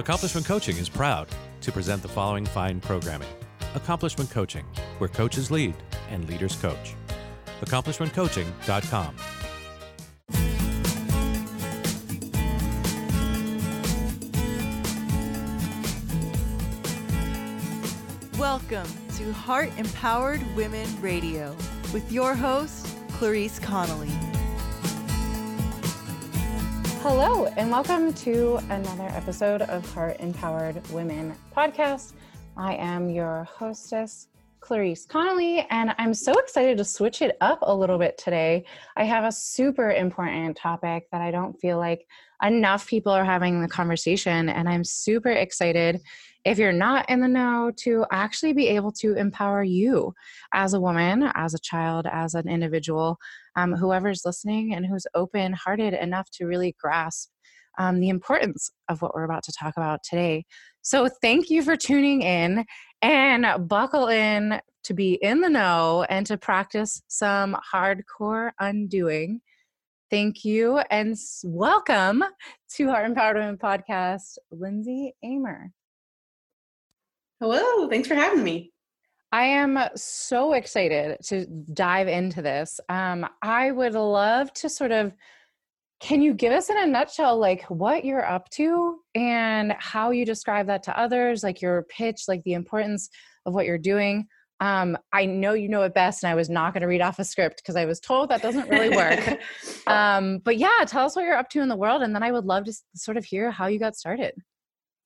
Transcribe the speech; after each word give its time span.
Accomplishment 0.00 0.46
Coaching 0.46 0.78
is 0.78 0.88
proud 0.88 1.28
to 1.60 1.70
present 1.70 2.00
the 2.00 2.08
following 2.08 2.46
fine 2.46 2.80
programming 2.80 3.28
Accomplishment 3.74 4.30
Coaching, 4.30 4.64
where 4.96 5.08
coaches 5.08 5.50
lead 5.50 5.74
and 6.08 6.26
leaders 6.26 6.56
coach. 6.56 6.94
AccomplishmentCoaching.com. 7.60 9.14
Welcome 18.38 18.88
to 19.18 19.32
Heart 19.34 19.70
Empowered 19.76 20.40
Women 20.56 20.88
Radio 21.02 21.54
with 21.92 22.10
your 22.10 22.34
host, 22.34 22.88
Clarice 23.12 23.58
Connolly. 23.58 24.29
Hello, 27.02 27.46
and 27.56 27.70
welcome 27.70 28.12
to 28.12 28.56
another 28.68 29.08
episode 29.12 29.62
of 29.62 29.90
Heart 29.94 30.18
Empowered 30.20 30.86
Women 30.90 31.34
podcast. 31.56 32.12
I 32.58 32.74
am 32.74 33.08
your 33.08 33.44
hostess, 33.44 34.28
Clarice 34.60 35.06
Connolly, 35.06 35.66
and 35.70 35.94
I'm 35.96 36.12
so 36.12 36.34
excited 36.34 36.76
to 36.76 36.84
switch 36.84 37.22
it 37.22 37.38
up 37.40 37.60
a 37.62 37.74
little 37.74 37.96
bit 37.96 38.18
today. 38.18 38.66
I 38.98 39.04
have 39.04 39.24
a 39.24 39.32
super 39.32 39.92
important 39.92 40.58
topic 40.58 41.06
that 41.10 41.22
I 41.22 41.30
don't 41.30 41.58
feel 41.58 41.78
like 41.78 42.06
enough 42.42 42.86
people 42.86 43.12
are 43.12 43.24
having 43.24 43.62
the 43.62 43.68
conversation, 43.68 44.50
and 44.50 44.68
I'm 44.68 44.84
super 44.84 45.30
excited 45.30 46.02
if 46.44 46.58
you're 46.58 46.70
not 46.70 47.08
in 47.08 47.20
the 47.20 47.28
know 47.28 47.72
to 47.78 48.04
actually 48.12 48.52
be 48.52 48.68
able 48.68 48.92
to 48.92 49.14
empower 49.14 49.62
you 49.62 50.14
as 50.52 50.74
a 50.74 50.80
woman, 50.80 51.30
as 51.34 51.54
a 51.54 51.58
child, 51.58 52.06
as 52.12 52.34
an 52.34 52.46
individual, 52.46 53.18
um, 53.56 53.72
whoever's 53.72 54.22
listening 54.24 54.74
and 54.74 54.86
who's 54.86 55.06
open 55.14 55.52
hearted 55.52 55.94
enough 55.94 56.30
to 56.32 56.46
really 56.46 56.74
grasp 56.80 57.30
um, 57.78 58.00
the 58.00 58.08
importance 58.08 58.70
of 58.88 59.00
what 59.00 59.14
we're 59.14 59.24
about 59.24 59.44
to 59.44 59.52
talk 59.52 59.74
about 59.76 60.02
today. 60.02 60.44
So, 60.82 61.08
thank 61.22 61.50
you 61.50 61.62
for 61.62 61.76
tuning 61.76 62.22
in 62.22 62.64
and 63.02 63.68
buckle 63.68 64.08
in 64.08 64.60
to 64.84 64.94
be 64.94 65.14
in 65.14 65.40
the 65.40 65.48
know 65.48 66.06
and 66.08 66.26
to 66.26 66.36
practice 66.36 67.02
some 67.08 67.56
hardcore 67.72 68.50
undoing. 68.58 69.40
Thank 70.10 70.44
you 70.44 70.78
and 70.90 71.16
welcome 71.44 72.24
to 72.74 72.88
Heart 72.88 73.06
Empowered 73.06 73.36
Women 73.36 73.58
podcast, 73.58 74.38
Lindsay 74.50 75.14
Amer. 75.22 75.70
Hello, 77.40 77.88
thanks 77.88 78.08
for 78.08 78.14
having 78.14 78.42
me. 78.42 78.72
I 79.32 79.44
am 79.44 79.78
so 79.94 80.54
excited 80.54 81.18
to 81.26 81.46
dive 81.72 82.08
into 82.08 82.42
this. 82.42 82.80
Um, 82.88 83.26
I 83.42 83.70
would 83.70 83.94
love 83.94 84.52
to 84.54 84.68
sort 84.68 84.90
of, 84.90 85.14
can 86.00 86.20
you 86.20 86.34
give 86.34 86.52
us 86.52 86.68
in 86.68 86.78
a 86.78 86.86
nutshell, 86.86 87.38
like 87.38 87.62
what 87.64 88.04
you're 88.04 88.26
up 88.26 88.48
to 88.50 88.98
and 89.14 89.74
how 89.78 90.10
you 90.10 90.24
describe 90.24 90.66
that 90.66 90.82
to 90.84 90.98
others, 90.98 91.44
like 91.44 91.62
your 91.62 91.84
pitch, 91.84 92.22
like 92.26 92.42
the 92.44 92.54
importance 92.54 93.08
of 93.46 93.54
what 93.54 93.66
you're 93.66 93.78
doing? 93.78 94.26
Um, 94.60 94.98
I 95.12 95.24
know 95.24 95.54
you 95.54 95.68
know 95.68 95.82
it 95.82 95.94
best, 95.94 96.22
and 96.22 96.30
I 96.30 96.34
was 96.34 96.50
not 96.50 96.74
going 96.74 96.82
to 96.82 96.86
read 96.86 97.00
off 97.00 97.18
a 97.18 97.24
script 97.24 97.62
because 97.62 97.76
I 97.76 97.86
was 97.86 97.98
told 97.98 98.28
that 98.28 98.42
doesn't 98.42 98.68
really 98.68 98.94
work. 98.94 99.38
um, 99.86 100.38
but 100.44 100.58
yeah, 100.58 100.84
tell 100.86 101.06
us 101.06 101.16
what 101.16 101.24
you're 101.24 101.36
up 101.36 101.48
to 101.50 101.60
in 101.60 101.68
the 101.68 101.76
world, 101.76 102.02
and 102.02 102.14
then 102.14 102.22
I 102.22 102.30
would 102.30 102.44
love 102.44 102.64
to 102.64 102.74
sort 102.94 103.16
of 103.16 103.24
hear 103.24 103.50
how 103.50 103.68
you 103.68 103.78
got 103.78 103.96
started. 103.96 104.34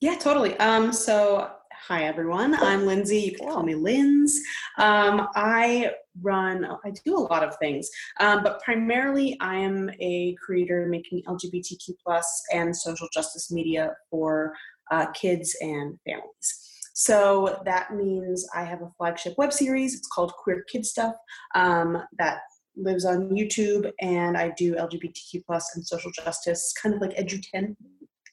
Yeah, 0.00 0.16
totally. 0.16 0.56
Um, 0.58 0.92
so 0.92 1.50
Hi, 1.82 2.04
everyone. 2.04 2.54
I'm 2.54 2.86
Lindsay. 2.86 3.18
You 3.18 3.36
can 3.36 3.48
call 3.48 3.62
me 3.62 3.74
Linz. 3.74 4.40
Um, 4.78 5.28
I 5.34 5.92
run, 6.22 6.64
I 6.64 6.92
do 7.04 7.16
a 7.16 7.20
lot 7.20 7.42
of 7.42 7.56
things, 7.58 7.90
um, 8.20 8.42
but 8.42 8.62
primarily 8.62 9.36
I 9.40 9.56
am 9.56 9.90
a 10.00 10.34
creator 10.44 10.86
making 10.86 11.22
LGBTQ 11.26 11.90
plus 12.02 12.42
and 12.54 12.74
social 12.74 13.08
justice 13.12 13.50
media 13.50 13.94
for 14.10 14.54
uh, 14.90 15.06
kids 15.12 15.54
and 15.60 15.98
families. 16.06 16.88
So 16.94 17.60
that 17.64 17.94
means 17.94 18.46
I 18.54 18.62
have 18.64 18.80
a 18.80 18.90
flagship 18.96 19.34
web 19.36 19.52
series. 19.52 19.94
It's 19.94 20.08
called 20.08 20.32
Queer 20.32 20.64
Kid 20.70 20.86
Stuff 20.86 21.14
um, 21.54 22.02
that 22.18 22.38
lives 22.76 23.04
on 23.04 23.30
YouTube, 23.30 23.90
and 24.00 24.36
I 24.36 24.50
do 24.56 24.74
LGBTQ 24.74 25.44
plus 25.44 25.74
and 25.74 25.86
social 25.86 26.10
justice, 26.12 26.72
kind 26.80 26.94
of 26.94 27.00
like 27.00 27.16
edutainment 27.16 27.76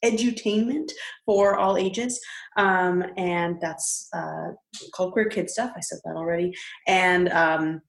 edutainment 0.04 0.92
for 1.26 1.56
all 1.56 1.78
ages. 1.78 2.20
Um, 2.58 3.04
and 3.18 3.58
that's 3.62 4.10
uh, 4.14 4.52
called 4.94 5.14
Queer 5.14 5.30
Kid 5.30 5.50
Stuff. 5.50 5.72
I 5.76 5.82
said 5.82 6.00
that 6.06 6.16
already. 6.16 6.54
And 6.88 7.30
um, 7.30 7.82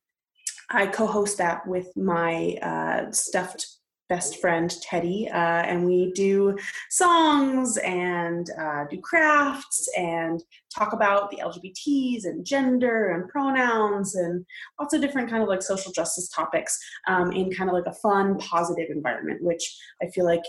I 0.71 0.87
co 0.87 1.07
host 1.07 1.39
that 1.39 1.67
with 1.67 1.95
my 1.97 2.57
uh, 2.63 3.11
stuffed 3.13 3.67
best 4.13 4.41
friend 4.43 4.75
Teddy, 4.83 5.27
uh, 5.31 5.63
and 5.63 5.87
we 5.87 6.13
do 6.13 6.55
songs 6.91 7.79
and 7.79 8.47
uh, 8.61 8.85
do 8.91 9.01
crafts 9.01 9.89
and 9.97 10.43
talk 10.77 10.93
about 10.93 11.31
the 11.31 11.39
LGBTs 11.39 12.27
and 12.27 12.45
gender 12.45 13.13
and 13.13 13.27
pronouns 13.31 14.15
and 14.15 14.45
lots 14.79 14.93
of 14.93 15.01
different 15.01 15.31
kind 15.31 15.43
of 15.43 15.49
like 15.49 15.63
social 15.63 15.93
justice 15.93 16.29
topics 16.29 16.79
um, 17.09 17.33
in 17.33 17.51
kind 17.53 17.71
of 17.71 17.75
like 17.75 17.87
a 17.87 17.95
fun, 17.95 18.37
positive 18.37 18.91
environment, 18.91 19.43
which 19.43 19.65
I 20.03 20.09
feel 20.09 20.27
like 20.27 20.45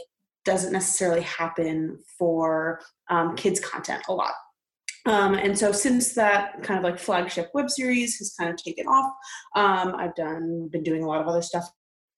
doesn't 0.46 0.74
necessarily 0.74 1.22
happen 1.22 1.98
for 2.18 2.82
um, 3.10 3.36
kids 3.36 3.60
content 3.60 4.04
a 4.08 4.14
lot. 4.14 4.34
Um, 5.06 5.34
and 5.34 5.58
so 5.58 5.72
since 5.72 6.14
that 6.14 6.64
kind 6.64 6.78
of 6.78 6.84
like 6.84 6.98
flagship 6.98 7.50
web 7.54 7.70
series 7.70 8.18
has 8.18 8.34
kind 8.40 8.50
of 8.50 8.56
taken 8.56 8.88
off, 8.88 9.12
um, 9.56 9.96
I've 9.96 10.16
done 10.16 10.70
been 10.72 10.84
doing 10.84 11.04
a 11.04 11.08
lot 11.08 11.22
of 11.22 11.28
other 11.28 11.42
stuff 11.42 11.70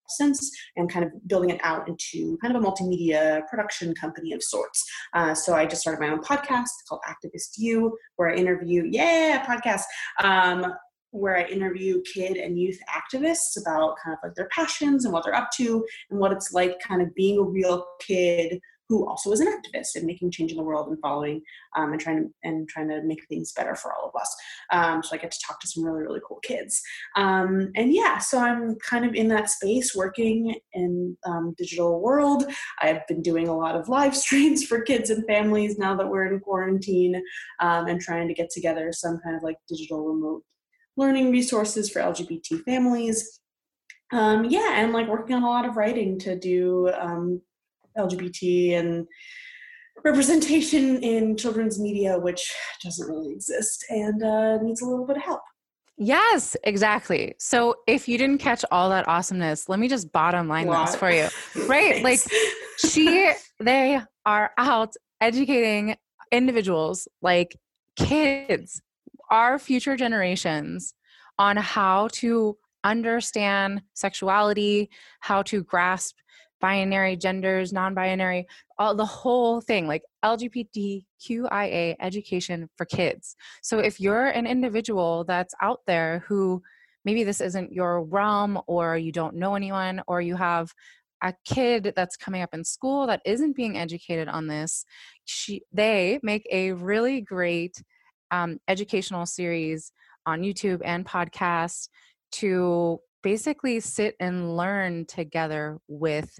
since 0.09 0.51
and 0.75 0.91
kind 0.91 1.03
of 1.03 1.11
building 1.27 1.49
it 1.49 1.59
out 1.63 1.87
into 1.87 2.37
kind 2.41 2.55
of 2.55 2.61
a 2.61 2.65
multimedia 2.65 3.41
production 3.47 3.93
company 3.95 4.33
of 4.33 4.43
sorts. 4.43 4.85
Uh, 5.13 5.33
so 5.33 5.55
I 5.55 5.65
just 5.65 5.81
started 5.81 5.99
my 5.99 6.11
own 6.11 6.21
podcast 6.21 6.69
called 6.87 7.01
Activist 7.07 7.53
You, 7.57 7.97
where 8.17 8.29
I 8.29 8.35
interview, 8.35 8.83
yeah, 8.89 9.43
podcast, 9.45 9.83
um, 10.23 10.73
where 11.15 11.37
I 11.37 11.45
interview 11.45 12.01
kid 12.13 12.37
and 12.37 12.59
youth 12.59 12.79
activists 12.89 13.59
about 13.59 13.95
kind 14.03 14.13
of 14.13 14.19
like 14.23 14.35
their 14.35 14.49
passions 14.49 15.05
and 15.05 15.13
what 15.13 15.23
they're 15.23 15.35
up 15.35 15.51
to 15.57 15.85
and 16.09 16.19
what 16.19 16.31
it's 16.31 16.51
like 16.51 16.79
kind 16.79 17.01
of 17.01 17.13
being 17.15 17.39
a 17.39 17.43
real 17.43 17.85
kid 17.99 18.59
who 18.87 19.07
also 19.07 19.31
is 19.31 19.39
an 19.39 19.47
activist 19.47 19.95
and 19.95 20.05
making 20.05 20.31
change 20.31 20.51
in 20.51 20.57
the 20.57 20.63
world 20.63 20.87
and 20.87 20.99
following 21.01 21.41
um, 21.75 21.91
and 21.91 21.99
trying 21.99 22.23
to 22.23 22.29
and 22.43 22.67
trying 22.69 22.87
to 22.87 23.01
make 23.03 23.25
things 23.27 23.51
better 23.51 23.75
for 23.75 23.93
all 23.93 24.07
of 24.13 24.19
us. 24.19 24.35
Um, 24.71 25.03
so 25.03 25.15
I 25.15 25.17
get 25.17 25.31
to 25.31 25.39
talk 25.45 25.59
to 25.61 25.67
some 25.67 25.83
really 25.83 26.03
really 26.03 26.21
cool 26.27 26.39
kids. 26.43 26.81
Um, 27.15 27.71
and 27.75 27.93
yeah, 27.93 28.19
so 28.19 28.39
I'm 28.39 28.75
kind 28.75 29.05
of 29.05 29.15
in 29.15 29.27
that 29.29 29.49
space 29.49 29.95
working 29.95 30.55
in 30.73 31.17
um, 31.25 31.55
digital 31.57 32.01
world. 32.01 32.45
I've 32.81 33.05
been 33.07 33.21
doing 33.21 33.47
a 33.47 33.57
lot 33.57 33.75
of 33.75 33.89
live 33.89 34.15
streams 34.25 34.63
for 34.63 34.81
kids 34.81 35.09
and 35.09 35.25
families 35.25 35.77
now 35.77 35.95
that 35.95 36.07
we're 36.07 36.31
in 36.31 36.39
quarantine 36.39 37.21
um, 37.59 37.87
and 37.87 37.99
trying 37.99 38.27
to 38.27 38.33
get 38.33 38.49
together 38.51 38.91
some 38.93 39.19
kind 39.23 39.35
of 39.35 39.43
like 39.43 39.57
digital 39.67 40.05
remote 40.05 40.43
learning 40.97 41.31
resources 41.31 41.89
for 41.89 41.99
LGBT 42.01 42.63
families. 42.63 43.39
Um, 44.11 44.45
yeah, 44.45 44.79
and 44.79 44.93
like 44.93 45.07
working 45.07 45.35
on 45.35 45.43
a 45.43 45.49
lot 45.49 45.67
of 45.67 45.77
writing 45.77 46.19
to 46.19 46.37
do 46.37 46.89
um, 46.99 47.41
LGBT 47.97 48.79
and 48.79 49.07
representation 50.03 51.01
in 51.03 51.35
children's 51.37 51.79
media, 51.79 52.17
which 52.19 52.53
doesn't 52.83 53.07
really 53.07 53.33
exist 53.33 53.85
and 53.89 54.23
uh, 54.23 54.61
needs 54.61 54.81
a 54.81 54.85
little 54.85 55.05
bit 55.05 55.17
of 55.17 55.23
help. 55.23 55.41
Yes, 55.97 56.57
exactly. 56.63 57.35
So 57.39 57.75
if 57.87 58.07
you 58.07 58.17
didn't 58.17 58.39
catch 58.39 58.65
all 58.69 58.89
that 58.89 59.07
awesomeness, 59.07 59.69
let 59.69 59.79
me 59.79 59.87
just 59.87 60.11
bottom 60.11 60.49
line 60.49 60.67
this 60.67 60.95
for 60.95 61.09
you. 61.09 61.27
Right? 61.67 62.03
like 62.03 62.19
she 62.77 63.31
they 63.59 64.01
are 64.25 64.51
out 64.57 64.93
educating 65.21 65.95
individuals 66.31 67.07
like 67.21 67.55
kids 67.95 68.81
our 69.29 69.59
future 69.59 69.95
generations 69.95 70.93
on 71.37 71.57
how 71.57 72.07
to 72.13 72.57
understand 72.83 73.81
sexuality, 73.93 74.89
how 75.19 75.41
to 75.43 75.63
grasp 75.63 76.15
binary 76.61 77.15
genders, 77.15 77.73
non 77.73 77.93
binary, 77.93 78.47
all 78.77 78.95
the 78.95 79.05
whole 79.05 79.61
thing, 79.61 79.87
like 79.87 80.03
LGBTQIA 80.23 81.95
education 81.99 82.69
for 82.75 82.85
kids. 82.85 83.35
So 83.61 83.79
if 83.79 83.99
you're 83.99 84.27
an 84.27 84.47
individual 84.47 85.25
that's 85.25 85.53
out 85.61 85.81
there 85.85 86.23
who 86.27 86.61
maybe 87.03 87.23
this 87.23 87.41
isn't 87.41 87.71
your 87.71 88.03
realm, 88.03 88.59
or 88.67 88.97
you 88.97 89.11
don't 89.11 89.35
know 89.35 89.55
anyone, 89.55 90.01
or 90.07 90.21
you 90.21 90.35
have 90.35 90.73
a 91.21 91.33
kid 91.45 91.93
that's 91.95 92.17
coming 92.17 92.41
up 92.41 92.53
in 92.53 92.63
school 92.63 93.07
that 93.07 93.21
isn't 93.25 93.55
being 93.55 93.77
educated 93.77 94.27
on 94.27 94.47
this, 94.47 94.85
she, 95.25 95.61
they 95.71 96.19
make 96.23 96.47
a 96.51 96.71
really 96.71 97.21
great 97.21 97.81
um, 98.35 98.59
educational 98.67 99.25
series 99.25 99.91
on 100.25 100.41
YouTube 100.41 100.81
and 100.83 101.05
podcast 101.05 101.89
to 102.33 102.99
basically 103.23 103.79
sit 103.79 104.15
and 104.19 104.55
learn 104.57 105.05
together 105.05 105.79
with 105.87 106.39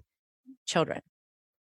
children. 0.66 1.02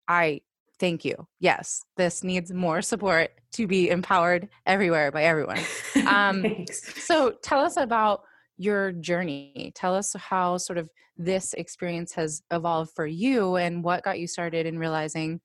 I 0.08 0.42
thank 0.80 1.06
you. 1.06 1.28
Yes, 1.40 1.84
this 1.98 2.24
needs 2.24 2.52
more 2.52 2.82
support 2.82 3.32
to 3.54 3.68
be 3.68 3.90
empowered 3.90 4.50
everywhere 4.66 5.12
by 5.12 5.24
everyone. 5.24 5.60
Um, 6.08 6.66
so 6.72 7.32
tell 7.44 7.60
us 7.60 7.78
about 7.78 8.24
your 8.58 8.92
journey. 8.92 9.72
Tell 9.76 9.96
us 9.96 10.14
how 10.18 10.58
sort 10.58 10.78
of 10.78 10.90
this 11.16 11.54
experience 11.54 12.14
has 12.14 12.42
evolved 12.52 12.92
for 12.96 13.06
you 13.06 13.56
and 13.56 13.84
what 13.84 14.04
got 14.04 14.20
you 14.20 14.28
started 14.28 14.66
in 14.66 14.80
realizing 14.80 15.40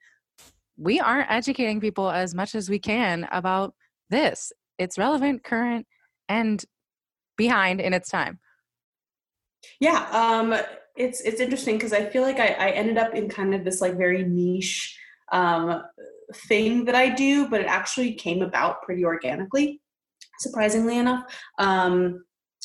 we 0.77 0.99
aren't 0.99 1.31
educating 1.31 1.81
people 1.81 2.11
as 2.11 2.35
much 2.35 2.55
as 2.55 2.69
we 2.69 2.79
can 2.79 3.29
about 3.31 3.75
this. 4.11 4.53
It's 4.79 4.99
relevant, 4.99 5.45
current, 5.45 5.87
and 6.29 6.65
behind 7.37 7.81
in 7.81 7.95
its 7.95 8.09
time. 8.09 8.41
Yeah, 9.81 10.07
um, 10.11 10.55
it's 10.97 11.21
it's 11.21 11.41
interesting 11.41 11.77
because 11.77 11.93
I 11.93 12.07
feel 12.07 12.23
like 12.23 12.39
I, 12.39 12.49
I 12.49 12.71
ended 12.71 12.99
up 12.99 13.15
in 13.15 13.29
kind 13.29 13.55
of 13.55 13.65
this 13.65 13.81
like 13.81 13.97
very 13.97 14.25
niche 14.25 14.99
um, 15.33 15.83
thing 16.49 16.85
that 16.85 16.95
I 16.95 17.11
do, 17.11 17.49
but 17.49 17.61
it 17.61 17.67
actually 17.67 18.15
came 18.15 18.43
about 18.43 18.83
pretty 18.83 19.05
organically, 19.05 19.81
surprisingly 20.39 20.99
enough. 20.99 21.25
Um, 21.59 22.25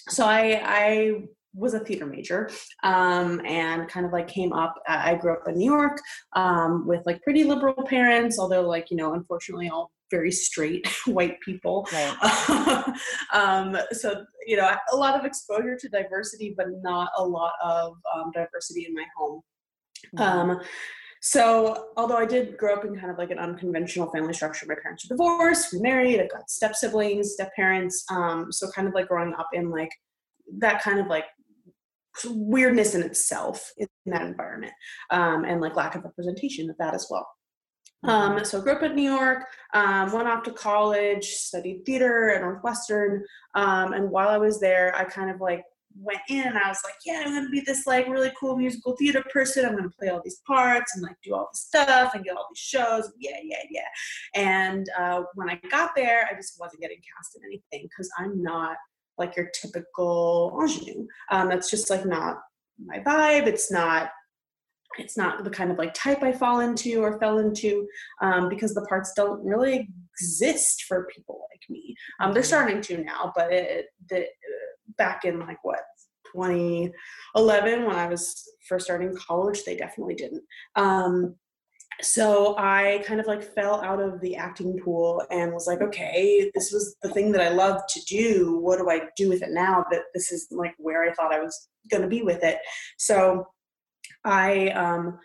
so 0.09 0.25
I 0.25 0.61
I 0.63 1.21
was 1.53 1.73
a 1.73 1.79
theater 1.79 2.05
major 2.05 2.49
um, 2.83 3.41
and 3.45 3.87
kind 3.89 4.05
of 4.05 4.13
like 4.13 4.27
came 4.27 4.53
up 4.53 4.75
i 4.87 5.13
grew 5.15 5.33
up 5.33 5.47
in 5.47 5.57
new 5.57 5.69
york 5.69 5.99
um, 6.33 6.87
with 6.87 7.05
like 7.05 7.21
pretty 7.23 7.43
liberal 7.43 7.83
parents 7.83 8.39
although 8.39 8.61
like 8.61 8.89
you 8.89 8.97
know 8.97 9.13
unfortunately 9.13 9.69
all 9.69 9.91
very 10.11 10.31
straight 10.31 10.85
white 11.05 11.39
people 11.41 11.87
right. 11.93 12.93
um, 13.33 13.77
so 13.91 14.25
you 14.45 14.57
know 14.57 14.69
a 14.91 14.95
lot 14.95 15.17
of 15.17 15.25
exposure 15.25 15.75
to 15.75 15.89
diversity 15.89 16.53
but 16.55 16.67
not 16.81 17.09
a 17.17 17.23
lot 17.23 17.53
of 17.63 17.93
um, 18.15 18.31
diversity 18.33 18.85
in 18.87 18.93
my 18.93 19.05
home 19.17 19.41
mm-hmm. 20.15 20.51
Um, 20.51 20.59
so 21.23 21.89
although 21.97 22.17
i 22.17 22.25
did 22.25 22.57
grow 22.57 22.75
up 22.75 22.83
in 22.83 22.95
kind 22.97 23.11
of 23.11 23.17
like 23.17 23.29
an 23.29 23.37
unconventional 23.37 24.09
family 24.11 24.33
structure 24.33 24.65
my 24.67 24.75
parents 24.81 25.07
were 25.07 25.15
divorced 25.15 25.71
remarried 25.71 26.19
i've 26.19 26.31
got 26.31 26.49
step 26.49 26.75
siblings 26.75 27.33
step 27.33 27.51
parents 27.55 28.03
um, 28.11 28.51
so 28.51 28.69
kind 28.71 28.87
of 28.87 28.93
like 28.93 29.07
growing 29.07 29.33
up 29.35 29.47
in 29.53 29.69
like 29.69 29.91
that 30.57 30.81
kind 30.81 30.99
of 30.99 31.07
like 31.07 31.25
weirdness 32.25 32.95
in 32.95 33.03
itself 33.03 33.71
in 33.77 33.87
that 34.05 34.23
environment 34.23 34.73
um, 35.11 35.45
and 35.45 35.61
like 35.61 35.75
lack 35.75 35.95
of 35.95 36.03
representation 36.03 36.69
of 36.69 36.77
that 36.77 36.93
as 36.93 37.07
well 37.09 37.27
um, 38.03 38.44
so 38.44 38.62
grew 38.62 38.74
up 38.74 38.83
in 38.83 38.95
New 38.95 39.12
York, 39.12 39.45
um, 39.74 40.12
went 40.12 40.27
off 40.27 40.44
to 40.44 40.51
college, 40.51 41.25
studied 41.25 41.86
theater 41.86 42.31
at 42.31 42.42
Northwestern, 42.42 43.24
um, 43.56 43.94
and 43.94 44.09
while 44.09 44.30
I 44.30 44.38
was 44.38 44.59
there, 44.59 44.95
I 44.95 45.03
kind 45.03 45.30
of 45.30 45.39
like 45.39 45.63
went 46.00 46.21
in 46.30 46.44
and 46.44 46.57
I 46.57 46.69
was 46.69 46.80
like, 46.83 46.95
yeah, 47.06 47.24
I'm 47.25 47.33
gonna 47.33 47.50
be 47.50 47.62
this 47.65 47.86
like 47.86 48.07
really 48.07 48.31
cool 48.39 48.56
musical 48.56 48.95
theater 48.95 49.24
person. 49.31 49.65
I'm 49.65 49.75
gonna 49.75 49.89
play 49.89 50.09
all 50.09 50.21
these 50.24 50.42
parts 50.48 50.95
and 50.95 51.03
like 51.03 51.18
do 51.24 51.36
all 51.36 51.50
this 51.51 51.62
stuff 51.62 52.13
and 52.13 52.24
get 52.24 52.36
all 52.36 52.48
these 52.50 52.59
shows. 52.59 53.12
Yeah, 53.19 53.38
yeah, 53.44 53.63
yeah. 53.69 53.81
And 54.36 54.88
uh, 54.97 55.24
when 55.36 55.50
I 55.50 55.59
got 55.69 55.92
there, 55.95 56.27
I 56.31 56.36
just 56.36 56.59
wasn't 56.59 56.81
getting 56.81 56.97
cast 56.97 57.36
in 57.36 57.44
anything 57.45 57.88
because 57.89 58.09
I'm 58.18 58.42
not 58.42 58.77
like 59.18 59.36
your 59.36 59.50
typical 59.54 60.57
ingenue. 60.62 61.07
Um, 61.30 61.50
that's 61.50 61.69
just 61.69 61.89
like 61.89 62.06
not 62.06 62.39
my 62.83 63.00
vibe. 63.00 63.47
It's 63.47 63.71
not 63.71 64.12
it's 64.97 65.17
not 65.17 65.43
the 65.43 65.49
kind 65.49 65.71
of 65.71 65.77
like 65.77 65.93
type 65.93 66.23
I 66.23 66.31
fall 66.31 66.59
into 66.59 67.01
or 67.01 67.19
fell 67.19 67.39
into 67.39 67.88
um, 68.21 68.49
because 68.49 68.73
the 68.73 68.81
parts 68.83 69.13
don't 69.15 69.43
really 69.45 69.89
exist 70.19 70.83
for 70.83 71.07
people 71.13 71.45
like 71.51 71.61
me. 71.69 71.95
Um, 72.19 72.33
they're 72.33 72.41
mm-hmm. 72.41 72.47
starting 72.47 72.81
to 72.81 73.03
now, 73.03 73.31
but 73.35 73.51
it, 73.51 73.85
the, 74.09 74.25
back 74.97 75.25
in 75.25 75.39
like 75.39 75.57
what 75.63 75.79
2011 76.33 77.85
when 77.85 77.95
I 77.95 78.07
was 78.07 78.43
first 78.67 78.85
starting 78.85 79.15
college, 79.15 79.63
they 79.63 79.75
definitely 79.75 80.15
didn't. 80.15 80.43
Um, 80.75 81.35
so 82.01 82.55
I 82.57 83.03
kind 83.05 83.19
of 83.19 83.27
like 83.27 83.44
fell 83.44 83.81
out 83.81 84.01
of 84.01 84.21
the 84.21 84.35
acting 84.35 84.79
pool 84.83 85.23
and 85.29 85.53
was 85.53 85.67
like, 85.67 85.81
okay, 85.81 86.49
this 86.55 86.71
was 86.71 86.95
the 87.03 87.09
thing 87.09 87.31
that 87.31 87.41
I 87.41 87.49
loved 87.49 87.89
to 87.89 88.01
do. 88.05 88.57
What 88.59 88.79
do 88.79 88.89
I 88.89 89.01
do 89.15 89.29
with 89.29 89.44
it 89.44 89.51
now 89.51 89.85
that 89.91 90.03
this 90.13 90.31
is 90.31 90.47
like 90.51 90.73
where 90.77 91.03
I 91.03 91.13
thought 91.13 91.33
I 91.33 91.39
was 91.39 91.69
going 91.91 92.01
to 92.01 92.09
be 92.09 92.23
with 92.23 92.44
it? 92.44 92.57
So 92.97 93.47
I 94.23 94.69
um, 94.69 95.19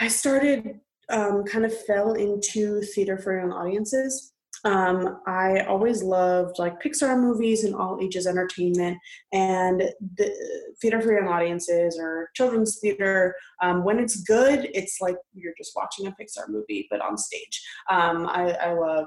I 0.00 0.08
started 0.08 0.80
um, 1.10 1.44
kind 1.44 1.64
of 1.64 1.84
fell 1.86 2.14
into 2.14 2.82
theater 2.82 3.18
for 3.18 3.38
young 3.38 3.52
audiences. 3.52 4.32
Um, 4.64 5.20
I 5.26 5.60
always 5.60 6.02
loved 6.02 6.58
like 6.58 6.82
Pixar 6.82 7.18
movies 7.18 7.64
and 7.64 7.74
all 7.74 8.00
ages 8.02 8.26
entertainment 8.26 8.98
and 9.32 9.82
the 10.16 10.74
theater 10.80 11.00
for 11.00 11.12
young 11.12 11.28
audiences 11.28 11.96
or 11.98 12.30
children's 12.34 12.78
theater. 12.80 13.34
Um, 13.62 13.84
when 13.84 13.98
it's 13.98 14.22
good, 14.22 14.68
it's 14.74 15.00
like 15.00 15.16
you're 15.32 15.54
just 15.56 15.72
watching 15.76 16.06
a 16.06 16.10
Pixar 16.10 16.48
movie 16.48 16.88
but 16.90 17.00
on 17.00 17.16
stage. 17.16 17.62
Um, 17.90 18.26
I, 18.26 18.52
I 18.52 18.72
love 18.72 19.06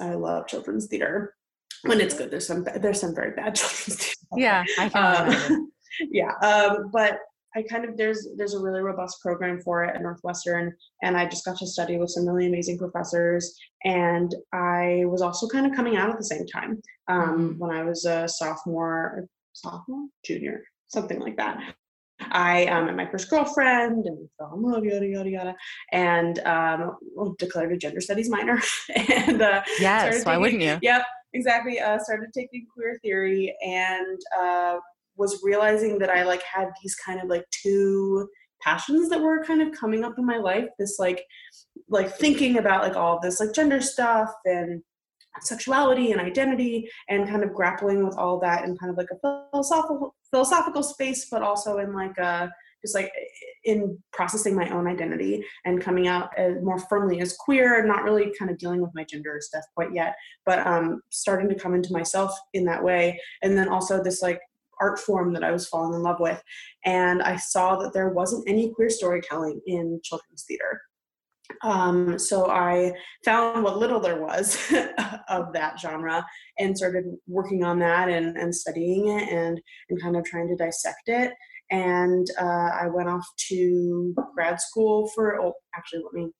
I 0.00 0.14
love 0.14 0.48
children's 0.48 0.86
theater 0.86 1.34
when 1.82 2.00
it's 2.00 2.14
good. 2.14 2.30
There's 2.30 2.46
some 2.46 2.66
there's 2.76 3.00
some 3.00 3.14
very 3.14 3.30
bad 3.34 3.54
children's 3.54 3.96
theater. 3.96 4.16
Yeah, 4.36 4.64
I 4.78 4.88
can. 4.88 5.52
Um, 5.52 5.72
yeah, 6.10 6.32
um, 6.42 6.90
but 6.92 7.20
I 7.56 7.62
kind 7.62 7.86
of 7.86 7.96
there's 7.96 8.28
there's 8.36 8.52
a 8.52 8.60
really 8.60 8.82
robust 8.82 9.22
program 9.22 9.60
for 9.62 9.82
it 9.84 9.96
at 9.96 10.02
Northwestern, 10.02 10.74
and 11.02 11.16
I 11.16 11.26
just 11.26 11.44
got 11.44 11.56
to 11.58 11.66
study 11.66 11.96
with 11.96 12.10
some 12.10 12.28
really 12.28 12.46
amazing 12.46 12.76
professors. 12.76 13.56
And 13.84 14.34
I 14.52 15.04
was 15.06 15.22
also 15.22 15.48
kind 15.48 15.66
of 15.66 15.74
coming 15.74 15.96
out 15.96 16.10
at 16.10 16.18
the 16.18 16.24
same 16.24 16.46
time 16.46 16.82
um, 17.08 17.20
mm-hmm. 17.20 17.58
when 17.58 17.70
I 17.70 17.82
was 17.82 18.04
a 18.04 18.28
sophomore, 18.28 19.26
sophomore, 19.54 20.06
junior, 20.24 20.64
something 20.88 21.18
like 21.18 21.38
that. 21.38 21.58
I 22.20 22.66
um, 22.66 22.86
met 22.86 22.96
my 22.96 23.10
first 23.10 23.30
girlfriend 23.30 24.04
and 24.04 24.28
fell 24.38 24.54
in 24.54 24.62
love, 24.62 24.84
yada 24.84 25.06
yada 25.06 25.30
yada, 25.30 25.54
and 25.92 26.38
um, 26.40 26.96
declared 27.38 27.72
a 27.72 27.78
gender 27.78 28.02
studies 28.02 28.28
minor. 28.28 28.60
and 28.94 29.40
uh, 29.40 29.62
yes, 29.80 30.26
why 30.26 30.36
wouldn't 30.36 30.62
you? 30.62 30.78
Yep, 30.82 31.02
exactly. 31.32 31.80
Uh, 31.80 31.98
started 31.98 32.32
taking 32.34 32.66
queer 32.74 32.98
theory 33.02 33.56
and 33.64 34.20
uh, 34.38 34.76
was 35.16 35.40
realizing 35.42 35.98
that 35.98 36.10
I 36.10 36.24
like 36.24 36.42
had 36.42 36.68
these 36.82 36.94
kind 36.94 37.20
of 37.20 37.28
like 37.28 37.44
two 37.50 38.28
passions 38.62 39.08
that 39.10 39.20
were 39.20 39.44
kind 39.44 39.62
of 39.62 39.72
coming 39.72 40.04
up 40.04 40.18
in 40.18 40.26
my 40.26 40.38
life. 40.38 40.68
This 40.78 40.98
like 40.98 41.24
like 41.88 42.16
thinking 42.16 42.58
about 42.58 42.82
like 42.82 42.96
all 42.96 43.20
this 43.20 43.40
like 43.40 43.52
gender 43.52 43.80
stuff 43.80 44.30
and 44.44 44.82
sexuality 45.42 46.12
and 46.12 46.20
identity 46.20 46.88
and 47.08 47.28
kind 47.28 47.44
of 47.44 47.52
grappling 47.52 48.04
with 48.04 48.16
all 48.16 48.40
that 48.40 48.64
in 48.64 48.76
kind 48.76 48.90
of 48.90 48.96
like 48.96 49.08
a 49.12 49.48
philosophical 49.50 50.14
philosophical 50.30 50.82
space, 50.82 51.28
but 51.30 51.42
also 51.42 51.78
in 51.78 51.94
like 51.94 52.16
a 52.18 52.50
just 52.82 52.94
like 52.94 53.10
in 53.64 53.98
processing 54.12 54.54
my 54.54 54.68
own 54.70 54.86
identity 54.86 55.44
and 55.64 55.82
coming 55.82 56.06
out 56.06 56.30
as 56.38 56.62
more 56.62 56.78
firmly 56.78 57.20
as 57.20 57.36
queer, 57.36 57.84
not 57.84 58.04
really 58.04 58.32
kind 58.38 58.50
of 58.50 58.58
dealing 58.58 58.80
with 58.80 58.94
my 58.94 59.04
gender 59.04 59.38
stuff 59.40 59.64
quite 59.74 59.92
yet, 59.92 60.14
but 60.44 60.64
um, 60.66 61.00
starting 61.10 61.48
to 61.48 61.54
come 61.54 61.74
into 61.74 61.92
myself 61.92 62.30
in 62.52 62.64
that 62.64 62.82
way. 62.82 63.20
And 63.42 63.56
then 63.58 63.68
also 63.68 64.02
this 64.02 64.22
like 64.22 64.40
art 64.80 64.98
form 64.98 65.32
that 65.34 65.44
I 65.44 65.50
was 65.50 65.68
falling 65.68 65.94
in 65.94 66.02
love 66.02 66.20
with. 66.20 66.42
And 66.84 67.22
I 67.22 67.36
saw 67.36 67.76
that 67.76 67.92
there 67.92 68.10
wasn't 68.10 68.48
any 68.48 68.72
queer 68.74 68.90
storytelling 68.90 69.60
in 69.66 70.00
children's 70.02 70.44
theater. 70.46 70.80
Um, 71.62 72.18
so 72.18 72.50
I 72.50 72.92
found 73.24 73.62
what 73.62 73.78
little 73.78 74.00
there 74.00 74.20
was 74.20 74.56
of 75.28 75.52
that 75.52 75.78
genre 75.80 76.26
and 76.58 76.76
started 76.76 77.04
working 77.26 77.64
on 77.64 77.78
that 77.78 78.08
and, 78.08 78.36
and 78.36 78.54
studying 78.54 79.08
it 79.08 79.28
and, 79.28 79.60
and 79.88 80.02
kind 80.02 80.16
of 80.16 80.24
trying 80.24 80.48
to 80.48 80.56
dissect 80.56 81.02
it. 81.06 81.32
And 81.70 82.26
uh, 82.40 82.70
I 82.80 82.88
went 82.92 83.08
off 83.08 83.26
to 83.48 84.14
grad 84.34 84.60
school 84.60 85.10
for, 85.14 85.40
oh, 85.40 85.54
actually, 85.76 86.02
let 86.04 86.12
me 86.12 86.30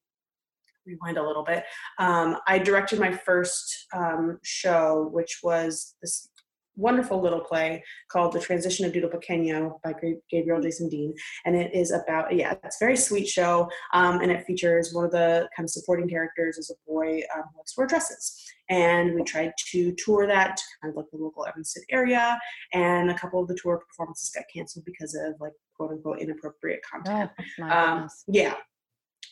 rewind 0.85 1.17
a 1.17 1.27
little 1.27 1.43
bit. 1.43 1.63
Um, 1.99 2.37
I 2.47 2.59
directed 2.59 2.99
my 2.99 3.11
first 3.11 3.87
um, 3.93 4.39
show, 4.43 5.09
which 5.11 5.39
was 5.43 5.95
this 6.01 6.29
wonderful 6.77 7.21
little 7.21 7.41
play 7.41 7.83
called 8.09 8.33
The 8.33 8.39
Transition 8.39 8.85
of 8.85 8.93
Doodle 8.93 9.09
Pequeño 9.09 9.81
by 9.83 9.93
Gabriel 10.29 10.61
Jason 10.61 10.87
Dean. 10.87 11.13
And 11.45 11.55
it 11.55 11.73
is 11.73 11.91
about, 11.91 12.33
yeah, 12.33 12.53
it's 12.63 12.81
a 12.81 12.85
very 12.85 12.95
sweet 12.95 13.27
show. 13.27 13.67
Um, 13.93 14.21
and 14.21 14.31
it 14.31 14.45
features 14.45 14.93
one 14.93 15.05
of 15.05 15.11
the 15.11 15.49
kind 15.55 15.65
of 15.65 15.71
supporting 15.71 16.07
characters 16.07 16.57
is 16.57 16.69
a 16.69 16.89
boy 16.89 17.21
um, 17.35 17.43
who 17.51 17.59
likes 17.59 17.73
to 17.73 17.79
wear 17.79 17.87
dresses. 17.87 18.41
And 18.69 19.15
we 19.15 19.23
tried 19.23 19.53
to 19.71 19.93
tour 19.97 20.27
that 20.27 20.59
kind 20.81 20.91
of 20.91 20.95
like 20.95 21.07
the 21.11 21.17
local 21.17 21.45
Evanston 21.45 21.83
area. 21.89 22.39
And 22.73 23.09
a 23.09 23.17
couple 23.17 23.41
of 23.41 23.47
the 23.47 23.57
tour 23.61 23.81
performances 23.87 24.29
got 24.29 24.45
canceled 24.53 24.85
because 24.85 25.15
of 25.15 25.33
like 25.39 25.53
quote 25.75 25.91
unquote 25.91 26.19
inappropriate 26.19 26.81
content. 26.89 27.31
Oh, 27.61 27.69
um, 27.69 28.09
yeah. 28.27 28.55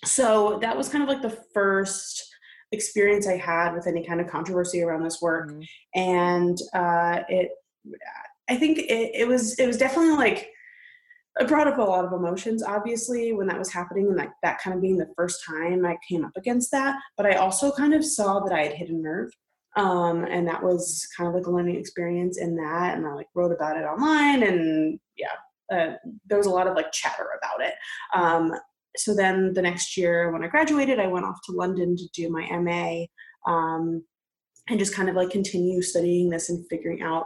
So 0.03 0.59
that 0.61 0.77
was 0.77 0.89
kind 0.89 1.03
of 1.03 1.09
like 1.09 1.21
the 1.21 1.37
first 1.53 2.34
experience 2.71 3.27
I 3.27 3.37
had 3.37 3.73
with 3.73 3.87
any 3.87 4.03
kind 4.03 4.21
of 4.21 4.27
controversy 4.27 4.81
around 4.81 5.03
this 5.03 5.21
work, 5.21 5.51
mm-hmm. 5.51 5.61
and 5.99 6.57
uh, 6.73 7.23
it, 7.29 7.51
I 8.49 8.55
think 8.55 8.79
it, 8.79 9.11
it 9.13 9.27
was 9.27 9.57
it 9.59 9.67
was 9.67 9.77
definitely 9.77 10.15
like 10.15 10.49
it 11.39 11.47
brought 11.47 11.67
up 11.67 11.77
a 11.77 11.81
lot 11.81 12.05
of 12.05 12.13
emotions 12.13 12.63
obviously 12.63 13.33
when 13.33 13.47
that 13.47 13.59
was 13.59 13.71
happening 13.71 14.07
and 14.07 14.15
like 14.15 14.29
that 14.41 14.59
kind 14.61 14.73
of 14.73 14.81
being 14.81 14.97
the 14.97 15.11
first 15.17 15.43
time 15.45 15.85
i 15.85 15.97
came 16.07 16.23
up 16.23 16.31
against 16.37 16.71
that. 16.71 16.97
But 17.17 17.25
i 17.25 17.33
also 17.33 17.71
kind 17.71 17.93
of 17.93 18.05
saw 18.05 18.39
that 18.41 18.53
i 18.53 18.63
had 18.63 18.73
hit 18.73 18.89
a 18.89 18.93
nerve 18.93 19.31
um, 19.75 20.23
and 20.23 20.47
that 20.47 20.63
was 20.63 21.05
kind 21.17 21.27
of 21.27 21.35
like 21.35 21.47
a 21.47 21.51
learning 21.51 21.75
experience 21.75 22.37
in 22.37 22.55
that. 22.55 22.97
And 22.97 23.05
i 23.05 23.13
like 23.13 23.27
wrote 23.35 23.51
about 23.51 23.77
it 23.77 23.83
online 23.83 24.43
and 24.43 24.99
yeah 25.17 25.27
uh, 25.73 25.93
there 26.27 26.37
was 26.37 26.47
a 26.47 26.51
lot 26.51 26.67
of 26.67 26.75
like 26.75 26.91
chatter 26.91 27.27
about 27.41 27.67
it. 27.67 27.73
Um, 28.13 28.53
so 28.97 29.15
then 29.15 29.53
the 29.53 29.61
next 29.61 29.97
year 29.97 30.31
when 30.31 30.43
I 30.43 30.47
graduated, 30.47 30.99
I 30.99 31.07
went 31.07 31.25
off 31.25 31.39
to 31.45 31.51
London 31.51 31.95
to 31.95 32.07
do 32.13 32.29
my 32.29 32.47
MA 32.59 33.05
um, 33.51 34.03
and 34.69 34.79
just 34.79 34.95
kind 34.95 35.09
of 35.09 35.15
like 35.15 35.29
continue 35.29 35.81
studying 35.81 36.29
this 36.29 36.49
and 36.49 36.65
figuring 36.69 37.01
out 37.01 37.25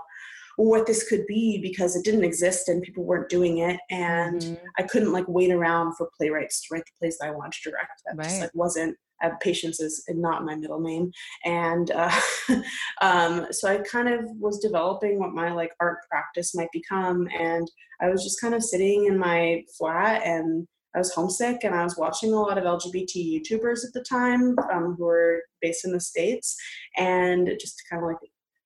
what 0.57 0.85
this 0.85 1.07
could 1.07 1.25
be 1.25 1.59
because 1.61 1.95
it 1.95 2.03
didn't 2.03 2.25
exist 2.25 2.67
and 2.67 2.83
people 2.83 3.05
weren't 3.05 3.29
doing 3.29 3.59
it 3.59 3.79
and 3.89 4.41
mm-hmm. 4.41 4.65
I 4.77 4.83
couldn't 4.83 5.13
like 5.13 5.25
wait 5.29 5.51
around 5.51 5.95
for 5.95 6.09
playwrights 6.17 6.61
to 6.61 6.73
write 6.73 6.83
the 6.85 6.91
plays 6.99 7.17
that 7.19 7.27
I 7.27 7.31
wanted 7.31 7.53
to 7.63 7.71
direct. 7.71 8.01
That 8.05 8.17
right. 8.17 8.25
just 8.25 8.41
like 8.41 8.51
wasn't 8.53 8.97
uh, 9.23 9.31
patience 9.41 9.79
is 9.79 10.03
not 10.09 10.45
my 10.45 10.55
middle 10.55 10.79
name 10.79 11.11
and 11.45 11.91
uh, 11.91 12.11
um, 13.01 13.47
so 13.51 13.67
i 13.67 13.77
kind 13.79 14.07
of 14.07 14.25
was 14.39 14.59
developing 14.59 15.19
what 15.19 15.33
my 15.33 15.51
like 15.51 15.71
art 15.79 15.97
practice 16.09 16.55
might 16.55 16.71
become 16.71 17.27
and 17.37 17.69
i 18.01 18.09
was 18.09 18.23
just 18.23 18.39
kind 18.39 18.53
of 18.53 18.63
sitting 18.63 19.05
in 19.05 19.17
my 19.17 19.63
flat 19.77 20.21
and 20.25 20.67
I 20.95 20.97
was 20.97 21.13
homesick 21.13 21.63
and 21.63 21.75
I 21.75 21.83
was 21.83 21.97
watching 21.97 22.33
a 22.33 22.41
lot 22.41 22.57
of 22.57 22.63
LGBT 22.63 23.41
YouTubers 23.41 23.85
at 23.85 23.93
the 23.93 24.01
time 24.01 24.55
um, 24.71 24.95
who 24.97 25.05
were 25.05 25.43
based 25.61 25.85
in 25.85 25.91
the 25.91 25.99
States 25.99 26.57
and 26.97 27.47
just 27.59 27.77
to 27.77 27.83
kind 27.89 28.03
of 28.03 28.07
like 28.07 28.17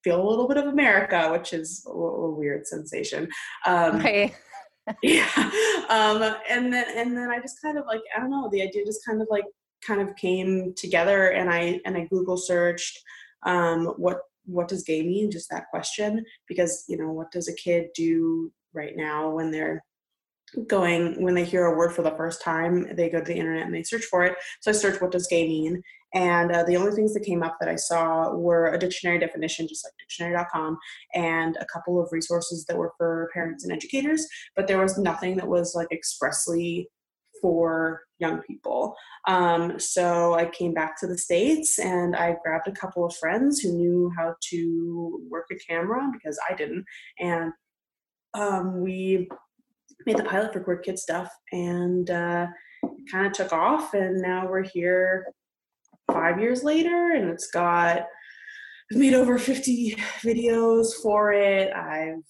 feel 0.03 0.21
a 0.21 0.29
little 0.29 0.47
bit 0.47 0.57
of 0.57 0.65
America, 0.65 1.29
which 1.31 1.53
is 1.53 1.85
a, 1.87 1.91
a 1.91 2.31
weird 2.31 2.65
sensation. 2.65 3.27
Um, 3.65 3.99
right. 3.99 4.35
yeah. 5.03 5.29
Um, 5.89 6.21
and 6.49 6.71
then, 6.71 6.85
and 6.95 7.15
then 7.15 7.29
I 7.29 7.39
just 7.39 7.61
kind 7.61 7.77
of 7.77 7.85
like, 7.85 8.01
I 8.15 8.19
don't 8.19 8.31
know, 8.31 8.49
the 8.51 8.61
idea 8.61 8.85
just 8.85 9.05
kind 9.05 9.21
of 9.21 9.27
like 9.29 9.45
kind 9.85 10.01
of 10.01 10.15
came 10.15 10.73
together 10.75 11.29
and 11.29 11.49
I, 11.49 11.81
and 11.85 11.97
I 11.97 12.05
Google 12.05 12.37
searched 12.37 12.99
um, 13.45 13.87
what, 13.97 14.21
what 14.45 14.67
does 14.67 14.83
gay 14.83 15.01
mean? 15.01 15.31
Just 15.31 15.49
that 15.49 15.69
question, 15.69 16.23
because, 16.47 16.85
you 16.87 16.97
know, 16.97 17.11
what 17.11 17.31
does 17.31 17.47
a 17.47 17.55
kid 17.55 17.87
do 17.95 18.51
right 18.73 18.95
now 18.95 19.29
when 19.29 19.51
they're 19.51 19.83
going 20.67 21.21
when 21.21 21.33
they 21.33 21.45
hear 21.45 21.65
a 21.65 21.77
word 21.77 21.93
for 21.93 22.01
the 22.01 22.11
first 22.11 22.41
time 22.41 22.87
they 22.95 23.09
go 23.09 23.19
to 23.19 23.25
the 23.25 23.35
internet 23.35 23.65
and 23.65 23.73
they 23.73 23.83
search 23.83 24.05
for 24.05 24.23
it. 24.23 24.35
So 24.61 24.71
i 24.71 24.73
searched 24.73 25.01
what 25.01 25.11
does 25.11 25.27
gay 25.27 25.47
mean? 25.47 25.81
And 26.13 26.51
uh, 26.51 26.63
the 26.63 26.77
only 26.77 26.91
things 26.91 27.13
that 27.13 27.23
came 27.23 27.43
up 27.43 27.57
that 27.59 27.69
i 27.69 27.75
saw 27.75 28.33
were 28.33 28.67
a 28.67 28.77
dictionary 28.77 29.19
definition 29.19 29.67
just 29.67 29.85
like 29.85 29.93
dictionary.com 29.99 30.77
and 31.13 31.57
a 31.59 31.65
couple 31.65 32.01
of 32.01 32.09
resources 32.11 32.65
that 32.65 32.77
were 32.77 32.93
for 32.97 33.29
parents 33.33 33.63
and 33.63 33.73
educators 33.73 34.27
but 34.55 34.67
there 34.67 34.79
was 34.79 34.97
nothing 34.97 35.35
that 35.37 35.47
was 35.47 35.73
like 35.75 35.91
expressly 35.91 36.87
for 37.41 38.03
young 38.19 38.41
people. 38.43 38.95
Um, 39.27 39.77
so 39.79 40.33
i 40.35 40.45
came 40.45 40.73
back 40.73 40.99
to 40.99 41.07
the 41.07 41.17
states 41.17 41.79
and 41.79 42.15
i 42.15 42.37
grabbed 42.43 42.67
a 42.67 42.71
couple 42.71 43.05
of 43.05 43.15
friends 43.15 43.59
who 43.59 43.73
knew 43.73 44.11
how 44.17 44.35
to 44.49 45.27
work 45.29 45.47
a 45.51 45.55
camera 45.55 46.09
because 46.13 46.39
i 46.49 46.53
didn't. 46.53 46.85
And 47.19 47.51
um, 48.33 48.81
we 48.81 49.29
made 50.05 50.17
the 50.17 50.23
pilot 50.23 50.53
for 50.53 50.59
Queer 50.59 50.77
Kid 50.77 50.99
Stuff, 50.99 51.29
and 51.51 52.09
uh, 52.09 52.47
kind 53.11 53.27
of 53.27 53.33
took 53.33 53.53
off. 53.53 53.93
And 53.93 54.21
now 54.21 54.47
we're 54.47 54.63
here 54.63 55.27
five 56.11 56.39
years 56.39 56.63
later, 56.63 57.13
and 57.15 57.29
it's 57.29 57.47
got 57.47 58.05
I've 58.91 58.99
made 58.99 59.13
over 59.13 59.37
50 59.37 59.95
videos 60.21 60.93
for 61.01 61.31
it. 61.33 61.73
I've 61.73 62.21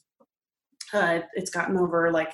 uh, 0.93 1.19
it's 1.33 1.49
gotten 1.49 1.75
over 1.75 2.11
like 2.11 2.31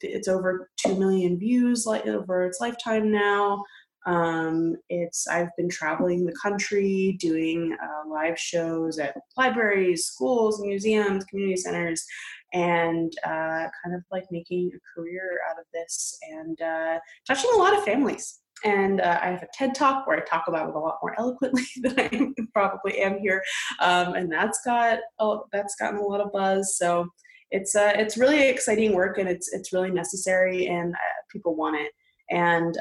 it's 0.00 0.28
over 0.28 0.70
two 0.76 0.94
million 0.94 1.36
views 1.36 1.84
like 1.84 2.06
over 2.06 2.44
its 2.44 2.60
lifetime 2.60 3.10
now. 3.10 3.64
Um, 4.06 4.76
it's 4.88 5.26
I've 5.26 5.54
been 5.56 5.68
traveling 5.68 6.24
the 6.24 6.36
country 6.40 7.16
doing 7.20 7.76
uh, 7.82 8.08
live 8.08 8.38
shows 8.38 8.98
at 8.98 9.16
libraries, 9.36 10.06
schools, 10.06 10.60
museums, 10.62 11.24
community 11.24 11.56
centers, 11.56 12.04
and 12.52 13.12
uh, 13.24 13.66
kind 13.82 13.94
of 13.94 14.02
like 14.12 14.24
making 14.30 14.70
a 14.74 14.78
career 14.94 15.40
out 15.50 15.58
of 15.58 15.64
this 15.74 16.16
and 16.30 16.60
uh, 16.62 16.98
touching 17.26 17.50
a 17.54 17.58
lot 17.58 17.76
of 17.76 17.84
families. 17.84 18.38
And 18.64 19.00
uh, 19.00 19.18
I 19.20 19.26
have 19.26 19.42
a 19.42 19.48
TED 19.52 19.74
talk 19.74 20.06
where 20.06 20.16
I 20.16 20.24
talk 20.24 20.44
about 20.48 20.68
it 20.68 20.74
a 20.74 20.78
lot 20.78 20.98
more 21.02 21.14
eloquently 21.18 21.64
than 21.82 21.98
I 21.98 22.42
probably 22.54 23.00
am 23.00 23.18
here, 23.18 23.42
um, 23.80 24.14
and 24.14 24.32
that's 24.32 24.60
got 24.64 25.00
oh, 25.18 25.44
that's 25.52 25.74
gotten 25.74 25.98
a 25.98 26.02
lot 26.02 26.20
of 26.20 26.32
buzz. 26.32 26.76
So 26.76 27.08
it's 27.50 27.74
uh, 27.74 27.92
it's 27.96 28.16
really 28.16 28.48
exciting 28.48 28.94
work, 28.94 29.18
and 29.18 29.28
it's 29.28 29.52
it's 29.52 29.72
really 29.72 29.90
necessary, 29.90 30.68
and 30.68 30.94
uh, 30.94 31.18
people 31.30 31.56
want 31.56 31.76
it. 31.76 31.92
And 32.30 32.76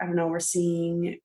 I 0.00 0.06
don't 0.06 0.16
know, 0.16 0.28
we're 0.28 0.40
seeing 0.40 1.18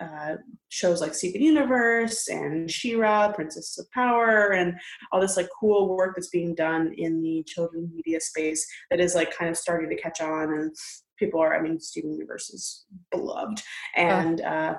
uh, 0.00 0.36
shows 0.68 1.00
like 1.00 1.14
Steven 1.14 1.40
Universe 1.40 2.28
and 2.28 2.70
She-Ra, 2.70 3.32
Princess 3.32 3.78
of 3.78 3.90
Power, 3.92 4.50
and 4.50 4.74
all 5.10 5.20
this 5.20 5.36
like 5.36 5.48
cool 5.58 5.96
work 5.96 6.14
that's 6.14 6.28
being 6.28 6.54
done 6.54 6.92
in 6.96 7.22
the 7.22 7.42
children's 7.46 7.92
media 7.94 8.20
space 8.20 8.66
that 8.90 9.00
is 9.00 9.14
like 9.14 9.36
kind 9.36 9.50
of 9.50 9.56
starting 9.56 9.88
to 9.88 10.00
catch 10.00 10.20
on, 10.20 10.52
and 10.52 10.74
people 11.18 11.40
are. 11.40 11.56
I 11.56 11.62
mean, 11.62 11.80
Steven 11.80 12.12
Universe 12.12 12.50
is 12.50 12.84
beloved, 13.10 13.62
and 13.94 14.40
uh, 14.42 14.74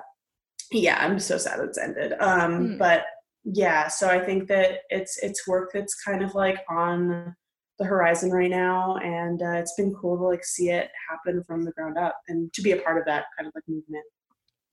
yeah, 0.70 0.98
I'm 1.00 1.18
so 1.18 1.38
sad 1.38 1.60
it's 1.60 1.78
ended. 1.78 2.12
Um, 2.20 2.68
mm. 2.68 2.78
But 2.78 3.04
yeah, 3.44 3.88
so 3.88 4.08
I 4.08 4.20
think 4.20 4.46
that 4.48 4.80
it's 4.90 5.18
it's 5.22 5.48
work 5.48 5.70
that's 5.72 6.00
kind 6.02 6.22
of 6.22 6.34
like 6.34 6.58
on 6.68 7.34
the 7.78 7.84
horizon 7.84 8.30
right 8.30 8.50
now 8.50 8.96
and 8.98 9.42
uh, 9.42 9.52
it's 9.52 9.74
been 9.76 9.94
cool 9.94 10.16
to 10.16 10.24
like 10.24 10.44
see 10.44 10.70
it 10.70 10.90
happen 11.08 11.44
from 11.44 11.64
the 11.64 11.70
ground 11.72 11.96
up 11.96 12.18
and 12.28 12.52
to 12.52 12.62
be 12.62 12.72
a 12.72 12.76
part 12.78 12.98
of 12.98 13.04
that 13.04 13.26
kind 13.36 13.46
of 13.46 13.52
like 13.54 13.64
movement 13.68 14.04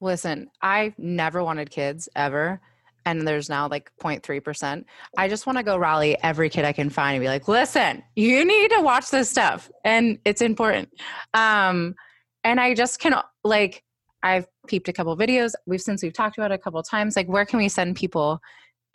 Listen, 0.02 0.50
I 0.62 0.94
never 0.98 1.44
wanted 1.44 1.70
kids 1.70 2.10
ever. 2.16 2.60
And 3.08 3.28
there's 3.28 3.50
now 3.50 3.68
like 3.68 3.92
0.3%. 4.02 4.84
I 5.18 5.28
just 5.28 5.46
want 5.46 5.58
to 5.60 5.64
go 5.64 5.78
rally 5.78 6.18
every 6.24 6.50
kid 6.50 6.66
I 6.66 6.74
can 6.74 6.90
find 6.90 7.16
and 7.16 7.24
be 7.24 7.28
like, 7.28 7.48
listen, 7.48 8.04
you 8.16 8.44
need 8.44 8.72
to 8.72 8.82
watch 8.82 9.12
this 9.12 9.30
stuff. 9.30 9.70
And 9.84 10.18
it's 10.26 10.42
important. 10.42 10.90
Um, 11.34 11.96
and 12.44 12.60
I 12.60 12.74
just 12.74 13.00
can 13.00 13.14
like, 13.44 13.84
I've 14.24 14.48
peeped 14.68 14.90
a 14.90 14.94
couple 14.94 15.16
videos. 15.16 15.54
We've 15.68 15.82
since 15.82 16.02
we've 16.02 16.14
talked 16.14 16.38
about 16.38 16.52
it 16.52 16.56
a 16.56 16.58
couple 16.58 16.82
times. 16.82 17.16
Like, 17.16 17.28
where 17.28 17.46
can 17.46 17.60
we 17.60 17.70
send 17.70 17.96
people 17.96 18.40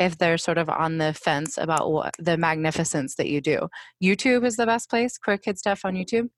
if 0.00 0.18
they're 0.18 0.38
sort 0.38 0.58
of 0.58 0.68
on 0.68 0.98
the 0.98 1.14
fence 1.14 1.58
about 1.58 1.92
what 1.92 2.14
the 2.18 2.36
magnificence 2.36 3.14
that 3.16 3.28
you 3.28 3.40
do? 3.40 3.68
YouTube 4.02 4.44
is 4.44 4.56
the 4.56 4.66
best 4.66 4.90
place. 4.90 5.18
Queer 5.18 5.38
kid 5.38 5.58
stuff 5.58 5.84
on 5.84 5.94
YouTube. 5.94 6.28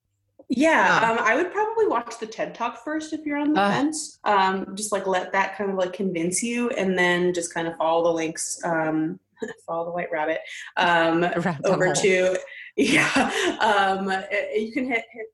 Yeah, 0.49 1.09
um, 1.11 1.19
I 1.25 1.37
would 1.37 1.53
probably 1.53 1.87
watch 1.87 2.19
the 2.19 2.27
TED 2.27 2.55
Talk 2.55 2.85
first 2.85 3.13
if 3.13 3.25
you're 3.25 3.39
on 3.39 3.55
the 3.55 3.61
uh, 3.61 3.71
fence. 3.71 4.19
Um, 4.25 4.75
just 4.75 4.93
like 4.93 5.07
let 5.07 5.33
that 5.33 5.57
kind 5.57 5.71
of 5.71 5.77
like 5.77 5.95
convince 5.95 6.43
you, 6.43 6.69
and 6.71 6.99
then 6.99 7.33
just 7.33 7.55
kind 7.55 7.69
of 7.69 7.77
follow 7.77 8.05
the 8.05 8.11
links. 8.11 8.61
Um, 8.65 9.19
follow 9.67 9.87
the 9.87 9.93
white 9.93 10.11
rabbit 10.13 10.41
um, 10.77 11.25
over 11.65 11.95
to 11.95 12.37
yeah. 12.77 13.31
Um, 13.61 14.11
you 14.55 14.73
can 14.73 14.87
hit, 14.87 15.05
hit 15.13 15.27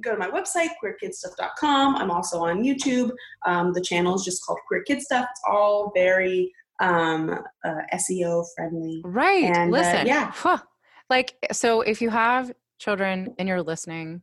go 0.00 0.12
to 0.12 0.18
my 0.18 0.28
website 0.28 0.70
queerkidstuff.com. 0.82 1.96
I'm 1.96 2.10
also 2.10 2.40
on 2.40 2.62
YouTube. 2.62 3.10
Um, 3.46 3.72
the 3.72 3.80
channel 3.80 4.14
is 4.14 4.24
just 4.24 4.44
called 4.44 4.58
Queer 4.66 4.82
Kid 4.82 5.00
Stuff. 5.02 5.26
It's 5.30 5.42
all 5.48 5.92
very 5.94 6.52
um, 6.84 7.30
uh, 7.64 7.80
SEO 7.94 8.44
friendly. 8.56 9.02
Right. 9.04 9.44
And, 9.44 9.72
uh, 9.72 9.78
Listen. 9.78 9.96
Uh, 9.96 10.04
yeah. 10.06 10.30
Huh. 10.32 10.58
Like 11.10 11.34
so, 11.52 11.82
if 11.82 12.00
you 12.00 12.10
have 12.10 12.52
children 12.78 13.34
and 13.38 13.48
you're 13.48 13.62
listening 13.62 14.22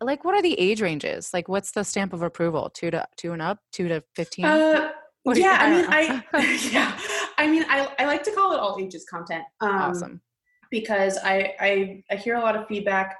like 0.00 0.24
what 0.24 0.34
are 0.34 0.42
the 0.42 0.58
age 0.58 0.80
ranges 0.82 1.30
like 1.32 1.48
what's 1.48 1.72
the 1.72 1.82
stamp 1.82 2.12
of 2.12 2.22
approval 2.22 2.70
two 2.74 2.90
to 2.90 3.06
two 3.16 3.32
and 3.32 3.42
up 3.42 3.58
two 3.72 3.88
to 3.88 4.02
15 4.14 4.44
uh, 4.44 4.92
yeah 5.34 5.58
i 5.60 5.70
mean 5.70 5.86
i 5.88 6.24
yeah 6.72 6.98
i 7.38 7.46
mean 7.46 7.64
I, 7.68 7.88
I 7.98 8.06
like 8.06 8.22
to 8.24 8.32
call 8.32 8.52
it 8.52 8.60
all 8.60 8.78
ages 8.80 9.04
content 9.08 9.44
um, 9.60 9.70
awesome 9.70 10.20
because 10.70 11.18
I, 11.22 11.54
I 11.60 12.02
i 12.10 12.16
hear 12.16 12.36
a 12.36 12.40
lot 12.40 12.56
of 12.56 12.66
feedback 12.66 13.16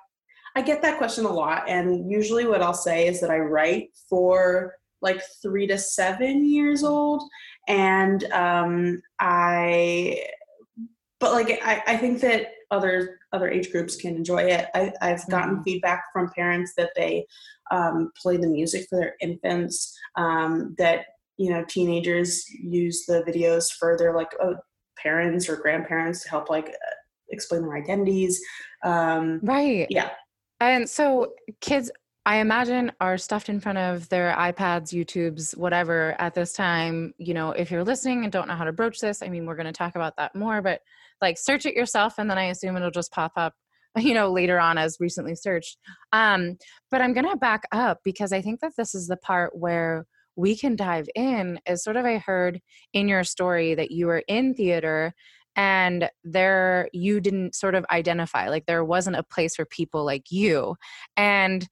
i 0.54 0.62
get 0.62 0.82
that 0.82 0.98
question 0.98 1.24
a 1.24 1.32
lot 1.32 1.68
and 1.68 2.10
usually 2.10 2.46
what 2.46 2.62
i'll 2.62 2.74
say 2.74 3.06
is 3.06 3.20
that 3.20 3.30
i 3.30 3.38
write 3.38 3.88
for 4.08 4.74
like 5.02 5.20
three 5.42 5.66
to 5.66 5.78
seven 5.78 6.48
years 6.48 6.82
old 6.82 7.22
and 7.68 8.24
um 8.32 9.00
i 9.20 10.18
but 11.18 11.32
like 11.32 11.60
I, 11.64 11.82
I 11.86 11.96
think 11.96 12.20
that 12.20 12.52
other 12.70 13.18
other 13.32 13.48
age 13.48 13.70
groups 13.70 13.96
can 13.96 14.16
enjoy 14.16 14.42
it. 14.42 14.66
I, 14.74 14.92
have 15.00 15.28
gotten 15.28 15.54
mm-hmm. 15.54 15.62
feedback 15.62 16.04
from 16.12 16.30
parents 16.34 16.72
that 16.76 16.90
they 16.96 17.26
um, 17.70 18.12
play 18.20 18.36
the 18.36 18.48
music 18.48 18.86
for 18.88 18.98
their 18.98 19.14
infants. 19.20 19.96
Um, 20.16 20.74
that 20.78 21.06
you 21.36 21.50
know 21.50 21.64
teenagers 21.68 22.44
use 22.50 23.04
the 23.06 23.22
videos 23.26 23.70
for 23.72 23.96
their 23.96 24.14
like 24.14 24.32
uh, 24.42 24.54
parents 24.98 25.48
or 25.48 25.56
grandparents 25.56 26.22
to 26.24 26.30
help 26.30 26.50
like 26.50 26.68
uh, 26.68 26.94
explain 27.30 27.62
their 27.62 27.76
identities. 27.76 28.40
Um, 28.84 29.40
right. 29.42 29.86
Yeah. 29.90 30.10
And 30.60 30.88
so 30.88 31.34
kids 31.60 31.90
I 32.26 32.38
imagine 32.38 32.90
are 33.00 33.16
stuffed 33.18 33.48
in 33.48 33.60
front 33.60 33.78
of 33.78 34.08
their 34.08 34.34
iPads, 34.34 34.92
YouTubes, 34.92 35.56
whatever 35.56 36.16
at 36.18 36.34
this 36.34 36.52
time. 36.52 37.14
You 37.18 37.34
know, 37.34 37.52
if 37.52 37.70
you're 37.70 37.84
listening 37.84 38.24
and 38.24 38.32
don't 38.32 38.48
know 38.48 38.56
how 38.56 38.64
to 38.64 38.72
broach 38.72 38.98
this, 38.98 39.22
I 39.22 39.28
mean, 39.28 39.46
we're 39.46 39.54
going 39.54 39.66
to 39.66 39.72
talk 39.72 39.94
about 39.94 40.16
that 40.16 40.34
more, 40.34 40.60
but 40.60 40.80
like 41.22 41.38
search 41.38 41.66
it 41.66 41.76
yourself 41.76 42.14
and 42.18 42.28
then 42.28 42.36
I 42.36 42.46
assume 42.46 42.76
it'll 42.76 42.90
just 42.90 43.12
pop 43.12 43.30
up, 43.36 43.54
you 43.96 44.12
know, 44.12 44.32
later 44.32 44.58
on 44.58 44.76
as 44.76 44.96
recently 44.98 45.36
searched. 45.36 45.78
Um, 46.12 46.56
but 46.90 47.00
I'm 47.00 47.12
going 47.12 47.30
to 47.30 47.36
back 47.36 47.62
up 47.70 48.00
because 48.02 48.32
I 48.32 48.42
think 48.42 48.58
that 48.58 48.72
this 48.76 48.92
is 48.92 49.06
the 49.06 49.16
part 49.16 49.56
where 49.56 50.04
we 50.34 50.56
can 50.56 50.74
dive 50.74 51.06
in. 51.14 51.60
Is 51.64 51.84
sort 51.84 51.96
of 51.96 52.04
I 52.04 52.18
heard 52.18 52.60
in 52.92 53.06
your 53.06 53.22
story 53.22 53.76
that 53.76 53.92
you 53.92 54.08
were 54.08 54.24
in 54.26 54.52
theater 54.52 55.14
and 55.54 56.10
there 56.24 56.88
you 56.92 57.20
didn't 57.20 57.54
sort 57.54 57.76
of 57.76 57.86
identify 57.92 58.48
like 58.48 58.66
there 58.66 58.84
wasn't 58.84 59.16
a 59.16 59.22
place 59.22 59.54
for 59.54 59.64
people 59.64 60.04
like 60.04 60.24
you 60.30 60.74
and 61.16 61.66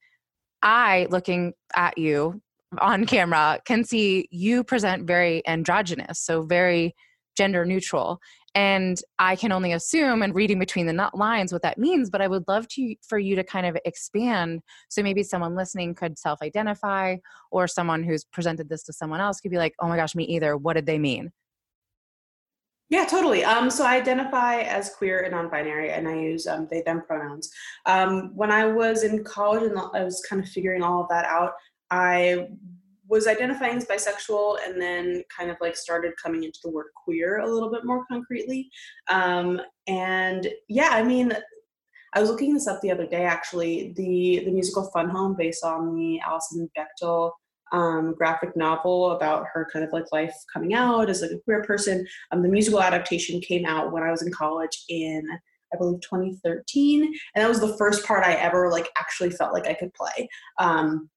I, 0.64 1.06
looking 1.10 1.52
at 1.76 1.96
you 1.98 2.40
on 2.80 3.06
camera, 3.06 3.60
can 3.64 3.84
see 3.84 4.26
you 4.30 4.64
present 4.64 5.06
very 5.06 5.46
androgynous, 5.46 6.20
so 6.20 6.42
very 6.42 6.94
gender 7.36 7.64
neutral. 7.64 8.20
and 8.54 9.00
i 9.18 9.34
can 9.34 9.50
only 9.50 9.72
assume 9.72 10.22
and 10.22 10.34
reading 10.34 10.58
between 10.60 10.86
the 10.86 11.10
lines 11.14 11.52
what 11.52 11.62
that 11.62 11.76
means 11.78 12.08
but 12.08 12.20
i 12.20 12.28
would 12.28 12.44
love 12.46 12.68
to 12.68 12.94
for 13.02 13.18
you 13.18 13.34
to 13.34 13.42
kind 13.42 13.66
of 13.66 13.76
expand 13.84 14.60
so 14.88 15.02
maybe 15.02 15.22
someone 15.22 15.56
listening 15.56 15.94
could 15.94 16.16
self-identify 16.18 17.16
or 17.50 17.66
someone 17.66 18.04
who's 18.04 18.24
presented 18.24 18.68
this 18.68 18.84
to 18.84 18.92
someone 18.92 19.20
else 19.20 19.40
could 19.40 19.50
be 19.50 19.58
like 19.58 19.74
oh 19.80 19.88
my 19.88 19.96
gosh 19.96 20.14
me 20.14 20.24
either 20.24 20.56
what 20.56 20.74
did 20.74 20.86
they 20.86 20.98
mean 20.98 21.32
yeah, 22.90 23.04
totally. 23.04 23.44
Um, 23.44 23.70
so 23.70 23.84
I 23.84 23.96
identify 23.96 24.60
as 24.60 24.90
queer 24.90 25.20
and 25.20 25.32
non-binary, 25.32 25.90
and 25.90 26.06
I 26.06 26.16
use 26.16 26.46
um, 26.46 26.68
they 26.70 26.82
them 26.82 27.02
pronouns. 27.06 27.50
Um, 27.86 28.32
when 28.34 28.50
I 28.50 28.66
was 28.66 29.04
in 29.04 29.24
college 29.24 29.62
and 29.62 29.78
I 29.78 30.04
was 30.04 30.24
kind 30.28 30.42
of 30.42 30.48
figuring 30.48 30.82
all 30.82 31.02
of 31.02 31.08
that 31.08 31.24
out, 31.24 31.52
I 31.90 32.48
was 33.08 33.26
identifying 33.26 33.76
as 33.76 33.86
bisexual 33.86 34.58
and 34.66 34.80
then 34.80 35.22
kind 35.36 35.50
of 35.50 35.56
like 35.60 35.76
started 35.76 36.12
coming 36.22 36.44
into 36.44 36.58
the 36.64 36.70
word 36.70 36.86
queer 37.04 37.40
a 37.40 37.50
little 37.50 37.70
bit 37.70 37.84
more 37.84 38.04
concretely. 38.10 38.70
Um, 39.08 39.60
and 39.86 40.48
yeah, 40.68 40.90
I 40.92 41.02
mean, 41.02 41.32
I 42.14 42.20
was 42.20 42.30
looking 42.30 42.54
this 42.54 42.66
up 42.66 42.80
the 42.80 42.90
other 42.90 43.06
day 43.06 43.24
actually. 43.24 43.92
The 43.96 44.42
the 44.44 44.52
musical 44.52 44.90
Fun 44.92 45.08
Home, 45.08 45.34
based 45.36 45.64
on 45.64 45.94
the 45.94 46.20
Alison 46.20 46.70
Bechdel 46.76 47.32
um, 47.74 48.14
graphic 48.14 48.56
novel 48.56 49.10
about 49.10 49.46
her 49.52 49.68
kind 49.72 49.84
of 49.84 49.92
like 49.92 50.04
life 50.12 50.34
coming 50.52 50.74
out 50.74 51.10
as 51.10 51.22
like 51.22 51.32
a 51.32 51.40
queer 51.40 51.62
person. 51.64 52.06
Um, 52.30 52.42
the 52.42 52.48
musical 52.48 52.80
adaptation 52.80 53.40
came 53.40 53.66
out 53.66 53.92
when 53.92 54.04
I 54.04 54.12
was 54.12 54.22
in 54.22 54.32
college 54.32 54.84
in 54.88 55.26
I 55.72 55.76
believe 55.76 56.00
2013, 56.02 57.02
and 57.02 57.14
that 57.34 57.48
was 57.48 57.58
the 57.58 57.76
first 57.76 58.06
part 58.06 58.24
I 58.24 58.34
ever 58.34 58.70
like 58.70 58.88
actually 58.96 59.30
felt 59.30 59.52
like 59.52 59.66
I 59.66 59.74
could 59.74 59.92
play. 59.92 60.28
Um, 60.60 61.10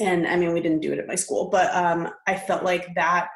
and 0.00 0.26
I 0.26 0.36
mean, 0.36 0.54
we 0.54 0.62
didn't 0.62 0.80
do 0.80 0.92
it 0.94 0.98
at 0.98 1.06
my 1.06 1.16
school, 1.16 1.50
but 1.50 1.74
um, 1.74 2.08
I 2.26 2.34
felt 2.34 2.64
like 2.64 2.88
that 2.94 3.28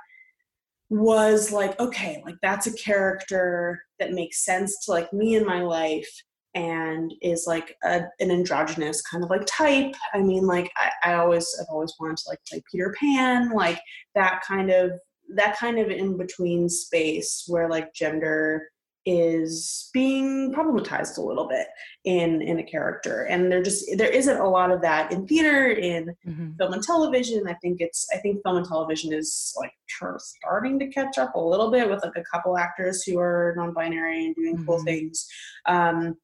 was 0.89 1.53
like 1.53 1.79
okay, 1.79 2.23
like 2.25 2.37
that's 2.41 2.67
a 2.67 2.73
character 2.73 3.83
that 3.99 4.13
makes 4.13 4.43
sense 4.43 4.87
to 4.87 4.93
like 4.93 5.13
me 5.13 5.35
in 5.35 5.45
my 5.45 5.61
life 5.61 6.23
and 6.55 7.13
is 7.21 7.45
like 7.47 7.77
a, 7.85 8.03
an 8.21 8.31
androgynous 8.31 9.03
kind 9.03 9.25
of 9.25 9.31
like 9.31 9.45
type. 9.47 9.95
I 10.13 10.21
mean, 10.21 10.47
like 10.47 10.71
I, 10.77 11.13
I 11.13 11.15
always 11.15 11.47
I've 11.61 11.67
always 11.71 11.95
wanted 11.99 12.17
to 12.19 12.29
like 12.29 12.39
play 12.49 12.63
Peter 12.71 12.95
Pan, 12.99 13.51
like 13.53 13.81
that 14.15 14.43
kind 14.47 14.71
of 14.71 14.93
that 15.35 15.57
kind 15.59 15.79
of 15.79 15.91
in 15.91 16.17
between 16.17 16.69
space 16.69 17.45
where 17.49 17.69
like 17.69 17.95
gender 17.95 18.69
is 19.07 19.91
being 19.93 20.53
problematized 20.55 21.19
a 21.19 21.21
little 21.21 21.47
bit 21.47 21.67
in 22.05 22.41
in 22.41 22.59
a 22.59 22.63
character 22.63 23.25
and 23.25 23.53
there 23.53 23.63
just 23.63 23.85
there 23.99 24.09
isn't 24.09 24.39
a 24.39 24.49
lot 24.49 24.71
of 24.71 24.81
that 24.81 25.13
in 25.13 25.27
theater 25.27 25.73
in 25.73 26.07
mm-hmm. 26.27 26.53
film 26.57 26.73
and 26.73 26.83
television 26.83 27.47
i 27.47 27.53
think 27.55 27.83
it's 27.83 28.07
i 28.15 28.19
think 28.19 28.41
film 28.43 28.57
and 28.57 28.67
television 28.67 29.13
is 29.13 29.55
like 29.59 29.73
starting 29.87 30.79
to 30.79 30.87
catch 30.89 31.19
up 31.19 31.35
a 31.35 31.39
little 31.39 31.71
bit 31.71 31.89
with 31.89 32.03
like 32.03 32.17
a 32.17 32.25
couple 32.33 32.57
actors 32.57 33.03
who 33.03 33.19
are 33.19 33.53
non-binary 33.59 34.25
and 34.25 34.35
doing 34.37 34.57
mm-hmm. 34.57 34.65
cool 34.65 34.83
things 34.85 35.27
um 35.67 36.17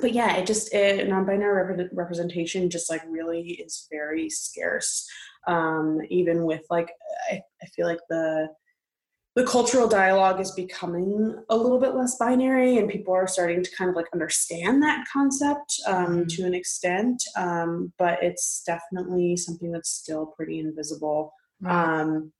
but 0.00 0.12
yeah 0.12 0.36
it 0.36 0.46
just 0.46 0.72
it, 0.72 1.08
non-binary 1.08 1.76
rep- 1.76 1.90
representation 1.92 2.70
just 2.70 2.90
like 2.90 3.02
really 3.08 3.62
is 3.64 3.86
very 3.90 4.28
scarce 4.30 5.06
um 5.46 5.98
even 6.08 6.44
with 6.44 6.62
like 6.70 6.90
I, 7.30 7.40
I 7.62 7.66
feel 7.66 7.86
like 7.86 8.00
the 8.08 8.48
the 9.34 9.44
cultural 9.44 9.88
dialogue 9.88 10.40
is 10.40 10.50
becoming 10.50 11.42
a 11.48 11.56
little 11.56 11.80
bit 11.80 11.94
less 11.94 12.16
binary 12.16 12.76
and 12.76 12.90
people 12.90 13.14
are 13.14 13.26
starting 13.26 13.62
to 13.62 13.76
kind 13.76 13.88
of 13.88 13.96
like 13.96 14.06
understand 14.12 14.82
that 14.82 15.06
concept 15.10 15.80
um, 15.86 16.06
mm-hmm. 16.06 16.26
to 16.26 16.42
an 16.44 16.54
extent 16.54 17.22
um, 17.36 17.92
but 17.98 18.22
it's 18.22 18.62
definitely 18.66 19.36
something 19.36 19.72
that's 19.72 19.90
still 19.90 20.26
pretty 20.26 20.58
invisible 20.58 21.32
um, 21.66 22.32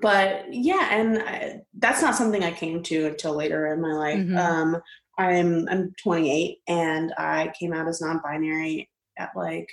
but 0.00 0.44
yeah 0.50 0.88
and 0.92 1.18
I, 1.22 1.60
that's 1.78 2.02
not 2.02 2.14
something 2.14 2.44
i 2.44 2.52
came 2.52 2.82
to 2.84 3.06
until 3.06 3.34
later 3.34 3.72
in 3.72 3.80
my 3.80 3.92
life 3.92 4.18
mm-hmm. 4.18 4.76
I'm 5.20 5.68
i'm 5.68 5.92
28 6.02 6.58
and 6.68 7.12
i 7.18 7.52
came 7.58 7.72
out 7.72 7.88
as 7.88 8.00
non-binary 8.00 8.88
at 9.18 9.30
like 9.36 9.68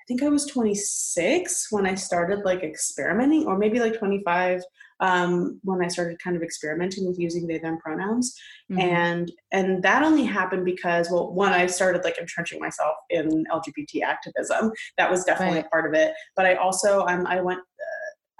i 0.00 0.04
think 0.06 0.22
i 0.22 0.28
was 0.28 0.46
26 0.46 1.68
when 1.70 1.86
i 1.86 1.94
started 1.94 2.44
like 2.44 2.62
experimenting 2.62 3.46
or 3.46 3.58
maybe 3.58 3.80
like 3.80 3.98
25 3.98 4.62
um, 5.00 5.60
when 5.62 5.82
I 5.82 5.88
started 5.88 6.18
kind 6.22 6.36
of 6.36 6.42
experimenting 6.42 7.06
with 7.06 7.18
using 7.18 7.46
they 7.46 7.58
them 7.58 7.78
pronouns, 7.78 8.34
mm-hmm. 8.70 8.80
and 8.80 9.32
and 9.52 9.82
that 9.82 10.02
only 10.02 10.24
happened 10.24 10.64
because 10.64 11.08
well, 11.10 11.32
one 11.32 11.52
I 11.52 11.66
started 11.66 12.04
like 12.04 12.18
entrenching 12.18 12.58
myself 12.60 12.94
in 13.10 13.44
LGBT 13.52 14.02
activism. 14.02 14.72
That 14.96 15.10
was 15.10 15.24
definitely 15.24 15.58
right. 15.58 15.66
a 15.66 15.68
part 15.68 15.86
of 15.86 15.94
it. 15.94 16.14
But 16.36 16.46
I 16.46 16.54
also 16.54 17.06
um, 17.06 17.26
I 17.26 17.40
went. 17.40 17.60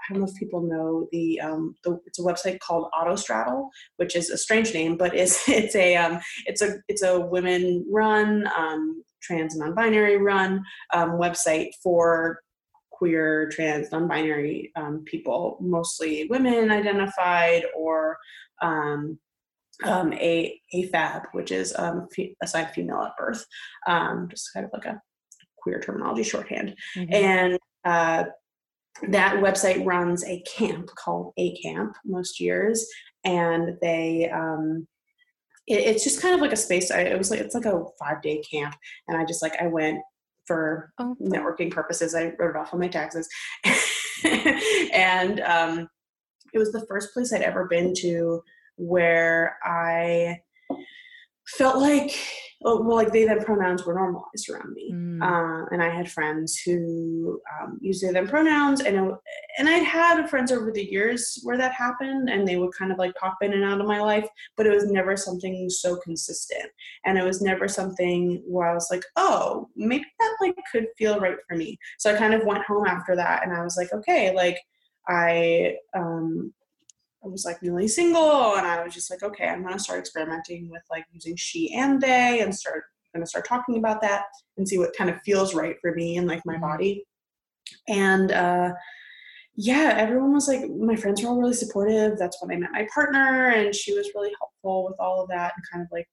I 0.09 0.13
don't 0.13 0.21
know 0.21 0.27
if 0.27 0.39
people 0.39 0.61
know 0.61 1.07
the, 1.11 1.39
um, 1.41 1.75
the 1.83 1.99
it's 2.05 2.19
a 2.19 2.23
website 2.23 2.59
called 2.59 2.89
Autostraddle, 2.93 3.69
which 3.97 4.15
is 4.15 4.29
a 4.29 4.37
strange 4.37 4.73
name, 4.73 4.97
but 4.97 5.15
it's 5.15 5.47
it's 5.49 5.75
a 5.75 5.95
um, 5.95 6.19
it's 6.45 6.61
a 6.61 6.77
it's 6.87 7.03
a 7.03 7.19
women 7.19 7.85
run 7.91 8.47
um, 8.57 9.03
trans 9.21 9.53
and 9.53 9.61
non-binary 9.61 10.17
run 10.17 10.63
um, 10.93 11.11
website 11.11 11.69
for 11.83 12.39
queer, 12.91 13.49
trans, 13.49 13.91
non-binary 13.91 14.71
um, 14.75 15.03
people, 15.05 15.57
mostly 15.61 16.27
women 16.29 16.69
identified 16.69 17.63
or 17.75 18.17
um, 18.61 19.17
um, 19.85 20.11
a 20.13 20.59
AFAB, 20.75 21.23
which 21.31 21.51
is 21.51 21.73
um, 21.77 22.07
fe- 22.13 22.35
assigned 22.43 22.71
female 22.71 23.01
at 23.01 23.15
birth, 23.17 23.45
um, 23.87 24.27
just 24.29 24.53
kind 24.53 24.65
of 24.65 24.71
like 24.73 24.85
a 24.85 25.01
queer 25.57 25.79
terminology 25.79 26.23
shorthand. 26.23 26.75
Mm-hmm. 26.97 27.13
And 27.13 27.59
uh, 27.85 28.25
that 29.09 29.35
website 29.35 29.85
runs 29.85 30.23
a 30.25 30.41
camp 30.41 30.89
called 30.95 31.33
A 31.37 31.55
Camp 31.57 31.95
most 32.05 32.39
years, 32.39 32.87
and 33.23 33.77
they 33.81 34.29
um, 34.29 34.87
it's 35.67 36.03
just 36.03 36.21
kind 36.21 36.33
of 36.33 36.41
like 36.41 36.51
a 36.51 36.57
space. 36.57 36.91
I, 36.91 37.01
it 37.01 37.17
was 37.17 37.31
like 37.31 37.39
it's 37.39 37.55
like 37.55 37.65
a 37.65 37.83
five 37.99 38.21
day 38.21 38.41
camp, 38.41 38.75
and 39.07 39.17
I 39.17 39.25
just 39.25 39.41
like 39.41 39.55
I 39.61 39.67
went 39.67 39.99
for 40.45 40.91
oh. 40.97 41.15
networking 41.21 41.71
purposes. 41.71 42.15
I 42.15 42.33
wrote 42.39 42.55
it 42.55 42.55
off 42.55 42.73
on 42.73 42.79
my 42.79 42.87
taxes. 42.87 43.29
and 44.93 45.39
um, 45.41 45.87
it 46.53 46.57
was 46.57 46.71
the 46.71 46.85
first 46.87 47.13
place 47.13 47.31
I'd 47.31 47.43
ever 47.43 47.65
been 47.65 47.93
to 47.99 48.41
where 48.77 49.57
I 49.63 50.39
felt 51.57 51.77
like 51.77 52.17
oh, 52.65 52.81
well 52.81 52.95
like 52.95 53.11
they 53.11 53.25
them 53.25 53.45
pronouns 53.45 53.85
were 53.85 53.93
normalized 53.93 54.49
around 54.49 54.73
me. 54.73 54.91
Mm. 54.93 55.21
uh, 55.21 55.65
and 55.71 55.81
i 55.81 55.89
had 55.89 56.11
friends 56.11 56.57
who 56.57 57.39
um, 57.61 57.77
used 57.81 58.01
they 58.01 58.11
them 58.11 58.27
pronouns 58.27 58.81
and 58.81 58.95
it, 58.95 59.15
and 59.57 59.69
i'd 59.69 59.83
had 59.83 60.29
friends 60.29 60.51
over 60.51 60.71
the 60.71 60.83
years 60.83 61.39
where 61.43 61.57
that 61.57 61.73
happened 61.73 62.29
and 62.29 62.47
they 62.47 62.57
would 62.57 62.73
kind 62.77 62.91
of 62.91 62.97
like 62.97 63.13
pop 63.15 63.37
in 63.41 63.53
and 63.53 63.63
out 63.63 63.79
of 63.79 63.87
my 63.87 63.99
life 63.99 64.27
but 64.57 64.65
it 64.65 64.73
was 64.73 64.91
never 64.91 65.15
something 65.15 65.69
so 65.69 65.95
consistent. 65.97 66.69
And 67.05 67.17
it 67.17 67.23
was 67.23 67.41
never 67.41 67.67
something 67.67 68.43
where 68.45 68.67
i 68.67 68.73
was 68.73 68.89
like 68.91 69.03
oh 69.15 69.69
maybe 69.75 70.05
that 70.19 70.37
like 70.41 70.55
could 70.71 70.87
feel 70.97 71.19
right 71.19 71.37
for 71.47 71.55
me. 71.55 71.77
So 71.97 72.13
i 72.13 72.17
kind 72.17 72.33
of 72.33 72.45
went 72.45 72.65
home 72.65 72.85
after 72.85 73.15
that 73.15 73.43
and 73.43 73.53
i 73.55 73.63
was 73.63 73.77
like 73.77 73.93
okay 73.93 74.33
like 74.33 74.59
i 75.07 75.75
um 75.95 76.53
I 77.23 77.27
was 77.27 77.45
like 77.45 77.61
newly 77.61 77.87
single 77.87 78.55
and 78.55 78.65
I 78.65 78.83
was 78.83 78.93
just 78.93 79.09
like, 79.09 79.23
okay, 79.23 79.47
I'm 79.47 79.63
gonna 79.63 79.79
start 79.79 79.99
experimenting 79.99 80.69
with 80.69 80.83
like 80.89 81.05
using 81.11 81.35
she 81.35 81.73
and 81.73 82.01
they 82.01 82.39
and 82.41 82.55
start 82.55 82.83
gonna 83.13 83.25
start 83.25 83.47
talking 83.47 83.77
about 83.77 84.01
that 84.01 84.25
and 84.57 84.67
see 84.67 84.77
what 84.77 84.95
kind 84.95 85.09
of 85.09 85.21
feels 85.21 85.53
right 85.53 85.75
for 85.81 85.93
me 85.95 86.17
and 86.17 86.27
like 86.27 86.45
my 86.45 86.53
mm-hmm. 86.53 86.63
body. 86.63 87.05
And 87.87 88.31
uh 88.31 88.73
yeah, 89.55 89.95
everyone 89.97 90.33
was 90.33 90.47
like 90.47 90.69
my 90.69 90.95
friends 90.95 91.21
were 91.21 91.29
all 91.29 91.39
really 91.39 91.53
supportive. 91.53 92.17
That's 92.17 92.41
when 92.41 92.55
I 92.55 92.59
met 92.59 92.71
my 92.71 92.87
partner 92.93 93.49
and 93.49 93.75
she 93.75 93.93
was 93.93 94.09
really 94.15 94.31
helpful 94.39 94.85
with 94.85 94.95
all 94.99 95.21
of 95.21 95.29
that 95.29 95.53
and 95.55 95.65
kind 95.71 95.83
of 95.83 95.89
like 95.91 96.07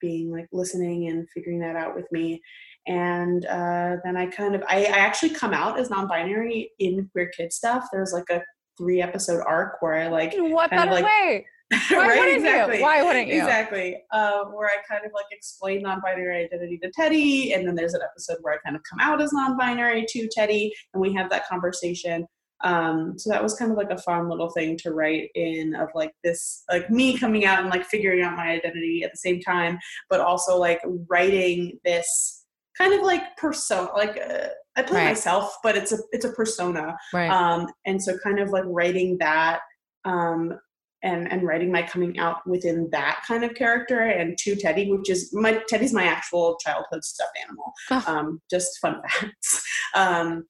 being 0.00 0.30
like 0.30 0.48
listening 0.52 1.08
and 1.08 1.28
figuring 1.30 1.60
that 1.60 1.76
out 1.76 1.94
with 1.96 2.10
me 2.12 2.40
and 2.86 3.46
uh, 3.46 3.96
then 4.04 4.16
I 4.16 4.26
kind 4.26 4.54
of 4.54 4.62
I, 4.68 4.84
I, 4.84 4.98
actually 4.98 5.30
come 5.30 5.54
out 5.54 5.78
as 5.78 5.90
non-binary 5.90 6.72
in 6.80 7.08
queer 7.12 7.28
kid 7.28 7.52
stuff. 7.52 7.86
There's 7.92 8.12
like 8.12 8.28
a 8.30 8.42
three 8.78 9.02
episode 9.02 9.42
arc 9.46 9.80
where 9.80 9.94
I 9.94 10.08
like 10.08 10.34
what 10.36 10.70
better 10.70 10.90
like, 10.90 11.04
way? 11.04 11.46
Why 11.90 11.96
right, 11.96 12.18
wouldn't 12.18 12.36
exactly. 12.38 12.76
you? 12.76 12.82
Why 12.82 13.02
wouldn't 13.02 13.28
you? 13.28 13.34
Exactly. 13.40 13.96
Uh, 14.12 14.44
where 14.46 14.68
I 14.68 14.76
kind 14.86 15.06
of 15.06 15.12
like 15.14 15.24
explain 15.30 15.82
non-binary 15.82 16.44
identity 16.44 16.78
to 16.82 16.90
Teddy, 16.90 17.54
and 17.54 17.66
then 17.66 17.74
there's 17.74 17.94
an 17.94 18.02
episode 18.02 18.38
where 18.42 18.54
I 18.54 18.58
kind 18.58 18.76
of 18.76 18.82
come 18.88 18.98
out 19.00 19.22
as 19.22 19.32
non-binary 19.32 20.04
to 20.10 20.28
Teddy, 20.30 20.72
and 20.92 21.00
we 21.00 21.14
have 21.14 21.30
that 21.30 21.48
conversation. 21.48 22.26
Um, 22.62 23.14
so 23.18 23.30
that 23.30 23.42
was 23.42 23.54
kind 23.54 23.70
of 23.72 23.76
like 23.76 23.90
a 23.90 23.98
fun 23.98 24.28
little 24.28 24.50
thing 24.50 24.76
to 24.78 24.92
write 24.92 25.30
in 25.34 25.74
of 25.74 25.88
like 25.94 26.12
this, 26.22 26.62
like 26.70 26.90
me 26.90 27.18
coming 27.18 27.44
out 27.44 27.60
and 27.60 27.70
like 27.70 27.84
figuring 27.86 28.22
out 28.22 28.36
my 28.36 28.50
identity 28.50 29.02
at 29.02 29.10
the 29.10 29.16
same 29.16 29.40
time, 29.40 29.78
but 30.10 30.20
also 30.20 30.58
like 30.58 30.80
writing 31.08 31.78
this 31.84 32.41
kind 32.82 32.94
of 32.94 33.02
like 33.02 33.36
persona, 33.36 33.88
like. 33.94 34.18
Uh, 34.18 34.48
I 34.74 34.82
play 34.82 35.00
right. 35.00 35.08
myself, 35.08 35.58
but 35.62 35.76
it's 35.76 35.92
a 35.92 35.98
it's 36.12 36.24
a 36.24 36.32
persona. 36.32 36.96
Right. 37.12 37.30
Um, 37.30 37.66
and 37.84 38.02
so 38.02 38.16
kind 38.18 38.38
of 38.38 38.48
like 38.48 38.64
writing 38.66 39.18
that 39.18 39.60
um, 40.04 40.58
and 41.02 41.30
and 41.30 41.46
writing 41.46 41.70
my 41.70 41.82
coming 41.82 42.18
out 42.18 42.38
within 42.46 42.88
that 42.90 43.22
kind 43.26 43.44
of 43.44 43.54
character 43.54 44.00
and 44.00 44.38
to 44.38 44.56
Teddy, 44.56 44.90
which 44.90 45.10
is 45.10 45.30
my 45.32 45.60
Teddy's 45.68 45.92
my 45.92 46.04
actual 46.04 46.56
childhood 46.64 47.04
stuffed 47.04 47.38
animal. 47.44 47.72
Oh. 47.90 48.04
Um, 48.06 48.40
just 48.50 48.78
fun 48.80 49.02
facts. 49.02 49.62
Um, 49.94 50.44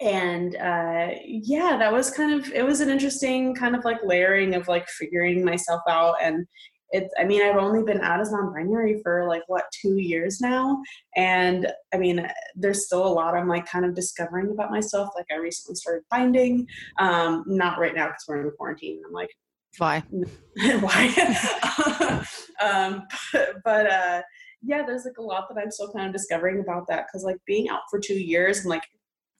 and 0.00 0.56
uh, 0.56 1.10
yeah, 1.26 1.76
that 1.78 1.92
was 1.92 2.10
kind 2.10 2.32
of 2.32 2.50
it 2.52 2.64
was 2.64 2.80
an 2.80 2.88
interesting 2.88 3.54
kind 3.54 3.76
of 3.76 3.84
like 3.84 3.98
layering 4.02 4.54
of 4.54 4.68
like 4.68 4.88
figuring 4.88 5.44
myself 5.44 5.82
out 5.88 6.14
and 6.22 6.46
it's 6.92 7.12
i 7.18 7.24
mean 7.24 7.42
i've 7.42 7.56
only 7.56 7.82
been 7.82 8.00
out 8.00 8.20
as 8.20 8.32
non-binary 8.32 9.00
for 9.02 9.26
like 9.26 9.42
what 9.46 9.64
two 9.80 9.98
years 9.98 10.40
now. 10.40 10.80
And 11.16 11.72
i 11.94 11.98
mean 11.98 12.26
there's 12.54 12.86
still 12.86 13.06
a 13.06 13.08
lot 13.08 13.34
i'm 13.34 13.48
like 13.48 13.66
kind 13.66 13.84
of 13.84 13.94
discovering 13.94 14.50
about 14.50 14.70
myself. 14.70 15.10
Like 15.16 15.26
i 15.32 15.36
recently 15.36 15.76
started 15.76 16.02
binding 16.10 16.66
um 16.98 17.44
not 17.46 17.78
right 17.78 17.94
now 17.94 18.06
because 18.06 18.24
we're 18.28 18.42
in 18.42 18.50
quarantine. 18.56 19.00
I'm 19.06 19.12
like 19.12 19.30
why? 19.78 20.02
why? 20.80 22.26
Um 22.60 23.04
but, 23.32 23.48
but 23.64 23.90
uh 23.90 24.22
yeah 24.62 24.84
there's 24.84 25.06
like 25.06 25.16
a 25.16 25.22
lot 25.22 25.46
that 25.48 25.58
i'm 25.58 25.70
still 25.70 25.90
kind 25.90 26.06
of 26.06 26.12
discovering 26.12 26.60
about 26.60 26.86
that 26.86 27.06
because 27.06 27.24
like 27.24 27.38
being 27.46 27.70
out 27.70 27.80
for 27.88 27.98
two 27.98 28.12
years 28.12 28.58
and 28.58 28.68
like 28.68 28.82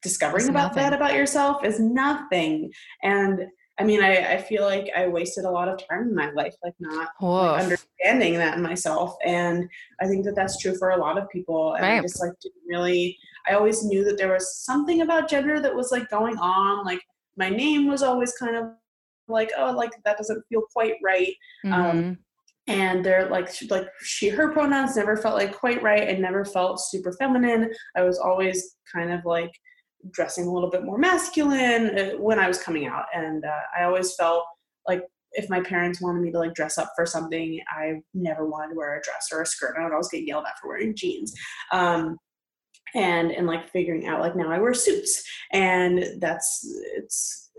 discovering 0.02 0.40
it's 0.42 0.48
about 0.48 0.74
nothing. 0.74 0.82
that 0.82 0.92
about 0.92 1.14
yourself 1.14 1.64
is 1.64 1.78
nothing. 1.78 2.70
And 3.02 3.46
I 3.80 3.82
mean, 3.82 4.02
I, 4.02 4.34
I 4.34 4.36
feel 4.36 4.62
like 4.62 4.90
I 4.94 5.08
wasted 5.08 5.46
a 5.46 5.50
lot 5.50 5.66
of 5.66 5.80
time 5.88 6.02
in 6.02 6.14
my 6.14 6.30
life, 6.32 6.54
like 6.62 6.74
not 6.80 7.08
like, 7.18 7.62
understanding 7.62 8.34
that 8.34 8.54
in 8.58 8.62
myself. 8.62 9.16
And 9.24 9.66
I 10.02 10.06
think 10.06 10.26
that 10.26 10.36
that's 10.36 10.58
true 10.58 10.76
for 10.76 10.90
a 10.90 10.98
lot 10.98 11.16
of 11.16 11.30
people. 11.30 11.72
And 11.72 11.82
right. 11.82 11.98
I 11.98 12.02
just 12.02 12.20
like 12.20 12.32
didn't 12.42 12.60
really, 12.68 13.16
I 13.48 13.54
always 13.54 13.82
knew 13.82 14.04
that 14.04 14.18
there 14.18 14.34
was 14.34 14.58
something 14.58 15.00
about 15.00 15.30
gender 15.30 15.60
that 15.60 15.74
was 15.74 15.90
like 15.90 16.10
going 16.10 16.36
on. 16.36 16.84
Like 16.84 17.00
my 17.38 17.48
name 17.48 17.88
was 17.88 18.02
always 18.02 18.34
kind 18.34 18.54
of 18.54 18.66
like, 19.28 19.50
oh, 19.56 19.72
like 19.72 19.92
that 20.04 20.18
doesn't 20.18 20.44
feel 20.50 20.62
quite 20.74 20.96
right. 21.02 21.32
Um, 21.64 21.72
mm-hmm. 21.72 21.98
Um, 21.98 22.18
and 22.66 23.02
they're 23.02 23.28
like 23.30 23.48
like 23.70 23.88
she 24.02 24.28
her 24.28 24.52
pronouns 24.52 24.94
never 24.94 25.16
felt 25.16 25.34
like 25.34 25.56
quite 25.56 25.82
right 25.82 26.08
and 26.08 26.20
never 26.20 26.44
felt 26.44 26.78
super 26.78 27.10
feminine 27.14 27.72
i 27.96 28.02
was 28.02 28.18
always 28.18 28.76
kind 28.92 29.10
of 29.10 29.24
like 29.24 29.50
dressing 30.10 30.46
a 30.46 30.52
little 30.52 30.70
bit 30.70 30.84
more 30.84 30.98
masculine 30.98 31.98
uh, 31.98 32.10
when 32.18 32.38
I 32.38 32.48
was 32.48 32.62
coming 32.62 32.86
out. 32.86 33.06
And 33.14 33.44
uh, 33.44 33.60
I 33.78 33.84
always 33.84 34.14
felt 34.14 34.44
like 34.86 35.02
if 35.32 35.48
my 35.48 35.60
parents 35.60 36.00
wanted 36.00 36.22
me 36.22 36.32
to 36.32 36.38
like 36.38 36.54
dress 36.54 36.78
up 36.78 36.92
for 36.96 37.06
something, 37.06 37.60
I 37.70 38.00
never 38.14 38.46
wanted 38.46 38.70
to 38.70 38.76
wear 38.76 38.98
a 38.98 39.02
dress 39.02 39.28
or 39.32 39.42
a 39.42 39.46
skirt. 39.46 39.76
I 39.78 39.84
would 39.84 39.92
always 39.92 40.08
get 40.08 40.26
yelled 40.26 40.44
at 40.46 40.58
for 40.60 40.68
wearing 40.68 40.96
jeans. 40.96 41.34
Um, 41.72 42.16
and 42.94 43.30
and 43.30 43.46
like 43.46 43.70
figuring 43.70 44.06
out 44.06 44.20
like 44.20 44.34
now 44.34 44.50
I 44.50 44.58
wear 44.58 44.74
suits, 44.74 45.22
and 45.52 46.20
that's 46.20 46.66
it's 46.96 47.49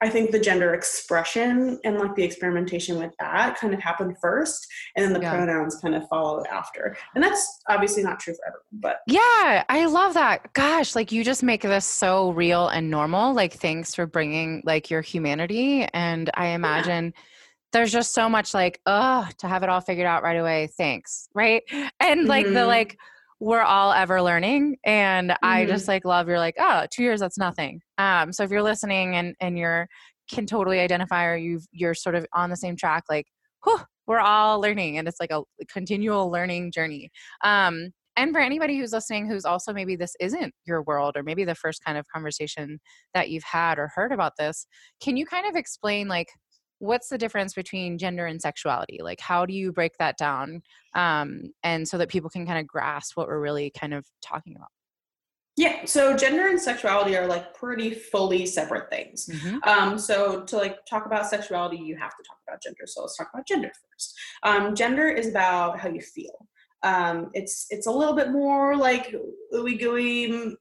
I 0.00 0.08
think 0.08 0.30
the 0.30 0.38
gender 0.38 0.74
expression 0.74 1.78
and 1.84 1.98
like 1.98 2.14
the 2.14 2.22
experimentation 2.22 2.98
with 2.98 3.12
that 3.18 3.58
kind 3.58 3.74
of 3.74 3.80
happened 3.80 4.16
first, 4.20 4.66
and 4.96 5.04
then 5.04 5.12
the 5.12 5.20
yeah. 5.20 5.34
pronouns 5.34 5.76
kind 5.76 5.94
of 5.94 6.06
followed 6.08 6.46
after. 6.46 6.96
And 7.14 7.24
that's 7.24 7.60
obviously 7.68 8.02
not 8.02 8.20
true 8.20 8.34
for 8.34 8.46
everyone, 8.46 8.64
but 8.72 8.98
yeah, 9.06 9.64
I 9.68 9.86
love 9.86 10.14
that. 10.14 10.52
Gosh, 10.52 10.94
like 10.94 11.10
you 11.10 11.24
just 11.24 11.42
make 11.42 11.62
this 11.62 11.84
so 11.84 12.30
real 12.30 12.68
and 12.68 12.90
normal. 12.90 13.34
Like, 13.34 13.54
thanks 13.54 13.94
for 13.94 14.06
bringing 14.06 14.62
like 14.64 14.90
your 14.90 15.00
humanity. 15.00 15.86
And 15.92 16.30
I 16.34 16.48
imagine. 16.48 17.12
Yeah 17.14 17.22
there's 17.72 17.92
just 17.92 18.14
so 18.14 18.30
much 18.30 18.54
like 18.54 18.80
oh 18.86 19.28
to 19.36 19.46
have 19.46 19.62
it 19.62 19.68
all 19.68 19.82
figured 19.82 20.06
out 20.06 20.22
right 20.22 20.38
away 20.38 20.68
thanks 20.78 21.28
right 21.34 21.62
and 22.00 22.26
like 22.26 22.46
mm-hmm. 22.46 22.54
the 22.54 22.66
like 22.66 22.98
we're 23.40 23.62
all 23.62 23.92
ever 23.92 24.20
learning 24.20 24.76
and 24.84 25.30
mm-hmm. 25.30 25.44
i 25.46 25.64
just 25.64 25.88
like 25.88 26.04
love 26.04 26.28
you're 26.28 26.38
like 26.38 26.56
oh 26.58 26.86
two 26.92 27.02
years 27.02 27.20
that's 27.20 27.38
nothing 27.38 27.80
um 27.98 28.32
so 28.32 28.42
if 28.42 28.50
you're 28.50 28.62
listening 28.62 29.16
and 29.16 29.34
and 29.40 29.58
you're 29.58 29.86
can 30.30 30.46
totally 30.46 30.80
identify 30.80 31.24
or 31.24 31.36
you've 31.36 31.66
you're 31.72 31.94
sort 31.94 32.14
of 32.14 32.26
on 32.34 32.50
the 32.50 32.56
same 32.56 32.76
track 32.76 33.04
like 33.08 33.26
whew, 33.64 33.80
we're 34.06 34.18
all 34.18 34.60
learning 34.60 34.98
and 34.98 35.08
it's 35.08 35.20
like 35.20 35.30
a 35.30 35.42
continual 35.72 36.30
learning 36.30 36.72
journey 36.72 37.10
um 37.44 37.90
and 38.16 38.32
for 38.32 38.40
anybody 38.40 38.76
who's 38.76 38.92
listening 38.92 39.28
who's 39.28 39.44
also 39.44 39.72
maybe 39.72 39.94
this 39.94 40.14
isn't 40.20 40.52
your 40.66 40.82
world 40.82 41.16
or 41.16 41.22
maybe 41.22 41.44
the 41.44 41.54
first 41.54 41.82
kind 41.84 41.96
of 41.96 42.04
conversation 42.12 42.78
that 43.14 43.30
you've 43.30 43.44
had 43.44 43.78
or 43.78 43.90
heard 43.94 44.12
about 44.12 44.32
this 44.38 44.66
can 45.00 45.16
you 45.16 45.24
kind 45.24 45.46
of 45.46 45.54
explain 45.54 46.08
like 46.08 46.28
what's 46.78 47.08
the 47.08 47.18
difference 47.18 47.54
between 47.54 47.98
gender 47.98 48.26
and 48.26 48.40
sexuality? 48.40 48.98
Like 49.02 49.20
how 49.20 49.46
do 49.46 49.52
you 49.52 49.72
break 49.72 49.92
that 49.98 50.16
down 50.16 50.62
um, 50.94 51.52
and 51.62 51.86
so 51.86 51.98
that 51.98 52.08
people 52.08 52.30
can 52.30 52.46
kind 52.46 52.58
of 52.58 52.66
grasp 52.66 53.16
what 53.16 53.28
we're 53.28 53.40
really 53.40 53.70
kind 53.70 53.94
of 53.94 54.06
talking 54.22 54.54
about? 54.56 54.68
Yeah 55.56 55.84
so 55.86 56.16
gender 56.16 56.46
and 56.46 56.60
sexuality 56.60 57.16
are 57.16 57.26
like 57.26 57.52
pretty 57.52 57.92
fully 57.92 58.46
separate 58.46 58.88
things. 58.90 59.28
Mm-hmm. 59.28 59.68
um, 59.68 59.98
so 59.98 60.42
to 60.42 60.56
like 60.56 60.86
talk 60.86 61.04
about 61.06 61.26
sexuality 61.26 61.78
you 61.78 61.96
have 61.96 62.16
to 62.16 62.22
talk 62.26 62.38
about 62.46 62.62
gender. 62.62 62.84
So 62.86 63.02
let's 63.02 63.16
talk 63.16 63.30
about 63.34 63.46
gender 63.46 63.72
first. 63.92 64.16
Um, 64.44 64.74
gender 64.74 65.08
is 65.08 65.28
about 65.28 65.80
how 65.80 65.88
you 65.88 66.00
feel. 66.00 66.46
Um, 66.84 67.30
it's 67.34 67.66
it's 67.70 67.88
a 67.88 67.90
little 67.90 68.14
bit 68.14 68.30
more 68.30 68.76
like 68.76 69.12
ooey 69.52 69.78
gooey 69.80 70.54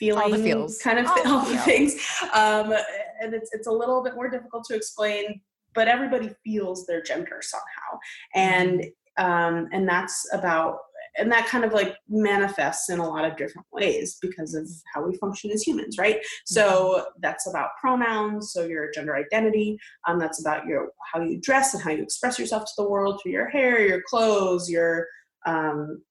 feeling 0.00 0.32
the 0.32 0.38
feels. 0.38 0.78
kind 0.78 0.98
of 0.98 1.06
all, 1.06 1.26
all 1.26 1.44
the 1.44 1.58
things. 1.58 1.94
Um, 2.34 2.74
and 3.20 3.34
it's 3.34 3.50
it's 3.52 3.66
a 3.66 3.72
little 3.72 4.02
bit 4.02 4.14
more 4.14 4.28
difficult 4.28 4.64
to 4.64 4.74
explain 4.74 5.40
but 5.74 5.88
everybody 5.88 6.30
feels 6.44 6.86
their 6.86 7.02
gender 7.02 7.40
somehow 7.42 7.98
and 8.34 8.84
um, 9.18 9.68
and 9.72 9.88
that's 9.88 10.26
about 10.32 10.78
and 11.18 11.30
that 11.32 11.46
kind 11.46 11.64
of 11.64 11.72
like 11.72 11.96
manifests 12.08 12.88
in 12.88 13.00
a 13.00 13.06
lot 13.06 13.24
of 13.24 13.36
different 13.36 13.66
ways 13.72 14.16
because 14.22 14.54
of 14.54 14.68
how 14.94 15.04
we 15.04 15.16
function 15.16 15.50
as 15.50 15.62
humans 15.62 15.96
right 15.98 16.24
so 16.46 17.06
that's 17.20 17.48
about 17.48 17.70
pronouns 17.80 18.52
so 18.52 18.64
your 18.64 18.90
gender 18.92 19.16
identity 19.16 19.78
um, 20.06 20.18
that's 20.18 20.40
about 20.40 20.66
your 20.66 20.90
how 21.12 21.20
you 21.20 21.40
dress 21.40 21.74
and 21.74 21.82
how 21.82 21.90
you 21.90 22.02
express 22.02 22.38
yourself 22.38 22.64
to 22.64 22.72
the 22.78 22.88
world 22.88 23.20
through 23.22 23.32
your 23.32 23.48
hair 23.48 23.84
your 23.86 24.02
clothes 24.08 24.70
your 24.70 25.06
um, 25.46 26.02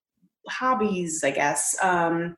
hobbies 0.49 1.23
i 1.23 1.31
guess 1.31 1.75
um, 1.81 2.35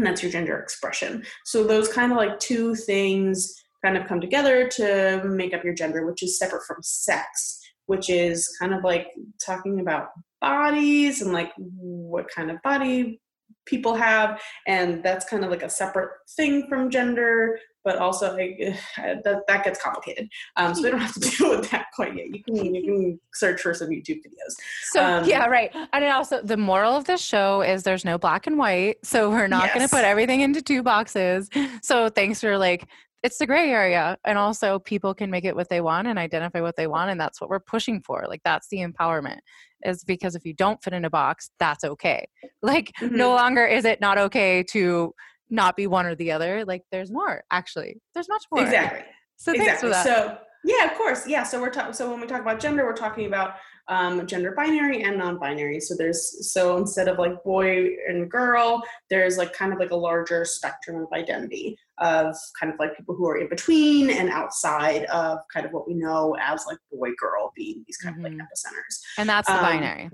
and 0.00 0.06
that's 0.06 0.22
your 0.22 0.32
gender 0.32 0.58
expression. 0.58 1.24
So 1.44 1.64
those 1.64 1.88
kind 1.88 2.10
of 2.10 2.18
like 2.18 2.38
two 2.40 2.74
things 2.74 3.54
kind 3.84 3.96
of 3.96 4.06
come 4.06 4.20
together 4.20 4.68
to 4.68 5.22
make 5.24 5.54
up 5.54 5.64
your 5.64 5.74
gender, 5.74 6.06
which 6.06 6.22
is 6.22 6.38
separate 6.38 6.64
from 6.66 6.78
sex, 6.82 7.60
which 7.86 8.10
is 8.10 8.48
kind 8.58 8.74
of 8.74 8.84
like 8.84 9.08
talking 9.44 9.80
about 9.80 10.08
bodies 10.40 11.22
and 11.22 11.32
like 11.32 11.52
what 11.56 12.26
kind 12.34 12.50
of 12.50 12.60
body 12.62 13.20
people 13.66 13.94
have. 13.94 14.40
And 14.66 15.02
that's 15.02 15.24
kind 15.24 15.44
of 15.44 15.50
like 15.50 15.62
a 15.62 15.70
separate 15.70 16.10
thing 16.36 16.66
from 16.68 16.90
gender 16.90 17.58
but 17.84 17.96
also 17.96 18.36
like, 18.36 18.58
that, 18.96 19.42
that 19.46 19.64
gets 19.64 19.82
complicated. 19.82 20.28
Um, 20.56 20.74
so 20.74 20.82
we 20.82 20.90
don't 20.90 21.00
have 21.00 21.14
to 21.14 21.20
deal 21.36 21.50
with 21.50 21.70
that 21.70 21.86
quite 21.94 22.16
yet. 22.16 22.26
You 22.34 22.42
can 22.44 22.74
you 22.74 22.82
can 22.82 23.20
search 23.34 23.60
for 23.60 23.74
some 23.74 23.88
youtube 23.88 24.18
videos. 24.18 24.54
So 24.90 25.04
um, 25.04 25.24
yeah 25.24 25.46
right. 25.46 25.74
And 25.92 26.04
also 26.06 26.42
the 26.42 26.56
moral 26.56 26.96
of 26.96 27.04
this 27.04 27.20
show 27.20 27.62
is 27.62 27.82
there's 27.82 28.04
no 28.04 28.18
black 28.18 28.46
and 28.46 28.58
white 28.58 28.96
so 29.04 29.30
we're 29.30 29.48
not 29.48 29.64
yes. 29.64 29.74
going 29.74 29.88
to 29.88 29.94
put 29.94 30.04
everything 30.04 30.40
into 30.40 30.62
two 30.62 30.82
boxes. 30.82 31.48
So 31.82 32.08
thanks 32.08 32.40
for 32.40 32.58
like 32.58 32.86
it's 33.22 33.38
the 33.38 33.46
gray 33.46 33.70
area 33.70 34.16
and 34.24 34.38
also 34.38 34.78
people 34.78 35.14
can 35.14 35.30
make 35.30 35.44
it 35.44 35.54
what 35.54 35.68
they 35.68 35.80
want 35.80 36.08
and 36.08 36.18
identify 36.18 36.60
what 36.60 36.76
they 36.76 36.86
want 36.86 37.10
and 37.10 37.20
that's 37.20 37.40
what 37.40 37.50
we're 37.50 37.60
pushing 37.60 38.00
for 38.00 38.24
like 38.28 38.40
that's 38.44 38.68
the 38.68 38.78
empowerment 38.78 39.38
is 39.84 40.04
because 40.04 40.34
if 40.34 40.44
you 40.44 40.54
don't 40.54 40.82
fit 40.82 40.92
in 40.92 41.04
a 41.04 41.10
box 41.10 41.50
that's 41.58 41.84
okay 41.84 42.26
like 42.62 42.90
mm-hmm. 43.00 43.16
no 43.16 43.30
longer 43.30 43.64
is 43.66 43.84
it 43.84 44.00
not 44.00 44.18
okay 44.18 44.62
to 44.62 45.12
not 45.50 45.76
be 45.76 45.86
one 45.86 46.06
or 46.06 46.14
the 46.14 46.30
other 46.30 46.64
like 46.64 46.82
there's 46.90 47.10
more 47.10 47.42
actually 47.50 48.00
there's 48.14 48.28
much 48.28 48.44
more 48.52 48.62
exactly 48.62 49.02
so 49.36 49.52
exactly 49.52 49.92
so 49.92 50.38
yeah 50.64 50.84
of 50.84 50.96
course 50.96 51.26
yeah 51.26 51.42
so 51.42 51.60
we're 51.60 51.70
talking 51.70 51.92
so 51.92 52.10
when 52.10 52.20
we 52.20 52.26
talk 52.26 52.40
about 52.40 52.60
gender 52.60 52.84
we're 52.84 52.94
talking 52.94 53.26
about 53.26 53.54
um, 53.90 54.24
gender 54.26 54.52
binary 54.52 55.02
and 55.02 55.18
non-binary. 55.18 55.80
So 55.80 55.94
there's 55.96 56.52
so 56.52 56.76
instead 56.76 57.08
of 57.08 57.18
like 57.18 57.42
boy 57.42 57.88
and 58.08 58.30
girl, 58.30 58.82
there's 59.10 59.36
like 59.36 59.52
kind 59.52 59.72
of 59.72 59.80
like 59.80 59.90
a 59.90 59.96
larger 59.96 60.44
spectrum 60.44 61.02
of 61.02 61.12
identity 61.12 61.76
of 62.00 62.34
kind 62.58 62.72
of 62.72 62.78
like 62.78 62.96
people 62.96 63.14
who 63.14 63.28
are 63.28 63.36
in 63.36 63.48
between 63.48 64.10
and 64.10 64.30
outside 64.30 65.04
of 65.04 65.38
kind 65.52 65.66
of 65.66 65.72
what 65.72 65.86
we 65.86 65.94
know 65.94 66.36
as 66.40 66.64
like 66.66 66.78
boy 66.90 67.10
girl 67.18 67.52
being 67.54 67.84
these 67.86 67.96
kind 67.98 68.16
mm-hmm. 68.16 68.24
of 68.24 68.32
like 68.32 68.40
mm-hmm. 68.40 68.46
epicenters. 68.46 69.00
And 69.18 69.28
that's 69.28 69.48
the 69.48 69.54
um, 69.54 69.62
binary. 69.62 70.10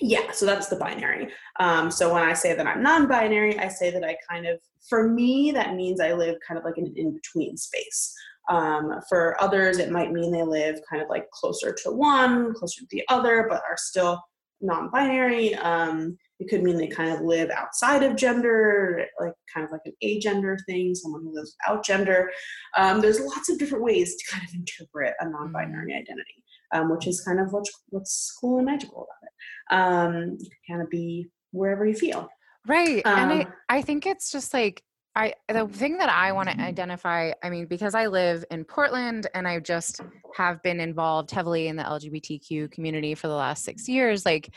Yeah, 0.00 0.30
so 0.30 0.46
that's 0.46 0.68
the 0.68 0.76
binary. 0.76 1.28
Um, 1.58 1.90
so 1.90 2.12
when 2.12 2.22
I 2.22 2.34
say 2.34 2.54
that 2.54 2.66
I'm 2.66 2.82
non-binary, 2.82 3.58
I 3.58 3.68
say 3.68 3.90
that 3.90 4.04
I 4.04 4.16
kind 4.30 4.46
of, 4.46 4.60
for 4.88 5.08
me, 5.08 5.50
that 5.52 5.74
means 5.74 6.00
I 6.00 6.12
live 6.12 6.36
kind 6.46 6.58
of 6.58 6.64
like 6.64 6.78
in 6.78 6.86
an 6.86 6.94
in-between 6.96 7.56
space. 7.56 8.14
Um, 8.48 9.00
for 9.08 9.40
others, 9.40 9.78
it 9.78 9.90
might 9.90 10.12
mean 10.12 10.32
they 10.32 10.42
live 10.42 10.80
kind 10.88 11.02
of 11.02 11.08
like 11.08 11.28
closer 11.30 11.74
to 11.82 11.90
one, 11.90 12.54
closer 12.54 12.80
to 12.80 12.86
the 12.90 13.02
other, 13.08 13.46
but 13.48 13.62
are 13.68 13.76
still 13.76 14.20
non 14.60 14.90
binary. 14.90 15.54
Um, 15.56 16.16
it 16.42 16.48
could 16.48 16.62
mean 16.62 16.76
they 16.76 16.88
kind 16.88 17.12
of 17.12 17.20
live 17.20 17.50
outside 17.50 18.02
of 18.02 18.16
gender, 18.16 19.06
like 19.20 19.32
kind 19.52 19.64
of 19.64 19.70
like 19.70 19.82
an 19.84 19.92
agender 20.02 20.56
thing, 20.66 20.94
someone 20.94 21.22
who 21.22 21.34
lives 21.34 21.56
without 21.60 21.84
gender. 21.84 22.30
Um, 22.76 23.00
there's 23.00 23.20
lots 23.20 23.48
of 23.48 23.58
different 23.58 23.84
ways 23.84 24.16
to 24.16 24.32
kind 24.32 24.44
of 24.46 24.54
interpret 24.54 25.14
a 25.20 25.28
non 25.28 25.52
binary 25.52 25.94
identity, 25.94 26.42
um, 26.72 26.90
which 26.90 27.06
is 27.06 27.20
kind 27.20 27.38
of 27.38 27.52
what's, 27.52 27.70
what's 27.90 28.36
cool 28.40 28.58
and 28.58 28.66
magical 28.66 29.06
about 29.06 29.22
it. 29.22 29.74
Um, 29.74 30.36
you 30.40 30.50
can 30.50 30.76
kind 30.76 30.82
of 30.82 30.90
be 30.90 31.28
wherever 31.52 31.86
you 31.86 31.94
feel. 31.94 32.28
Right. 32.66 33.02
and 33.04 33.32
I, 33.32 33.40
um, 33.42 33.52
I 33.68 33.82
think 33.82 34.06
it's 34.06 34.32
just 34.32 34.52
like 34.52 34.82
I 35.14 35.34
the 35.48 35.68
thing 35.68 35.98
that 35.98 36.08
I 36.08 36.32
want 36.32 36.48
to 36.48 36.58
identify, 36.60 37.32
I 37.42 37.50
mean, 37.50 37.66
because 37.66 37.94
I 37.94 38.06
live 38.06 38.44
in 38.50 38.64
Portland 38.64 39.26
and 39.34 39.46
I 39.46 39.60
just 39.60 40.00
have 40.36 40.62
been 40.62 40.80
involved 40.80 41.30
heavily 41.30 41.68
in 41.68 41.76
the 41.76 41.82
LGBTQ 41.82 42.70
community 42.70 43.14
for 43.14 43.28
the 43.28 43.34
last 43.34 43.64
six 43.64 43.88
years, 43.88 44.24
like 44.24 44.50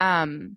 um 0.00 0.56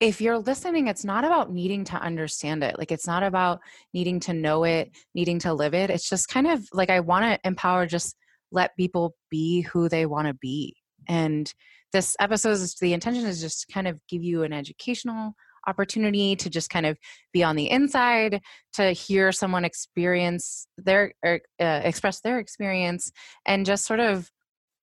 if 0.00 0.20
you're 0.20 0.38
listening, 0.38 0.88
it's 0.88 1.04
not 1.04 1.24
about 1.24 1.52
needing 1.52 1.84
to 1.84 1.96
understand 1.96 2.62
it. 2.62 2.78
Like 2.78 2.92
it's 2.92 3.06
not 3.06 3.22
about 3.22 3.60
needing 3.94 4.20
to 4.20 4.34
know 4.34 4.64
it, 4.64 4.90
needing 5.14 5.38
to 5.40 5.54
live 5.54 5.74
it. 5.74 5.90
It's 5.90 6.08
just 6.08 6.28
kind 6.28 6.46
of 6.46 6.66
like 6.72 6.90
I 6.90 7.00
want 7.00 7.24
to 7.24 7.48
empower 7.48 7.86
just 7.86 8.16
let 8.52 8.76
people 8.76 9.14
be 9.30 9.62
who 9.62 9.88
they 9.88 10.06
want 10.06 10.28
to 10.28 10.34
be. 10.34 10.76
and 11.08 11.52
this 11.92 12.16
episode 12.20 12.50
is 12.50 12.74
the 12.74 12.92
intention 12.92 13.24
is 13.24 13.40
just 13.40 13.68
kind 13.72 13.88
of 13.88 13.98
give 14.08 14.22
you 14.22 14.42
an 14.42 14.52
educational 14.52 15.34
opportunity 15.66 16.36
to 16.36 16.50
just 16.50 16.70
kind 16.70 16.84
of 16.84 16.98
be 17.32 17.42
on 17.42 17.56
the 17.56 17.70
inside 17.70 18.40
to 18.74 18.92
hear 18.92 19.32
someone 19.32 19.64
experience 19.64 20.68
their 20.76 21.12
er, 21.24 21.40
uh, 21.60 21.80
express 21.84 22.20
their 22.20 22.38
experience 22.38 23.10
and 23.46 23.66
just 23.66 23.84
sort 23.86 24.00
of 24.00 24.30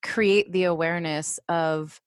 create 0.01 0.51
the 0.51 0.63
awareness 0.63 1.39
of 1.47 2.01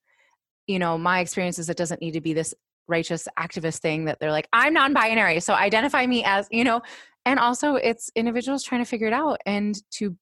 you 0.67 0.79
know 0.79 0.99
my 0.99 1.21
experiences 1.21 1.71
it 1.71 1.77
doesn't 1.77 2.03
need 2.03 2.13
to 2.13 2.21
be 2.21 2.33
this 2.33 2.53
righteous 2.89 3.29
activist 3.39 3.79
thing 3.79 4.05
that 4.05 4.19
they're 4.21 4.31
like 4.31 4.49
i'm 4.53 4.73
non-binary 4.73 5.41
so 5.41 5.55
identify 5.55 6.07
me 6.07 6.25
as 6.25 6.47
you 6.51 6.65
know? 6.65 6.83
And 7.25 7.41
also 7.41 7.75
it's 7.75 8.11
individuals 8.15 8.63
trying 8.63 8.83
to 8.83 8.89
figure 8.89 9.09
it 9.09 9.13
out 9.13 9.41
and 9.45 9.77
to 9.93 10.17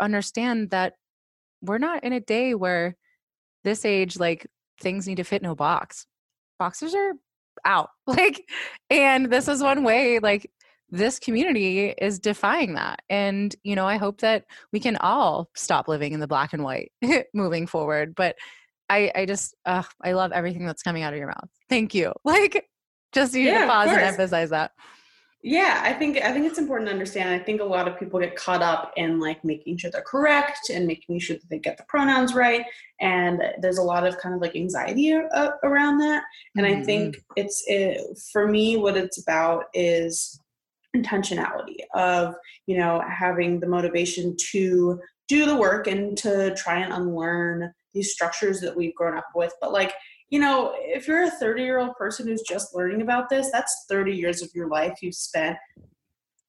understand 0.00 0.70
that 0.70 0.94
we're 1.62 1.78
not 1.78 2.02
in 2.02 2.12
a 2.12 2.20
day 2.20 2.54
where 2.54 2.96
this 3.62 3.84
age 3.84 4.18
like 4.18 4.46
things 4.80 5.06
need 5.06 5.16
to 5.16 5.24
fit 5.24 5.42
no 5.42 5.54
box. 5.54 6.06
Boxes 6.58 6.94
are 6.94 7.12
out. 7.64 7.90
Like 8.06 8.44
and 8.90 9.30
this 9.30 9.46
is 9.46 9.62
one 9.62 9.84
way 9.84 10.18
like 10.18 10.50
this 10.90 11.18
community 11.18 11.88
is 11.88 12.18
defying 12.18 12.74
that. 12.74 13.02
And 13.08 13.54
you 13.62 13.76
know 13.76 13.86
i 13.86 13.96
hope 13.96 14.20
that 14.20 14.44
we 14.72 14.80
can 14.80 14.96
all 14.96 15.48
stop 15.54 15.86
living 15.86 16.12
in 16.12 16.20
the 16.20 16.26
black 16.26 16.52
and 16.52 16.64
white 16.64 16.92
moving 17.34 17.66
forward 17.66 18.14
but 18.14 18.36
i 18.92 19.10
i 19.14 19.26
just 19.26 19.54
uh, 19.64 19.82
i 20.02 20.12
love 20.12 20.32
everything 20.32 20.66
that's 20.66 20.82
coming 20.82 21.02
out 21.02 21.12
of 21.12 21.18
your 21.18 21.28
mouth. 21.28 21.48
Thank 21.68 21.94
you. 21.94 22.12
Like 22.24 22.68
just 23.12 23.34
you 23.34 23.42
yeah, 23.42 23.62
to 23.62 23.66
pause 23.66 23.90
and 23.90 24.00
emphasize 24.00 24.50
that. 24.50 24.72
Yeah 25.42 25.80
i 25.82 25.92
think 25.92 26.18
i 26.18 26.32
think 26.32 26.46
it's 26.46 26.58
important 26.58 26.88
to 26.88 26.92
understand. 26.92 27.28
I 27.28 27.44
think 27.44 27.60
a 27.60 27.64
lot 27.64 27.88
of 27.88 27.98
people 27.98 28.20
get 28.20 28.36
caught 28.36 28.62
up 28.62 28.92
in 28.96 29.18
like 29.18 29.44
making 29.44 29.78
sure 29.78 29.90
they're 29.90 30.02
correct 30.02 30.70
and 30.70 30.86
making 30.86 31.18
sure 31.18 31.36
that 31.36 31.50
they 31.50 31.58
get 31.58 31.76
the 31.78 31.84
pronouns 31.88 32.32
right 32.34 32.64
and 33.00 33.42
there's 33.60 33.78
a 33.78 33.82
lot 33.82 34.06
of 34.06 34.16
kind 34.18 34.34
of 34.34 34.40
like 34.40 34.54
anxiety 34.54 35.12
uh, 35.12 35.50
around 35.64 35.98
that 35.98 36.22
and 36.56 36.64
mm-hmm. 36.64 36.80
i 36.80 36.84
think 36.84 37.16
it's 37.36 37.64
it, 37.66 38.00
for 38.32 38.46
me 38.46 38.76
what 38.76 38.96
it's 38.96 39.20
about 39.20 39.64
is 39.74 40.38
intentionality 40.96 41.78
of 41.94 42.34
you 42.66 42.78
know 42.78 43.02
having 43.10 43.58
the 43.58 43.66
motivation 43.66 44.36
to 44.52 45.00
do 45.28 45.46
the 45.46 45.56
work 45.56 45.86
and 45.86 46.16
to 46.18 46.54
try 46.54 46.78
and 46.78 46.92
unlearn 46.92 47.72
these 47.94 48.12
structures 48.12 48.60
that 48.60 48.76
we've 48.76 48.94
grown 48.94 49.16
up 49.16 49.28
with 49.34 49.52
but 49.60 49.72
like 49.72 49.92
you 50.32 50.38
know, 50.38 50.72
if 50.78 51.06
you're 51.06 51.24
a 51.24 51.30
30 51.30 51.62
year 51.62 51.78
old 51.78 51.94
person 51.94 52.26
who's 52.26 52.40
just 52.40 52.74
learning 52.74 53.02
about 53.02 53.28
this, 53.28 53.50
that's 53.52 53.84
30 53.90 54.16
years 54.16 54.40
of 54.40 54.48
your 54.54 54.66
life 54.66 54.94
you've 55.02 55.14
spent 55.14 55.58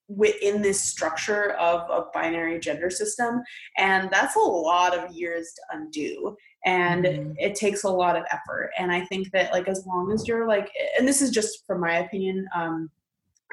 within 0.07 0.61
this 0.61 0.81
structure 0.81 1.51
of 1.51 1.81
a 1.89 2.05
binary 2.13 2.61
gender 2.61 2.89
system. 2.89 3.41
And 3.77 4.09
that's 4.09 4.37
a 4.37 4.39
lot 4.39 4.97
of 4.97 5.11
years 5.11 5.51
to 5.55 5.77
undo. 5.77 6.37
And 6.65 7.03
mm-hmm. 7.03 7.31
it 7.37 7.55
takes 7.55 7.83
a 7.83 7.89
lot 7.89 8.15
of 8.15 8.23
effort. 8.31 8.71
And 8.79 8.89
I 8.89 9.03
think 9.05 9.31
that, 9.31 9.51
like, 9.51 9.67
as 9.67 9.85
long 9.85 10.13
as 10.13 10.29
you're 10.29 10.47
like, 10.47 10.71
and 10.97 11.05
this 11.05 11.21
is 11.21 11.29
just 11.29 11.65
from 11.67 11.81
my 11.81 11.97
opinion, 11.97 12.47
um, 12.55 12.89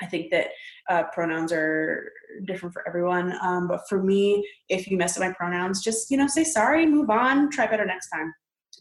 I 0.01 0.07
think 0.07 0.31
that 0.31 0.49
uh, 0.89 1.05
pronouns 1.13 1.53
are 1.53 2.13
different 2.47 2.73
for 2.73 2.87
everyone. 2.87 3.35
Um, 3.43 3.69
but 3.69 3.83
for 3.89 4.03
me, 4.03 4.47
if 4.69 4.89
you 4.91 4.97
mess 4.97 5.17
up 5.17 5.23
my 5.27 5.33
pronouns, 5.33 5.83
just, 5.83 6.11
you 6.11 6.17
know, 6.17 6.27
say 6.27 6.45
sorry, 6.45 6.87
move 6.87 7.11
on, 7.11 7.51
try 7.51 7.67
better 7.67 7.85
next 7.85 8.09
time. 8.11 8.33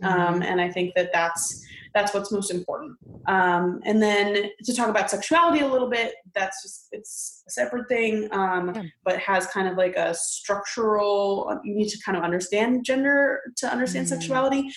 Um, 0.01 0.35
mm-hmm. 0.35 0.43
and 0.43 0.61
I 0.61 0.69
think 0.69 0.93
that 0.95 1.11
that's 1.13 1.65
that's 1.93 2.13
what's 2.13 2.31
most 2.31 2.51
important. 2.51 2.95
Um, 3.27 3.81
and 3.83 4.01
then 4.01 4.49
to 4.63 4.75
talk 4.75 4.89
about 4.89 5.09
sexuality 5.09 5.61
a 5.61 5.67
little 5.67 5.89
bit, 5.89 6.13
that's 6.35 6.61
just 6.61 6.87
it's 6.91 7.43
a 7.47 7.51
separate 7.51 7.89
thing, 7.89 8.29
um, 8.31 8.71
yeah. 8.75 8.83
but 9.03 9.19
has 9.19 9.47
kind 9.47 9.67
of 9.67 9.75
like 9.75 9.95
a 9.95 10.13
structural. 10.13 11.59
You 11.63 11.75
need 11.75 11.89
to 11.89 11.99
kind 12.05 12.17
of 12.17 12.23
understand 12.23 12.85
gender 12.85 13.41
to 13.57 13.67
understand 13.67 14.05
mm. 14.05 14.09
sexuality. 14.09 14.71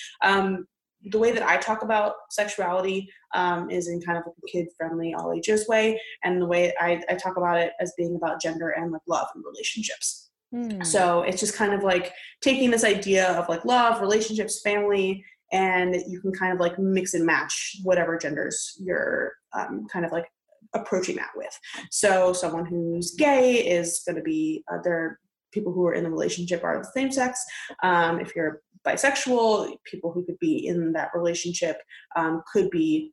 The 1.07 1.19
way 1.19 1.33
that 1.33 1.43
I 1.43 1.57
talk 1.57 1.83
about 1.83 2.15
sexuality 2.31 3.11
um, 3.35 3.71
is 3.71 3.89
in 3.89 4.01
kind 4.01 4.19
of 4.19 4.25
a 4.27 4.47
kid-friendly, 4.51 5.15
all 5.15 5.33
ages 5.33 5.67
way, 5.67 6.01
and 6.23 6.41
the 6.41 6.47
way 6.47 6.73
I, 6.81 7.03
I 7.09 7.15
talk 7.15 7.37
about 7.37 7.59
it 7.59 7.73
as 7.81 7.93
being 7.97 8.17
about 8.17 8.41
gender 8.41 8.71
and 8.71 8.93
like 8.93 9.03
love 9.09 9.27
and 9.35 9.45
relationships. 9.45 10.31
Hmm. 10.53 10.83
So 10.83 11.23
it's 11.23 11.41
just 11.41 11.57
kind 11.57 11.73
of 11.73 11.83
like 11.83 12.13
taking 12.41 12.71
this 12.71 12.85
idea 12.85 13.33
of 13.33 13.49
like 13.49 13.65
love, 13.65 14.01
relationships, 14.01 14.61
family, 14.63 15.25
and 15.51 15.97
you 16.07 16.21
can 16.21 16.33
kind 16.33 16.53
of 16.53 16.61
like 16.61 16.79
mix 16.79 17.15
and 17.15 17.27
match 17.27 17.79
whatever 17.83 18.17
genders 18.19 18.77
you're 18.81 19.33
um, 19.55 19.87
kind 19.93 20.05
of 20.05 20.13
like 20.13 20.27
approaching 20.75 21.17
that 21.17 21.31
with. 21.37 21.59
So 21.91 22.33
someone 22.33 22.65
who's 22.65 23.15
gay 23.15 23.55
is 23.57 24.03
going 24.07 24.17
to 24.17 24.23
be 24.23 24.65
uh, 24.73 24.79
there. 24.85 25.19
People 25.53 25.73
who 25.73 25.87
are 25.87 25.95
in 25.95 26.05
the 26.05 26.11
relationship 26.11 26.65
are 26.65 26.79
the 26.79 26.91
same 26.95 27.11
sex. 27.11 27.45
Um, 27.83 28.21
if 28.21 28.35
you're 28.35 28.63
bisexual, 28.87 29.77
people 29.85 30.13
who 30.13 30.25
could 30.25 30.39
be 30.39 30.67
in 30.67 30.93
that 30.93 31.11
relationship 31.15 31.79
um, 32.17 32.43
could 32.53 32.71
be 32.71 33.13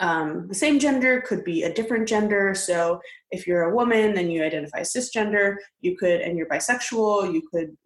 um, 0.00 0.48
the 0.48 0.54
same 0.54 0.78
gender 0.78 1.20
could 1.20 1.44
be 1.44 1.62
a 1.62 1.72
different 1.72 2.08
gender. 2.08 2.54
So 2.54 3.00
if 3.30 3.46
you're 3.46 3.64
a 3.64 3.74
woman 3.74 4.16
and 4.16 4.32
you 4.32 4.42
identify 4.42 4.78
as 4.78 4.94
cisgender, 4.94 5.56
you 5.82 5.96
could, 5.96 6.22
and 6.22 6.38
you're 6.38 6.48
bisexual, 6.48 7.32
you 7.32 7.42
could 7.52 7.76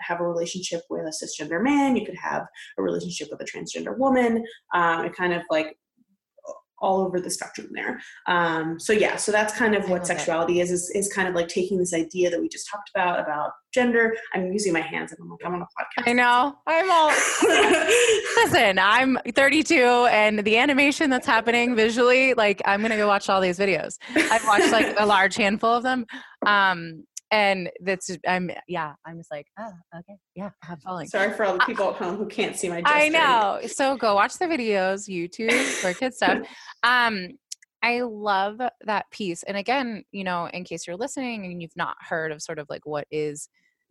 have 0.00 0.20
a 0.20 0.26
relationship 0.26 0.82
with 0.88 1.06
a 1.06 1.24
cisgender 1.24 1.62
man. 1.62 1.96
You 1.96 2.06
could 2.06 2.16
have 2.16 2.46
a 2.78 2.82
relationship 2.82 3.28
with 3.32 3.40
a 3.40 3.44
transgender 3.44 3.98
woman. 3.98 4.44
Um, 4.72 5.06
it 5.06 5.16
kind 5.16 5.32
of 5.32 5.42
like 5.50 5.76
all 6.78 7.00
over 7.00 7.20
the 7.20 7.30
spectrum 7.30 7.68
there. 7.72 8.00
Um, 8.26 8.78
so 8.78 8.92
yeah, 8.92 9.16
so 9.16 9.32
that's 9.32 9.56
kind 9.56 9.74
of 9.74 9.88
what 9.88 10.06
sexuality 10.06 10.60
is, 10.60 10.70
is, 10.70 10.90
is 10.90 11.12
kind 11.12 11.28
of 11.28 11.34
like 11.34 11.48
taking 11.48 11.78
this 11.78 11.94
idea 11.94 12.30
that 12.30 12.40
we 12.40 12.48
just 12.48 12.68
talked 12.70 12.90
about 12.94 13.20
about 13.20 13.52
gender. 13.72 14.14
I'm 14.34 14.52
using 14.52 14.72
my 14.72 14.80
hands 14.80 15.12
and 15.12 15.20
I'm 15.20 15.30
like, 15.30 15.40
I'm 15.44 15.54
on 15.54 15.62
a 15.62 15.64
podcast. 15.64 16.08
I 16.08 16.12
know. 16.12 16.56
I'm 16.66 16.90
all 16.90 17.08
listen, 18.44 18.78
I'm 18.78 19.18
32 19.34 19.74
and 20.10 20.40
the 20.40 20.56
animation 20.56 21.10
that's 21.10 21.26
happening 21.26 21.76
visually, 21.76 22.34
like 22.34 22.62
I'm 22.64 22.82
gonna 22.82 22.96
go 22.96 23.06
watch 23.06 23.28
all 23.28 23.40
these 23.40 23.58
videos. 23.58 23.98
I've 24.14 24.46
watched 24.46 24.72
like 24.72 24.94
a 24.98 25.06
large 25.06 25.36
handful 25.36 25.70
of 25.70 25.82
them. 25.82 26.06
Um, 26.44 27.04
and 27.30 27.70
that's 27.80 28.10
i'm 28.26 28.50
yeah 28.68 28.92
i'm 29.04 29.18
just 29.18 29.30
like 29.30 29.46
oh 29.58 29.72
okay 29.96 30.16
yeah 30.34 30.50
i'm 30.68 30.78
following 30.78 31.08
sorry 31.08 31.32
for 31.32 31.44
all 31.44 31.54
the 31.54 31.64
people 31.64 31.90
at 31.90 31.96
home 31.96 32.16
who 32.16 32.26
can't 32.26 32.56
see 32.56 32.68
my 32.68 32.80
gesture. 32.80 32.96
i 32.96 33.08
know 33.08 33.58
so 33.66 33.96
go 33.96 34.14
watch 34.14 34.38
the 34.38 34.44
videos 34.44 35.08
youtube 35.08 35.52
for 35.80 35.92
kids 35.92 36.16
stuff 36.16 36.38
um 36.84 37.28
i 37.82 38.00
love 38.02 38.60
that 38.84 39.10
piece 39.10 39.42
and 39.42 39.56
again 39.56 40.04
you 40.12 40.22
know 40.22 40.48
in 40.52 40.62
case 40.62 40.86
you're 40.86 40.96
listening 40.96 41.44
and 41.44 41.60
you've 41.60 41.76
not 41.76 41.96
heard 42.00 42.30
of 42.30 42.40
sort 42.40 42.58
of 42.58 42.66
like 42.70 42.86
what 42.86 43.06
is 43.10 43.48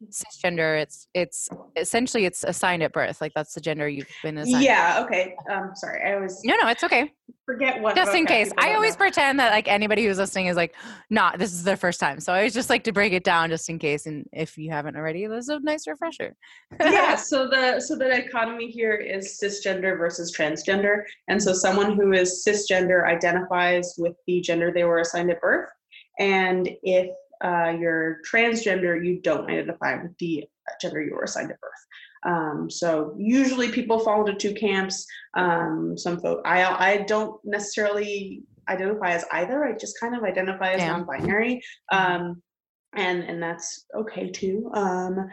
cisgender 0.10 0.80
it's 0.82 1.08
it's 1.14 1.48
essentially 1.78 2.26
it's 2.26 2.44
assigned 2.44 2.84
at 2.84 2.92
birth 2.92 3.22
like 3.22 3.32
that's 3.34 3.54
the 3.54 3.62
gender 3.62 3.88
you've 3.88 4.08
been 4.22 4.38
assigned 4.38 4.64
yeah 4.64 5.02
okay 5.04 5.36
um 5.50 5.72
sorry 5.74 6.04
i 6.04 6.20
was 6.20 6.44
no 6.44 6.56
no 6.62 6.68
it's 6.68 6.84
okay. 6.84 7.12
forget 7.46 7.82
what 7.82 7.96
just 7.96 8.14
in 8.14 8.26
case 8.26 8.52
i 8.58 8.74
always 8.74 8.94
know. 8.94 8.98
pretend 8.98 9.40
that 9.40 9.52
like 9.52 9.70
anybody 9.70 10.06
who's 10.06 10.18
listening 10.18 10.48
is 10.48 10.58
like 10.58 10.76
not 11.10 11.40
this 11.40 11.54
is 11.54 11.64
their 11.64 11.78
first 11.78 12.00
time 12.00 12.20
so 12.20 12.34
i 12.34 12.38
always 12.38 12.54
just 12.54 12.70
like 12.70 12.84
to 12.84 12.92
break 12.92 13.14
it 13.14 13.24
down 13.24 13.50
just 13.50 13.70
in 13.70 13.80
case 13.80 14.06
and 14.06 14.28
if 14.34 14.58
you 14.58 14.70
haven't 14.70 14.98
already 14.98 15.28
this 15.28 15.46
is 15.46 15.50
a 15.50 15.60
nice 15.62 15.88
refresher. 15.88 16.36
Yeah 16.80 17.16
so 17.16 17.48
the 17.48 17.80
so 17.80 17.96
the 17.96 18.06
dichotomy 18.06 18.70
here 18.70 18.96
is 18.96 19.40
cisgender 19.42 19.98
versus 19.98 20.36
transgender 20.36 21.04
and 21.30 21.42
so 21.42 21.54
someone 21.54 21.96
who 21.96 22.12
is 22.12 22.46
cisgender 22.46 23.08
identifies 23.08 23.96
with 23.98 24.14
the 24.28 24.42
gender 24.42 24.72
they 24.74 24.84
were 24.84 25.00
assigned 25.00 25.32
at 25.32 25.40
birth 25.40 25.70
and 26.20 26.70
if 26.84 27.10
uh, 27.46 27.76
you're 27.80 28.22
transgender, 28.30 29.06
you 29.06 29.22
don't 29.22 29.50
identify 29.50 30.02
with 30.02 30.18
the 30.18 30.46
gender 30.82 31.02
you 31.02 31.14
were 31.14 31.24
assigned 31.24 31.52
at 31.52 31.62
birth. 31.62 31.72
Um, 32.26 32.70
so 32.72 33.14
usually 33.18 33.72
people 33.72 34.00
fall 34.00 34.26
into 34.26 34.34
two 34.34 34.56
camps. 34.56 35.06
Um, 35.36 35.96
some 35.96 36.20
folks, 36.20 36.42
I, 36.44 36.64
I 36.64 36.98
don't 37.04 37.40
necessarily 37.46 38.42
identify 38.68 39.12
as 39.12 39.26
either. 39.32 39.64
I 39.64 39.74
just 39.74 40.00
kind 40.00 40.16
of 40.16 40.24
identify 40.24 40.72
as 40.72 40.82
yeah. 40.82 40.88
non-binary, 40.88 41.62
um, 41.92 42.42
and 42.96 43.24
and 43.24 43.44
that's 43.44 43.86
okay 43.96 44.32
too. 44.32 44.72
Um, 44.74 45.30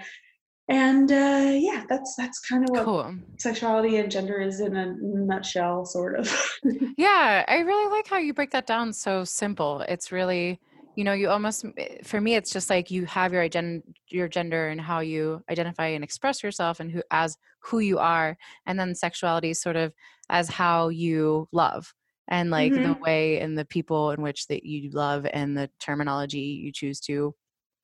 and 0.69 1.11
uh, 1.11 1.51
yeah, 1.55 1.85
that's 1.89 2.15
that's 2.17 2.41
kind 2.41 2.65
of 2.65 2.71
what 2.71 2.85
cool. 2.85 3.15
sexuality 3.39 3.97
and 3.97 4.11
gender 4.11 4.41
is 4.41 4.61
in 4.61 4.77
a 4.77 4.95
nutshell, 5.01 5.87
sort 5.87 6.19
of. 6.19 6.31
yeah, 6.99 7.45
I 7.49 7.61
really 7.61 7.91
like 7.91 8.07
how 8.07 8.19
you 8.19 8.35
break 8.35 8.51
that 8.51 8.67
down 8.67 8.93
so 8.93 9.25
simple. 9.25 9.81
It's 9.89 10.13
really 10.13 10.61
you 10.97 11.05
know 11.05 11.13
you 11.13 11.29
almost 11.29 11.65
eh, 11.79 11.99
for 12.05 12.21
me 12.21 12.35
it's 12.35 12.53
just 12.53 12.71
like 12.71 12.91
you 12.91 13.05
have 13.07 13.33
your 13.33 13.49
ident- 13.49 13.83
your 14.09 14.29
gender 14.29 14.69
and 14.69 14.81
how 14.81 15.01
you 15.01 15.43
identify 15.51 15.87
and 15.89 16.05
express 16.05 16.43
yourself 16.43 16.81
and 16.81 16.91
who 16.91 17.03
as 17.11 17.37
who 17.61 17.79
you 17.79 17.99
are 17.99 18.37
and 18.67 18.79
then 18.79 18.95
sexuality 18.95 19.51
is 19.51 19.61
sort 19.61 19.77
of 19.77 19.93
as 20.31 20.49
how 20.49 20.89
you 20.89 21.49
love 21.53 21.93
and 22.29 22.51
like 22.51 22.73
mm-hmm. 22.73 22.93
the 22.93 22.99
way 23.01 23.41
and 23.41 23.57
the 23.57 23.65
people 23.65 24.11
in 24.11 24.23
which 24.23 24.47
that 24.47 24.65
you 24.65 24.91
love 24.91 25.27
and 25.33 25.57
the 25.57 25.69
terminology 25.81 26.61
you 26.63 26.73
choose 26.73 27.01
to 27.01 27.35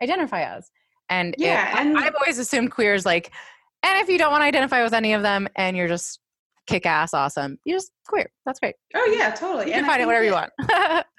identify 0.03 0.43
as 0.43 0.71
and 1.09 1.35
yeah 1.39 1.73
it, 1.73 1.87
and 1.87 1.99
i've 1.99 2.15
always 2.15 2.39
assumed 2.39 2.71
queer 2.71 2.95
is 2.95 3.07
like 3.07 3.33
and 3.83 4.01
if 4.01 4.09
you 4.09 4.19
don't 4.19 4.33
want 4.33 4.43
to 4.43 4.47
identify 4.47 4.83
with 4.83 4.95
any 4.95 5.13
of 5.13 5.23
them 5.23 5.49
and 5.57 5.77
you're 5.77 5.89
just 5.89 6.21
kick 6.69 6.87
ass 6.87 7.15
awesome. 7.15 7.59
You 7.65 7.75
just 7.75 7.91
queer. 8.07 8.31
That's 8.47 8.61
great. 8.61 8.77
Oh 8.95 9.15
yeah, 9.17 9.31
totally. 9.31 9.67
You 9.67 9.73
can 9.73 9.81
and 9.81 9.87
find 9.87 10.03
it 10.03 10.07
whatever 10.07 10.25
you 10.25 10.33
want. 10.33 10.53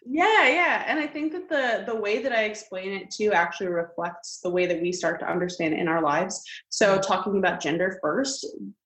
yeah, 0.06 0.48
yeah. 0.48 0.84
And 0.88 1.00
I 1.00 1.08
think 1.08 1.34
that 1.34 1.50
the 1.50 1.92
the 1.92 2.00
way 2.00 2.22
that 2.24 2.32
I 2.32 2.44
explain 2.44 2.94
it 2.94 3.12
too 3.12 3.34
actually 3.34 3.68
reflects 3.68 4.40
the 4.42 4.50
way 4.50 4.66
that 4.68 4.82
we 4.82 4.92
start 4.92 5.20
to 5.20 5.30
understand 5.30 5.74
it 5.74 5.80
in 5.80 5.88
our 5.88 6.02
lives. 6.02 6.42
So 6.70 7.00
talking 7.00 7.38
about 7.38 7.60
gender 7.60 8.00
first, 8.02 8.46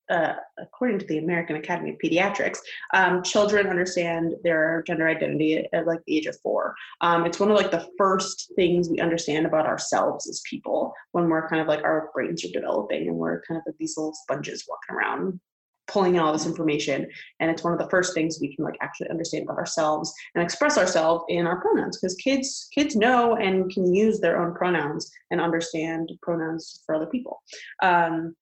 uh, 0.10 0.34
according 0.60 0.99
to 0.99 1.06
the 1.06 1.17
American 1.17 1.56
Academy 1.56 1.91
of 1.91 1.97
Pediatrics, 2.04 2.60
um, 2.93 3.23
children 3.23 3.67
understand 3.67 4.36
their 4.43 4.84
gender 4.86 5.08
identity 5.08 5.65
at, 5.73 5.88
like 5.88 5.99
the 6.08 6.17
age 6.17 6.26
of 6.28 6.38
four. 6.41 6.76
Um, 7.02 7.26
it's 7.26 7.39
one 7.39 7.52
of 7.52 7.58
like 7.58 7.71
the 7.71 7.88
first 7.97 8.52
things 8.56 8.89
we 8.89 8.99
understand 8.99 9.45
about 9.45 9.65
ourselves 9.65 10.30
as 10.30 10.41
people 10.49 10.93
when 11.12 11.30
we're 11.30 11.47
kind 11.49 11.62
of 11.62 11.67
like 11.67 11.84
our 11.84 12.10
brains 12.13 12.43
are 12.45 12.52
developing 12.52 13.08
and 13.08 13.17
we're 13.17 13.41
kind 13.47 13.58
of 13.58 13.63
like 13.65 13.78
these 13.80 13.97
little 13.97 14.13
sponges 14.13 14.65
walking 14.67 14.95
around 14.95 15.39
pulling 15.88 16.15
in 16.15 16.22
all 16.22 16.32
this 16.32 16.46
information 16.46 17.08
and 17.39 17.52
it's 17.52 17.63
one 17.63 17.74
of 17.74 17.80
the 17.80 17.89
first 17.89 18.13
things 18.13 18.39
we 18.39 18.56
can 18.56 18.63
like 18.63 18.78
actually 18.82 19.10
understand 19.10 19.43
about 19.43 19.58
ourselves 19.58 20.13
and 20.34 20.43
express 20.43 20.78
ourselves 20.78 21.24
in 21.30 21.46
our 21.46 21.62
pronouns 21.62 21.98
because 21.98 22.15
kids 22.15 22.67
kids 22.74 22.96
know 22.96 23.36
and 23.36 23.72
can 23.74 23.93
use 23.93 24.19
their 24.19 24.41
own 24.41 24.54
pronouns 24.56 25.12
and 25.32 25.41
understand 25.41 26.12
pronouns 26.22 26.82
for 26.86 26.96
other 26.96 27.08
people 27.08 27.41
um, 27.82 28.34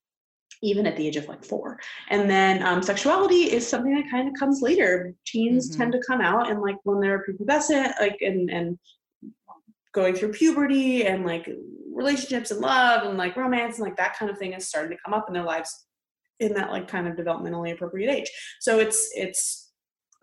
even 0.63 0.85
at 0.85 0.95
the 0.95 1.07
age 1.07 1.17
of 1.17 1.27
like 1.27 1.43
four. 1.43 1.79
And 2.09 2.29
then 2.29 2.63
um, 2.63 2.83
sexuality 2.83 3.51
is 3.51 3.67
something 3.67 3.95
that 3.95 4.11
kind 4.11 4.27
of 4.27 4.35
comes 4.37 4.61
later. 4.61 5.13
Teens 5.25 5.69
mm-hmm. 5.69 5.79
tend 5.79 5.91
to 5.93 6.01
come 6.05 6.21
out 6.21 6.51
and 6.51 6.61
like 6.61 6.75
when 6.83 6.99
they're 6.99 7.25
prepubescent, 7.25 7.93
like 7.99 8.17
and 8.21 8.49
and 8.49 8.77
going 9.93 10.15
through 10.15 10.31
puberty 10.31 11.05
and 11.05 11.25
like 11.25 11.49
relationships 11.93 12.51
and 12.51 12.61
love 12.61 13.03
and 13.03 13.17
like 13.17 13.35
romance 13.35 13.77
and 13.77 13.85
like 13.85 13.97
that 13.97 14.17
kind 14.17 14.31
of 14.31 14.37
thing 14.37 14.53
is 14.53 14.67
starting 14.67 14.95
to 14.95 15.03
come 15.03 15.13
up 15.13 15.25
in 15.27 15.33
their 15.33 15.43
lives 15.43 15.85
in 16.41 16.53
that 16.55 16.71
like 16.71 16.87
kind 16.87 17.07
of 17.07 17.15
developmentally 17.15 17.71
appropriate 17.71 18.11
age. 18.11 18.29
So 18.59 18.79
it's 18.79 19.09
it's 19.13 19.71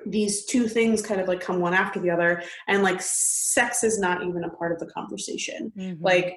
these 0.06 0.44
two 0.44 0.68
things 0.68 1.02
kind 1.02 1.20
of 1.20 1.26
like 1.26 1.40
come 1.40 1.60
one 1.60 1.74
after 1.74 1.98
the 1.98 2.10
other 2.10 2.42
and 2.68 2.82
like 2.82 3.00
sex 3.00 3.82
is 3.82 3.98
not 3.98 4.22
even 4.22 4.44
a 4.44 4.50
part 4.50 4.72
of 4.72 4.78
the 4.78 4.86
conversation. 4.86 5.72
Mm-hmm. 5.76 6.02
Like 6.02 6.36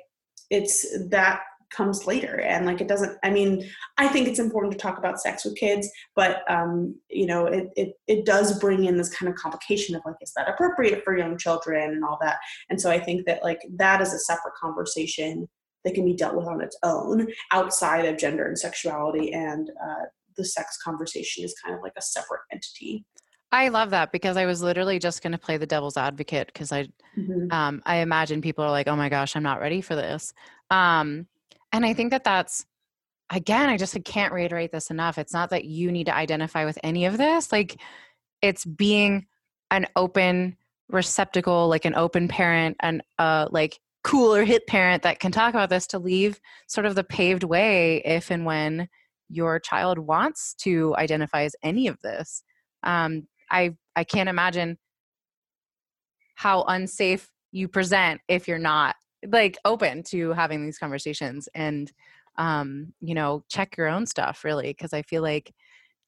it's 0.50 0.86
that 1.10 1.42
comes 1.72 2.06
later 2.06 2.42
and 2.42 2.66
like 2.66 2.82
it 2.82 2.88
doesn't 2.90 3.18
i 3.24 3.30
mean 3.30 3.66
i 3.98 4.06
think 4.06 4.28
it's 4.28 4.40
important 4.40 4.74
to 4.74 4.78
talk 4.78 4.98
about 4.98 5.22
sex 5.22 5.46
with 5.46 5.56
kids 5.56 5.90
but 6.18 6.44
um 6.52 6.94
you 7.10 7.26
know 7.26 7.46
it 7.46 7.70
it, 7.78 7.94
it 8.08 8.26
does 8.26 8.60
bring 8.60 8.84
in 8.84 8.98
this 8.98 9.08
kind 9.16 9.32
of 9.32 9.36
complication 9.38 9.96
of 9.96 10.02
like 10.06 10.16
is 10.22 10.34
that 10.36 10.50
appropriate 10.50 11.02
for 11.06 11.18
young 11.18 11.38
children 11.38 11.92
and 11.92 12.04
all 12.04 12.18
that 12.22 12.40
and 12.70 12.82
so 12.82 12.92
i 12.92 13.00
think 13.00 13.26
that 13.26 13.42
like 13.42 13.62
that 13.74 14.02
is 14.02 14.14
a 14.14 14.20
separate 14.20 14.54
conversation 14.62 15.48
that 15.84 15.94
can 15.94 16.06
be 16.06 16.14
dealt 16.14 16.36
with 16.36 16.48
on 16.48 16.62
its 16.62 16.78
own 16.84 17.28
outside 17.52 18.06
of 18.06 18.18
gender 18.18 18.46
and 18.46 18.58
sexuality 18.58 19.34
and 19.34 19.70
uh, 19.84 20.06
the 20.38 20.46
sex 20.46 20.78
conversation 20.84 21.44
is 21.44 21.56
kind 21.64 21.76
of 21.76 21.82
like 21.82 21.94
a 21.98 22.02
separate 22.02 22.42
entity 22.52 23.06
I 23.52 23.68
love 23.68 23.90
that 23.90 24.12
because 24.14 24.38
I 24.38 24.46
was 24.46 24.62
literally 24.62 24.98
just 24.98 25.22
going 25.22 25.34
to 25.34 25.38
play 25.38 25.58
the 25.58 25.66
devil's 25.66 25.98
advocate 25.98 26.48
because 26.48 26.72
I, 26.72 26.84
mm-hmm. 27.18 27.52
um, 27.52 27.82
I 27.86 27.98
imagine 27.98 28.42
people 28.42 28.64
are 28.64 28.72
like, 28.72 28.88
"Oh 28.88 28.96
my 28.96 29.10
gosh, 29.10 29.36
I'm 29.36 29.44
not 29.44 29.60
ready 29.60 29.82
for 29.82 29.94
this," 29.94 30.34
um, 30.70 31.28
and 31.74 31.86
I 31.86 31.94
think 31.94 32.12
that 32.12 32.24
that's, 32.24 32.66
again, 33.30 33.70
I 33.70 33.78
just 33.78 34.02
can't 34.06 34.34
reiterate 34.34 34.72
this 34.72 34.90
enough. 34.90 35.18
It's 35.18 35.34
not 35.34 35.50
that 35.50 35.66
you 35.66 35.92
need 35.92 36.06
to 36.06 36.16
identify 36.16 36.66
with 36.66 36.78
any 36.84 37.06
of 37.06 37.18
this. 37.18 37.52
Like, 37.52 37.80
it's 38.42 38.66
being 38.66 39.28
an 39.70 39.88
open 39.96 40.58
receptacle, 40.90 41.68
like 41.68 41.86
an 41.86 41.96
open 41.96 42.28
parent, 42.30 42.78
and 42.80 43.04
uh, 43.20 43.48
like 43.52 43.80
cool 44.04 44.34
or 44.34 44.44
hip 44.44 44.66
parent 44.68 45.04
that 45.04 45.20
can 45.20 45.32
talk 45.32 45.54
about 45.54 45.70
this 45.70 45.88
to 45.88 46.00
leave 46.00 46.40
sort 46.68 46.86
of 46.86 46.96
the 46.96 47.04
paved 47.04 47.44
way 47.44 48.02
if 48.04 48.32
and 48.32 48.46
when 48.46 48.88
your 49.30 49.60
child 49.60 50.00
wants 50.00 50.54
to 50.56 50.96
identify 50.98 51.44
as 51.44 51.56
any 51.64 51.88
of 51.88 52.00
this. 52.02 52.44
Um, 52.84 53.28
I 53.50 53.76
I 53.96 54.04
can't 54.04 54.30
imagine 54.30 54.78
how 56.36 56.64
unsafe 56.64 57.30
you 57.52 57.68
present 57.68 58.22
if 58.28 58.48
you're 58.48 58.58
not 58.58 58.96
like 59.28 59.58
open 59.66 60.02
to 60.02 60.32
having 60.32 60.66
these 60.66 60.80
conversations 60.80 61.48
and 61.54 61.92
um 62.38 62.94
you 63.02 63.14
know 63.14 63.44
check 63.50 63.76
your 63.78 63.88
own 63.88 64.06
stuff 64.06 64.44
really 64.44 64.70
because 64.72 64.94
i 64.94 65.02
feel 65.04 65.22
like 65.22 65.54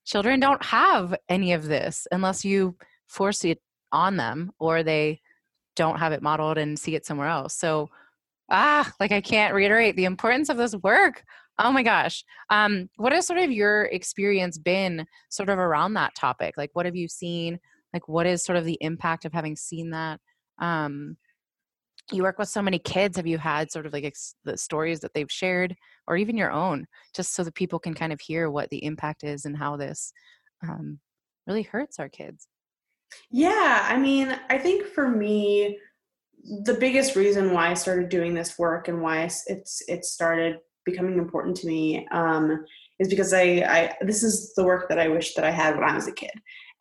children 0.06 0.40
don't 0.40 0.64
have 0.64 1.14
any 1.30 1.54
of 1.54 1.66
this 1.66 2.08
unless 2.12 2.44
you 2.44 2.76
force 3.08 3.46
it 3.46 3.60
on 3.92 4.18
them 4.18 4.52
or 4.58 4.82
they 4.82 5.20
don't 5.76 6.00
have 6.00 6.12
it 6.12 6.22
modeled 6.22 6.58
and 6.58 6.78
see 6.78 6.96
it 6.96 7.06
somewhere 7.06 7.28
else. 7.28 7.56
So 7.56 7.90
ah 8.52 8.92
like 9.00 9.12
i 9.12 9.22
can't 9.22 9.54
reiterate 9.54 9.96
the 9.96 10.06
importance 10.06 10.50
of 10.50 10.58
this 10.58 10.76
work. 10.78 11.24
Oh 11.60 11.72
my 11.72 11.84
gosh. 11.84 12.24
Um 12.50 12.90
what 12.98 13.14
has 13.14 13.28
sort 13.28 13.40
of 13.40 13.52
your 13.52 13.84
experience 13.86 14.58
been 14.58 15.06
sort 15.30 15.50
of 15.50 15.60
around 15.60 15.94
that 15.94 16.16
topic? 16.16 16.56
Like 16.58 16.72
what 16.74 16.86
have 16.86 16.96
you 16.96 17.08
seen? 17.08 17.60
Like 17.94 18.08
what 18.08 18.26
is 18.26 18.44
sort 18.44 18.58
of 18.58 18.66
the 18.66 18.78
impact 18.82 19.26
of 19.26 19.34
having 19.34 19.56
seen 19.56 19.92
that? 19.92 20.20
Um 20.60 21.18
you 22.12 22.24
work 22.24 22.38
with 22.38 22.50
so 22.50 22.62
many 22.62 22.80
kids. 22.80 23.16
Have 23.18 23.28
you 23.28 23.38
had 23.38 23.72
sort 23.72 23.86
of 23.86 23.94
like 23.94 24.04
ex- 24.04 24.36
the 24.44 24.58
stories 24.58 25.00
that 25.02 25.14
they've 25.14 25.32
shared 25.32 25.76
or 26.08 26.18
even 26.18 26.36
your 26.36 26.52
own 26.52 26.86
just 27.16 27.34
so 27.34 27.44
that 27.44 27.56
people 27.56 27.80
can 27.80 27.94
kind 27.94 28.12
of 28.12 28.20
hear 28.20 28.50
what 28.50 28.70
the 28.70 28.84
impact 28.84 29.24
is 29.24 29.46
and 29.46 29.58
how 29.58 29.78
this 29.78 30.12
um, 30.64 31.00
really 31.48 31.64
hurts 31.64 32.00
our 32.00 32.10
kids 32.10 32.48
yeah 33.32 33.86
i 33.89 33.97
mean 33.97 34.38
i 34.49 34.58
think 34.58 34.86
for 34.86 35.10
me 35.10 35.78
the 36.63 36.73
biggest 36.73 37.15
reason 37.15 37.54
why 37.54 37.69
i 37.69 37.73
started 37.73 38.10
doing 38.10 38.34
this 38.34 38.58
work 38.60 38.88
and 38.88 39.02
why 39.02 39.23
it's 39.47 39.82
it 39.88 40.06
started 40.06 40.58
becoming 40.86 41.17
important 41.17 41.56
to 41.56 41.67
me 41.67 42.08
um, 42.12 42.65
is 42.99 43.08
because 43.08 43.34
I, 43.34 43.41
I 43.41 43.95
this 44.02 44.23
is 44.23 44.54
the 44.54 44.63
work 44.63 44.89
that 44.89 44.99
i 44.99 45.08
wish 45.08 45.34
that 45.36 45.45
i 45.45 45.52
had 45.52 45.76
when 45.76 45.89
i 45.89 45.95
was 45.95 46.08
a 46.08 46.13
kid. 46.13 46.32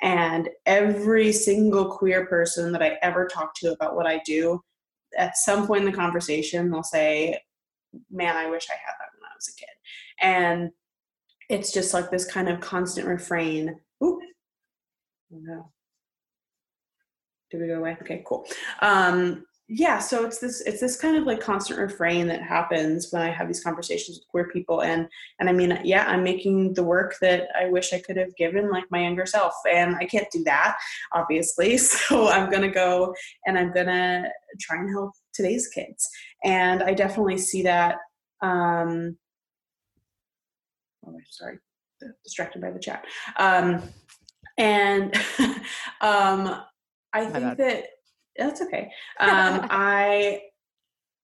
And 0.01 0.49
every 0.67 1.33
single 1.33 1.97
queer 1.97 2.27
person 2.27 2.73
that 2.73 2.83
i 2.83 2.99
ever 3.03 3.27
talk 3.27 3.55
to 3.57 3.73
about 3.73 3.95
what 3.95 4.07
i 4.07 4.21
do 4.27 4.61
at 5.17 5.37
some 5.37 5.67
point 5.67 5.85
in 5.85 5.91
the 5.91 5.97
conversation 5.97 6.71
they'll 6.71 6.83
say 6.83 7.39
man 8.11 8.37
i 8.37 8.51
wish 8.51 8.67
i 8.71 8.75
had 8.75 8.95
that 8.99 9.09
when 9.19 9.31
i 9.31 9.35
was 9.37 9.49
a 9.49 9.59
kid. 9.59 9.69
And 10.21 10.71
it's 11.49 11.73
just 11.73 11.93
like 11.95 12.11
this 12.11 12.25
kind 12.25 12.49
of 12.49 12.61
constant 12.61 13.07
refrain 13.07 13.79
did 17.53 17.61
we 17.61 17.69
go 17.69 17.79
away? 17.79 17.97
Okay 18.03 18.25
cool. 18.27 18.47
Um 18.81 19.45
yeah 19.69 19.99
so 19.99 20.27
it's 20.27 20.39
this 20.39 20.61
it's 20.63 20.81
this 20.81 20.97
kind 20.97 21.17
of 21.17 21.25
like 21.25 21.41
constant 21.41 21.79
refrain 21.79 22.27
that 22.27 22.43
happens 22.43 23.11
when 23.11 23.23
i 23.23 23.31
have 23.31 23.47
these 23.47 23.63
conversations 23.63 24.19
with 24.19 24.29
queer 24.29 24.49
people. 24.53 24.83
And 24.83 25.09
and 25.39 25.49
i 25.49 25.53
mean 25.53 25.79
yeah 25.85 26.05
i'm 26.09 26.23
making 26.23 26.75
the 26.75 26.83
work 26.83 27.15
that 27.21 27.49
i 27.59 27.69
wish 27.69 27.93
i 27.93 28.01
could 28.01 28.17
have 28.17 28.37
given 28.37 28.71
like 28.71 28.85
my 28.91 29.03
younger 29.03 29.25
self. 29.25 29.55
And 29.73 29.97
i 29.97 30.05
can't 30.05 30.31
do 30.33 30.43
that 30.45 30.77
obviously. 31.13 31.79
So 31.83 32.29
i'm 32.29 32.51
gonna 32.51 32.71
go 32.71 33.15
and 33.47 33.59
i'm 33.59 33.73
gonna 33.73 34.29
try 34.61 34.79
and 34.79 34.91
help 34.91 35.13
today's 35.33 35.69
kids. 35.69 36.09
And 36.45 36.83
i 36.83 36.93
definitely 36.93 37.39
see 37.39 37.63
that 37.63 37.97
um 38.43 39.17
oh 41.07 41.17
sorry 41.31 41.59
distracted 42.25 42.61
by 42.61 42.73
the 42.73 42.81
chat. 42.81 43.05
Um 43.39 43.83
and 44.59 45.15
um 46.01 46.63
i 47.13 47.25
think 47.25 47.57
that 47.59 47.85
that's 48.37 48.63
okay. 48.63 48.91
Um, 49.21 49.67
I, 49.71 50.43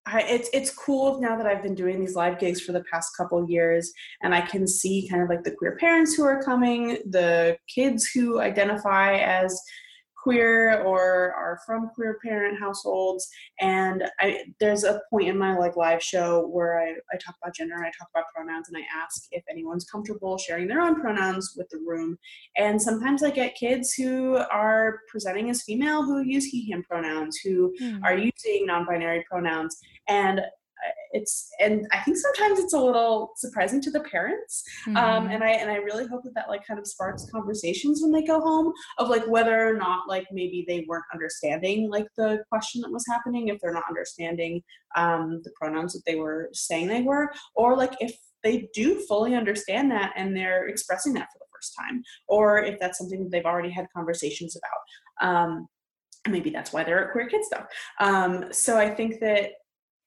I, 0.06 0.22
it's 0.22 0.48
it's 0.52 0.70
cool 0.70 1.20
now 1.20 1.36
that 1.36 1.46
I've 1.46 1.62
been 1.62 1.74
doing 1.74 2.00
these 2.00 2.14
live 2.14 2.38
gigs 2.38 2.60
for 2.60 2.72
the 2.72 2.84
past 2.90 3.16
couple 3.16 3.48
years, 3.48 3.92
and 4.22 4.34
I 4.34 4.40
can 4.40 4.66
see 4.66 5.08
kind 5.08 5.22
of 5.22 5.28
like 5.28 5.44
the 5.44 5.50
queer 5.50 5.76
parents 5.76 6.14
who 6.14 6.24
are 6.24 6.42
coming, 6.42 6.98
the 7.10 7.58
kids 7.74 8.06
who 8.06 8.40
identify 8.40 9.16
as 9.16 9.60
queer 10.28 10.82
or 10.82 11.32
are 11.32 11.58
from 11.64 11.88
queer 11.94 12.18
parent 12.22 12.60
households. 12.60 13.26
And 13.60 14.04
I, 14.20 14.44
there's 14.60 14.84
a 14.84 15.00
point 15.08 15.28
in 15.28 15.38
my 15.38 15.56
like 15.56 15.74
live 15.76 16.02
show 16.02 16.46
where 16.48 16.78
I, 16.78 16.90
I 17.12 17.16
talk 17.16 17.36
about 17.42 17.54
gender 17.54 17.76
and 17.76 17.86
I 17.86 17.92
talk 17.98 18.08
about 18.14 18.26
pronouns 18.34 18.68
and 18.68 18.76
I 18.76 18.82
ask 18.94 19.26
if 19.30 19.42
anyone's 19.50 19.86
comfortable 19.86 20.36
sharing 20.36 20.68
their 20.68 20.82
own 20.82 21.00
pronouns 21.00 21.54
with 21.56 21.70
the 21.70 21.78
room. 21.78 22.18
And 22.58 22.80
sometimes 22.80 23.22
I 23.22 23.30
get 23.30 23.56
kids 23.56 23.94
who 23.94 24.36
are 24.36 25.00
presenting 25.10 25.48
as 25.48 25.62
female 25.62 26.02
who 26.02 26.20
use 26.20 26.44
he 26.44 26.70
him 26.70 26.82
pronouns 26.82 27.38
who 27.42 27.74
mm. 27.80 28.00
are 28.04 28.14
using 28.14 28.66
non-binary 28.66 29.24
pronouns. 29.30 29.78
And 30.08 30.42
it's 31.12 31.50
and 31.60 31.86
i 31.92 31.98
think 32.00 32.16
sometimes 32.16 32.58
it's 32.58 32.74
a 32.74 32.80
little 32.80 33.32
surprising 33.36 33.80
to 33.80 33.90
the 33.90 34.00
parents 34.00 34.62
um, 34.86 34.94
mm-hmm. 34.94 35.04
um, 35.04 35.26
and 35.28 35.42
i 35.42 35.50
and 35.50 35.70
i 35.70 35.76
really 35.76 36.06
hope 36.06 36.22
that 36.22 36.34
that 36.34 36.48
like 36.48 36.66
kind 36.66 36.78
of 36.78 36.86
sparks 36.86 37.26
conversations 37.30 38.00
when 38.02 38.12
they 38.12 38.26
go 38.26 38.40
home 38.40 38.72
of 38.98 39.08
like 39.08 39.26
whether 39.26 39.68
or 39.68 39.74
not 39.74 40.08
like 40.08 40.26
maybe 40.32 40.64
they 40.68 40.84
weren't 40.88 41.04
understanding 41.12 41.90
like 41.90 42.06
the 42.16 42.42
question 42.50 42.80
that 42.80 42.90
was 42.90 43.04
happening 43.08 43.48
if 43.48 43.58
they're 43.60 43.72
not 43.72 43.84
understanding 43.88 44.62
um, 44.96 45.40
the 45.44 45.50
pronouns 45.60 45.92
that 45.92 46.02
they 46.06 46.16
were 46.16 46.48
saying 46.52 46.86
they 46.86 47.02
were 47.02 47.30
or 47.54 47.76
like 47.76 47.94
if 48.00 48.16
they 48.42 48.68
do 48.74 49.00
fully 49.08 49.34
understand 49.34 49.90
that 49.90 50.12
and 50.16 50.36
they're 50.36 50.68
expressing 50.68 51.12
that 51.12 51.28
for 51.32 51.38
the 51.38 51.46
first 51.54 51.74
time 51.78 52.02
or 52.28 52.58
if 52.58 52.78
that's 52.78 52.98
something 52.98 53.22
that 53.22 53.30
they've 53.30 53.44
already 53.44 53.70
had 53.70 53.86
conversations 53.94 54.56
about 54.56 55.28
um, 55.28 55.66
maybe 56.28 56.50
that's 56.50 56.72
why 56.72 56.84
they're 56.84 57.06
at 57.06 57.12
queer 57.12 57.28
kids 57.28 57.46
stuff 57.46 57.66
um, 58.00 58.44
so 58.52 58.78
i 58.78 58.88
think 58.88 59.20
that 59.20 59.50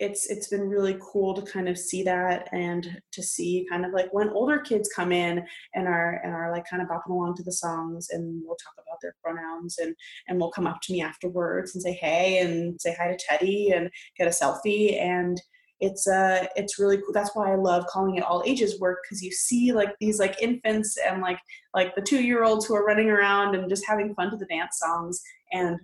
it's 0.02 0.26
it's 0.32 0.48
been 0.48 0.68
really 0.68 0.98
cool 1.00 1.32
to 1.36 1.44
kind 1.44 1.70
of 1.70 1.78
see 1.78 2.02
that 2.02 2.50
and 2.52 3.00
to 3.12 3.22
see 3.22 3.68
kind 3.70 3.86
of 3.86 3.94
like 3.94 4.12
when 4.12 4.30
older 4.30 4.58
kids 4.58 4.90
come 4.94 5.12
in 5.12 5.46
and 5.76 5.88
are 5.88 6.20
and 6.24 6.34
are 6.34 6.52
like 6.52 6.66
kind 6.68 6.82
of 6.82 6.90
bopping 6.90 7.12
along 7.12 7.36
to 7.36 7.44
the 7.44 7.52
songs 7.52 8.10
and 8.10 8.42
we'll 8.44 8.56
talk 8.56 8.74
about 8.80 8.98
their 9.04 9.14
pronouns 9.24 9.78
and 9.78 9.96
and 10.28 10.40
will 10.40 10.52
come 10.52 10.66
up 10.66 10.82
to 10.82 10.92
me 10.92 11.04
afterwards 11.04 11.76
and 11.76 11.84
say 11.84 11.94
hey 11.94 12.40
and 12.40 12.82
say 12.82 12.96
hi 13.00 13.10
to 13.10 13.18
Teddy 13.30 13.70
and 13.70 13.92
get 14.18 14.28
a 14.28 14.32
selfie. 14.32 15.00
And 15.00 15.40
it's 15.80 16.08
uh 16.08 16.48
it's 16.56 16.80
really 16.80 16.98
cool. 16.98 17.14
That's 17.14 17.36
why 17.36 17.52
i 17.52 17.56
love 17.56 17.86
calling 17.86 18.16
it 18.16 18.24
all 18.24 18.42
ages 18.44 18.80
work 18.80 19.00
because 19.04 19.22
you 19.22 19.32
see 19.32 19.72
like 19.72 19.94
these 20.00 20.20
like 20.20 20.42
infants 20.42 20.98
and 20.98 21.22
like 21.22 21.40
like 21.76 21.94
the 21.94 22.02
two 22.02 22.24
year 22.24 22.44
olds 22.44 22.66
who 22.66 22.74
are 22.74 22.86
running 22.86 23.12
around 23.12 23.54
and 23.54 23.70
just 23.70 23.86
having 23.88 24.16
fun 24.16 24.32
to 24.32 24.38
the 24.38 24.48
dance 24.48 24.80
songs. 24.80 25.22
And 25.54 25.78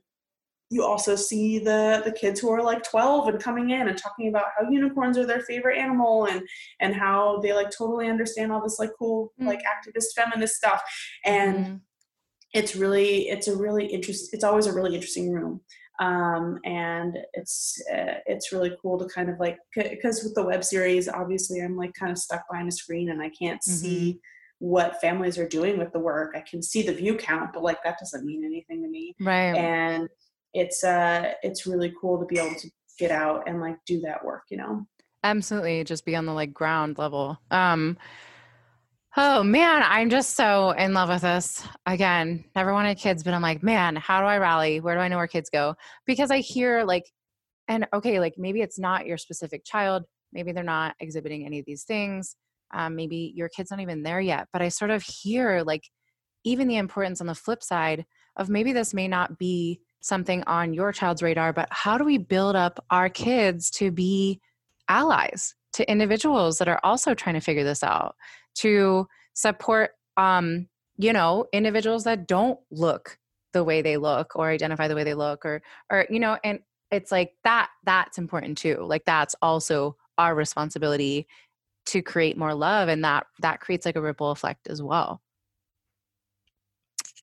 you 0.69 0.83
also 0.83 1.15
see 1.15 1.59
the 1.59 2.01
the 2.05 2.11
kids 2.11 2.39
who 2.39 2.51
are 2.51 2.61
like 2.61 2.83
12 2.83 3.29
and 3.29 3.41
coming 3.41 3.69
in 3.69 3.87
and 3.87 3.97
talking 3.97 4.27
about 4.27 4.45
how 4.57 4.69
unicorns 4.69 5.17
are 5.17 5.25
their 5.25 5.41
favorite 5.41 5.77
animal 5.77 6.25
and 6.25 6.41
and 6.79 6.95
how 6.95 7.39
they 7.39 7.53
like 7.53 7.71
totally 7.71 8.09
understand 8.09 8.51
all 8.51 8.61
this 8.61 8.79
like 8.79 8.91
cool 8.97 9.31
mm. 9.41 9.47
like 9.47 9.61
activist 9.61 10.13
feminist 10.15 10.55
stuff 10.55 10.81
and 11.23 11.65
mm. 11.65 11.79
it's 12.53 12.75
really 12.75 13.29
it's 13.29 13.47
a 13.47 13.55
really 13.55 13.85
interest 13.85 14.33
it's 14.33 14.43
always 14.43 14.67
a 14.67 14.73
really 14.73 14.93
interesting 14.93 15.31
room 15.31 15.61
um, 15.99 16.59
and 16.63 17.17
it's 17.33 17.81
uh, 17.91 18.19
it's 18.27 18.51
really 18.51 18.75
cool 18.81 18.99
to 18.99 19.05
kind 19.05 19.29
of 19.29 19.39
like 19.39 19.57
because 19.75 20.23
with 20.23 20.35
the 20.35 20.43
web 20.43 20.63
series 20.63 21.07
obviously 21.07 21.59
i'm 21.61 21.75
like 21.75 21.93
kind 21.93 22.11
of 22.11 22.17
stuck 22.17 22.43
behind 22.49 22.67
a 22.67 22.71
screen 22.71 23.09
and 23.09 23.21
i 23.21 23.29
can't 23.29 23.61
mm-hmm. 23.61 23.77
see 23.77 24.19
what 24.59 24.99
families 24.99 25.37
are 25.37 25.47
doing 25.47 25.77
with 25.77 25.91
the 25.93 25.99
work 25.99 26.33
i 26.35 26.41
can 26.41 26.61
see 26.61 26.81
the 26.81 26.93
view 26.93 27.15
count 27.15 27.51
but 27.53 27.63
like 27.63 27.81
that 27.83 27.97
doesn't 27.99 28.25
mean 28.25 28.43
anything 28.43 28.81
to 28.81 28.89
me 28.89 29.15
right 29.19 29.55
and 29.55 30.07
it's 30.57 30.83
uh 30.83 31.33
it's 31.43 31.65
really 31.67 31.93
cool 31.99 32.19
to 32.19 32.25
be 32.25 32.39
able 32.39 32.55
to 32.55 32.69
get 32.97 33.11
out 33.11 33.43
and 33.47 33.61
like 33.61 33.77
do 33.85 34.01
that 34.01 34.23
work 34.25 34.43
you 34.49 34.57
know? 34.57 34.85
Absolutely 35.23 35.83
just 35.83 36.05
be 36.05 36.15
on 36.15 36.25
the 36.25 36.33
like 36.33 36.53
ground 36.53 36.97
level. 36.97 37.37
Um 37.51 37.97
oh 39.15 39.43
man 39.43 39.81
i'm 39.83 40.09
just 40.09 40.35
so 40.35 40.71
in 40.71 40.93
love 40.93 41.09
with 41.09 41.21
this. 41.21 41.63
Again 41.85 42.45
never 42.55 42.73
wanted 42.73 42.97
kids 42.97 43.23
but 43.23 43.33
i'm 43.33 43.41
like 43.41 43.63
man 43.63 43.95
how 43.95 44.19
do 44.21 44.27
i 44.27 44.37
rally? 44.37 44.79
Where 44.79 44.95
do 44.95 45.01
i 45.01 45.07
know 45.07 45.17
where 45.17 45.27
kids 45.27 45.49
go? 45.49 45.75
Because 46.05 46.31
i 46.31 46.39
hear 46.39 46.83
like 46.83 47.05
and 47.67 47.87
okay 47.93 48.19
like 48.19 48.35
maybe 48.37 48.61
it's 48.61 48.79
not 48.79 49.05
your 49.05 49.17
specific 49.17 49.63
child 49.65 50.03
maybe 50.33 50.51
they're 50.51 50.63
not 50.63 50.95
exhibiting 50.99 51.45
any 51.45 51.59
of 51.59 51.65
these 51.65 51.83
things 51.83 52.35
um, 52.73 52.95
maybe 52.95 53.31
your 53.35 53.49
kid's 53.49 53.71
not 53.71 53.79
even 53.79 54.03
there 54.03 54.21
yet 54.21 54.47
but 54.51 54.61
i 54.61 54.69
sort 54.69 54.91
of 54.91 55.03
hear 55.03 55.63
like 55.63 55.83
even 56.43 56.67
the 56.67 56.77
importance 56.77 57.21
on 57.21 57.27
the 57.27 57.35
flip 57.35 57.63
side 57.63 58.05
of 58.37 58.49
maybe 58.49 58.71
this 58.71 58.93
may 58.93 59.07
not 59.07 59.37
be 59.37 59.81
something 60.01 60.43
on 60.45 60.73
your 60.73 60.91
child's 60.91 61.23
radar, 61.23 61.53
but 61.53 61.67
how 61.71 61.97
do 61.97 62.03
we 62.03 62.17
build 62.17 62.55
up 62.55 62.83
our 62.89 63.09
kids 63.09 63.69
to 63.71 63.91
be 63.91 64.39
allies 64.87 65.55
to 65.73 65.89
individuals 65.89 66.57
that 66.57 66.67
are 66.67 66.79
also 66.83 67.13
trying 67.13 67.35
to 67.35 67.41
figure 67.41 67.63
this 67.63 67.83
out, 67.83 68.15
to 68.55 69.07
support, 69.33 69.91
um, 70.15 70.67
you 70.97 71.13
know, 71.13 71.45
individuals 71.53 72.03
that 72.05 72.27
don't 72.27 72.59
look 72.71 73.17
the 73.53 73.63
way 73.63 73.81
they 73.81 73.97
look 73.97 74.35
or 74.35 74.49
identify 74.49 74.87
the 74.87 74.95
way 74.95 75.03
they 75.03 75.13
look 75.13 75.45
or, 75.45 75.61
or, 75.91 76.05
you 76.09 76.19
know, 76.19 76.37
and 76.43 76.59
it's 76.91 77.11
like 77.11 77.33
that, 77.43 77.69
that's 77.83 78.17
important 78.17 78.57
too. 78.57 78.77
Like 78.81 79.05
that's 79.05 79.35
also 79.41 79.95
our 80.17 80.33
responsibility 80.33 81.27
to 81.87 82.01
create 82.01 82.37
more 82.37 82.53
love 82.53 82.89
and 82.89 83.03
that 83.03 83.27
that 83.39 83.61
creates 83.61 83.85
like 83.85 83.95
a 83.95 84.01
ripple 84.01 84.31
effect 84.31 84.67
as 84.67 84.81
well 84.81 85.21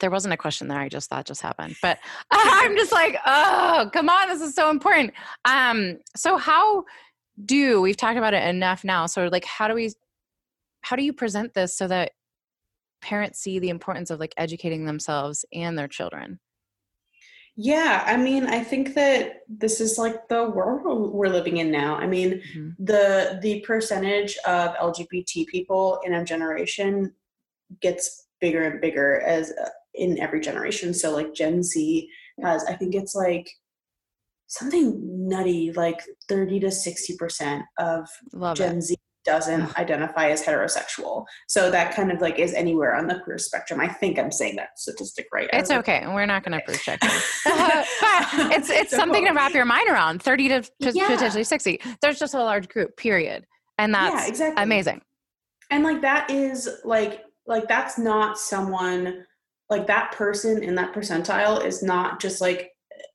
there 0.00 0.10
wasn't 0.10 0.34
a 0.34 0.36
question 0.36 0.68
there. 0.68 0.78
I 0.78 0.88
just 0.88 1.10
thought 1.10 1.26
just 1.26 1.42
happened, 1.42 1.76
but 1.82 1.98
I'm 2.30 2.76
just 2.76 2.92
like, 2.92 3.16
oh, 3.26 3.90
come 3.92 4.08
on, 4.08 4.28
this 4.28 4.40
is 4.40 4.54
so 4.54 4.70
important. 4.70 5.12
Um, 5.44 5.98
so 6.16 6.36
how 6.36 6.84
do 7.44 7.80
we've 7.80 7.96
talked 7.96 8.18
about 8.18 8.34
it 8.34 8.42
enough 8.48 8.84
now? 8.84 9.06
So 9.06 9.26
like, 9.26 9.44
how 9.44 9.68
do 9.68 9.74
we, 9.74 9.92
how 10.82 10.96
do 10.96 11.02
you 11.02 11.12
present 11.12 11.54
this 11.54 11.76
so 11.76 11.88
that 11.88 12.12
parents 13.00 13.40
see 13.40 13.58
the 13.58 13.68
importance 13.68 14.10
of 14.10 14.20
like 14.20 14.34
educating 14.36 14.84
themselves 14.84 15.44
and 15.52 15.78
their 15.78 15.88
children? 15.88 16.40
Yeah, 17.56 18.02
I 18.04 18.16
mean, 18.16 18.46
I 18.46 18.64
think 18.64 18.94
that 18.94 19.42
this 19.48 19.80
is 19.80 19.96
like 19.96 20.26
the 20.28 20.50
world 20.50 21.12
we're 21.12 21.28
living 21.28 21.58
in 21.58 21.70
now. 21.70 21.94
I 21.94 22.06
mean, 22.06 22.40
mm-hmm. 22.40 22.70
the 22.80 23.38
the 23.42 23.60
percentage 23.60 24.36
of 24.38 24.74
LGBT 24.74 25.46
people 25.46 26.00
in 26.04 26.14
a 26.14 26.24
generation 26.24 27.14
gets 27.80 28.26
bigger 28.40 28.64
and 28.64 28.80
bigger 28.80 29.20
as 29.20 29.52
in 29.94 30.20
every 30.20 30.40
generation. 30.40 30.94
So 30.94 31.12
like 31.12 31.34
Gen 31.34 31.62
Z 31.62 32.08
has, 32.42 32.64
I 32.64 32.74
think 32.74 32.94
it's 32.94 33.14
like 33.14 33.48
something 34.46 35.28
nutty, 35.28 35.72
like 35.72 36.00
30 36.28 36.60
to 36.60 36.66
60% 36.68 37.62
of 37.78 38.08
Love 38.32 38.56
Gen 38.56 38.78
it. 38.78 38.82
Z 38.82 38.96
doesn't 39.24 39.76
identify 39.78 40.28
as 40.28 40.44
heterosexual. 40.44 41.24
So 41.48 41.70
that 41.70 41.94
kind 41.94 42.12
of 42.12 42.20
like 42.20 42.38
is 42.38 42.52
anywhere 42.52 42.94
on 42.94 43.06
the 43.06 43.18
queer 43.20 43.38
spectrum. 43.38 43.80
I 43.80 43.88
think 43.88 44.18
I'm 44.18 44.30
saying 44.30 44.56
that 44.56 44.78
statistic 44.78 45.26
right. 45.32 45.48
It's 45.52 45.70
okay. 45.70 46.00
And 46.02 46.14
we're 46.14 46.26
not 46.26 46.44
going 46.44 46.58
to 46.58 46.64
proof 46.64 46.82
check 46.82 46.98
it's 47.02 48.70
it's 48.70 48.90
so 48.90 48.98
something 48.98 49.24
to 49.24 49.32
wrap 49.32 49.54
your 49.54 49.64
mind 49.64 49.88
around. 49.88 50.22
30 50.22 50.48
to 50.48 50.62
yeah. 50.80 51.08
potentially 51.08 51.44
60. 51.44 51.80
There's 52.02 52.18
just 52.18 52.34
a 52.34 52.38
large 52.38 52.68
group, 52.68 52.96
period. 52.96 53.46
And 53.78 53.94
that's 53.94 54.14
yeah, 54.14 54.28
exactly. 54.28 54.62
amazing. 54.62 55.00
And 55.70 55.82
like 55.82 56.02
that 56.02 56.30
is 56.30 56.68
like 56.84 57.22
like 57.46 57.66
that's 57.68 57.98
not 57.98 58.38
someone 58.38 59.24
like 59.70 59.86
that 59.86 60.12
person 60.12 60.62
in 60.62 60.74
that 60.74 60.94
percentile 60.94 61.64
is 61.64 61.82
not 61.82 62.20
just 62.20 62.40
like 62.40 62.70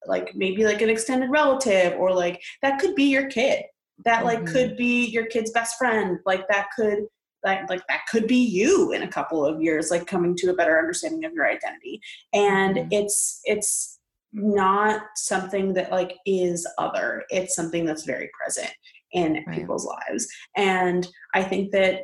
like 0.07 0.35
maybe 0.35 0.65
like 0.65 0.81
an 0.81 0.89
extended 0.89 1.29
relative 1.29 1.93
or 1.99 2.13
like 2.13 2.41
that 2.61 2.79
could 2.79 2.95
be 2.95 3.05
your 3.05 3.27
kid 3.27 3.63
that 4.05 4.25
like 4.25 4.39
mm-hmm. 4.39 4.53
could 4.53 4.77
be 4.77 5.05
your 5.05 5.25
kid's 5.25 5.51
best 5.51 5.77
friend 5.77 6.19
like 6.25 6.47
that 6.47 6.67
could 6.75 7.05
that 7.43 7.69
like 7.69 7.85
that 7.87 8.01
could 8.09 8.27
be 8.27 8.37
you 8.37 8.91
in 8.91 9.03
a 9.03 9.07
couple 9.07 9.45
of 9.45 9.61
years 9.61 9.91
like 9.91 10.07
coming 10.07 10.35
to 10.35 10.49
a 10.49 10.55
better 10.55 10.77
understanding 10.77 11.23
of 11.25 11.33
your 11.33 11.47
identity 11.47 12.01
and 12.33 12.77
mm-hmm. 12.77 12.87
it's 12.91 13.41
it's 13.45 13.99
not 14.31 15.01
something 15.15 15.73
that 15.73 15.91
like 15.91 16.17
is 16.25 16.67
other 16.77 17.23
it's 17.29 17.55
something 17.55 17.85
that's 17.85 18.05
very 18.05 18.29
present 18.39 18.71
in 19.13 19.43
right. 19.47 19.57
people's 19.57 19.85
lives 19.85 20.27
and 20.55 21.07
i 21.33 21.41
think 21.41 21.71
that 21.71 22.03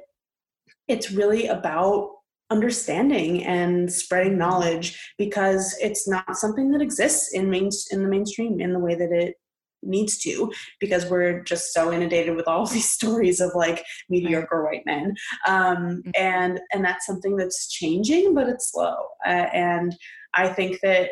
it's 0.87 1.11
really 1.11 1.47
about 1.47 2.09
understanding 2.49 3.43
and 3.43 3.91
spreading 3.91 4.37
knowledge 4.37 4.99
because 5.17 5.75
it's 5.81 6.07
not 6.07 6.37
something 6.37 6.71
that 6.71 6.81
exists 6.81 7.33
in 7.33 7.49
main 7.49 7.69
in 7.91 8.03
the 8.03 8.09
mainstream 8.09 8.59
in 8.59 8.73
the 8.73 8.79
way 8.79 8.95
that 8.95 9.11
it 9.11 9.35
needs 9.81 10.17
to 10.17 10.51
because 10.79 11.05
we're 11.07 11.43
just 11.43 11.73
so 11.73 11.91
inundated 11.91 12.35
with 12.35 12.47
all 12.47 12.65
these 12.67 12.89
stories 12.89 13.39
of 13.39 13.51
like 13.55 13.83
mediocre 14.09 14.63
white 14.63 14.85
men. 14.85 15.15
Um, 15.47 15.77
mm-hmm. 15.77 16.09
and 16.17 16.59
and 16.73 16.83
that's 16.83 17.05
something 17.05 17.35
that's 17.35 17.71
changing 17.71 18.33
but 18.33 18.47
it's 18.47 18.71
slow. 18.71 18.95
Uh, 19.25 19.47
and 19.53 19.95
i 20.35 20.47
think 20.47 20.79
that 20.81 21.09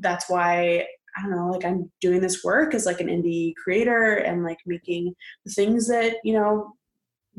that's 0.00 0.28
why 0.28 0.86
I 1.16 1.22
don't 1.22 1.30
know, 1.30 1.48
like 1.48 1.64
I'm 1.64 1.90
doing 2.02 2.20
this 2.20 2.44
work 2.44 2.74
as 2.74 2.84
like 2.84 3.00
an 3.00 3.06
indie 3.06 3.54
creator 3.56 4.16
and 4.16 4.44
like 4.44 4.58
making 4.66 5.14
the 5.46 5.52
things 5.52 5.88
that, 5.88 6.16
you 6.24 6.34
know, 6.34 6.74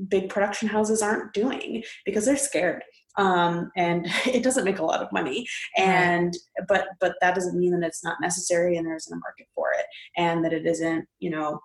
big 0.07 0.29
production 0.29 0.67
houses 0.67 1.03
aren't 1.03 1.33
doing 1.33 1.83
because 2.03 2.25
they're 2.25 2.37
scared 2.37 2.83
um, 3.17 3.71
and 3.75 4.07
it 4.25 4.43
doesn't 4.43 4.65
make 4.65 4.79
a 4.79 4.85
lot 4.85 5.01
of 5.01 5.11
money. 5.11 5.47
And 5.77 6.33
but 6.67 6.87
but 6.99 7.15
that 7.21 7.35
doesn't 7.35 7.57
mean 7.57 7.77
that 7.79 7.85
it's 7.85 8.03
not 8.03 8.17
necessary 8.21 8.77
and 8.77 8.85
there 8.85 8.95
isn't 8.95 9.13
a 9.13 9.19
market 9.19 9.47
for 9.53 9.71
it 9.77 9.85
and 10.15 10.43
that 10.45 10.53
it 10.53 10.65
isn't 10.65 11.05
you 11.19 11.29
know 11.29 11.59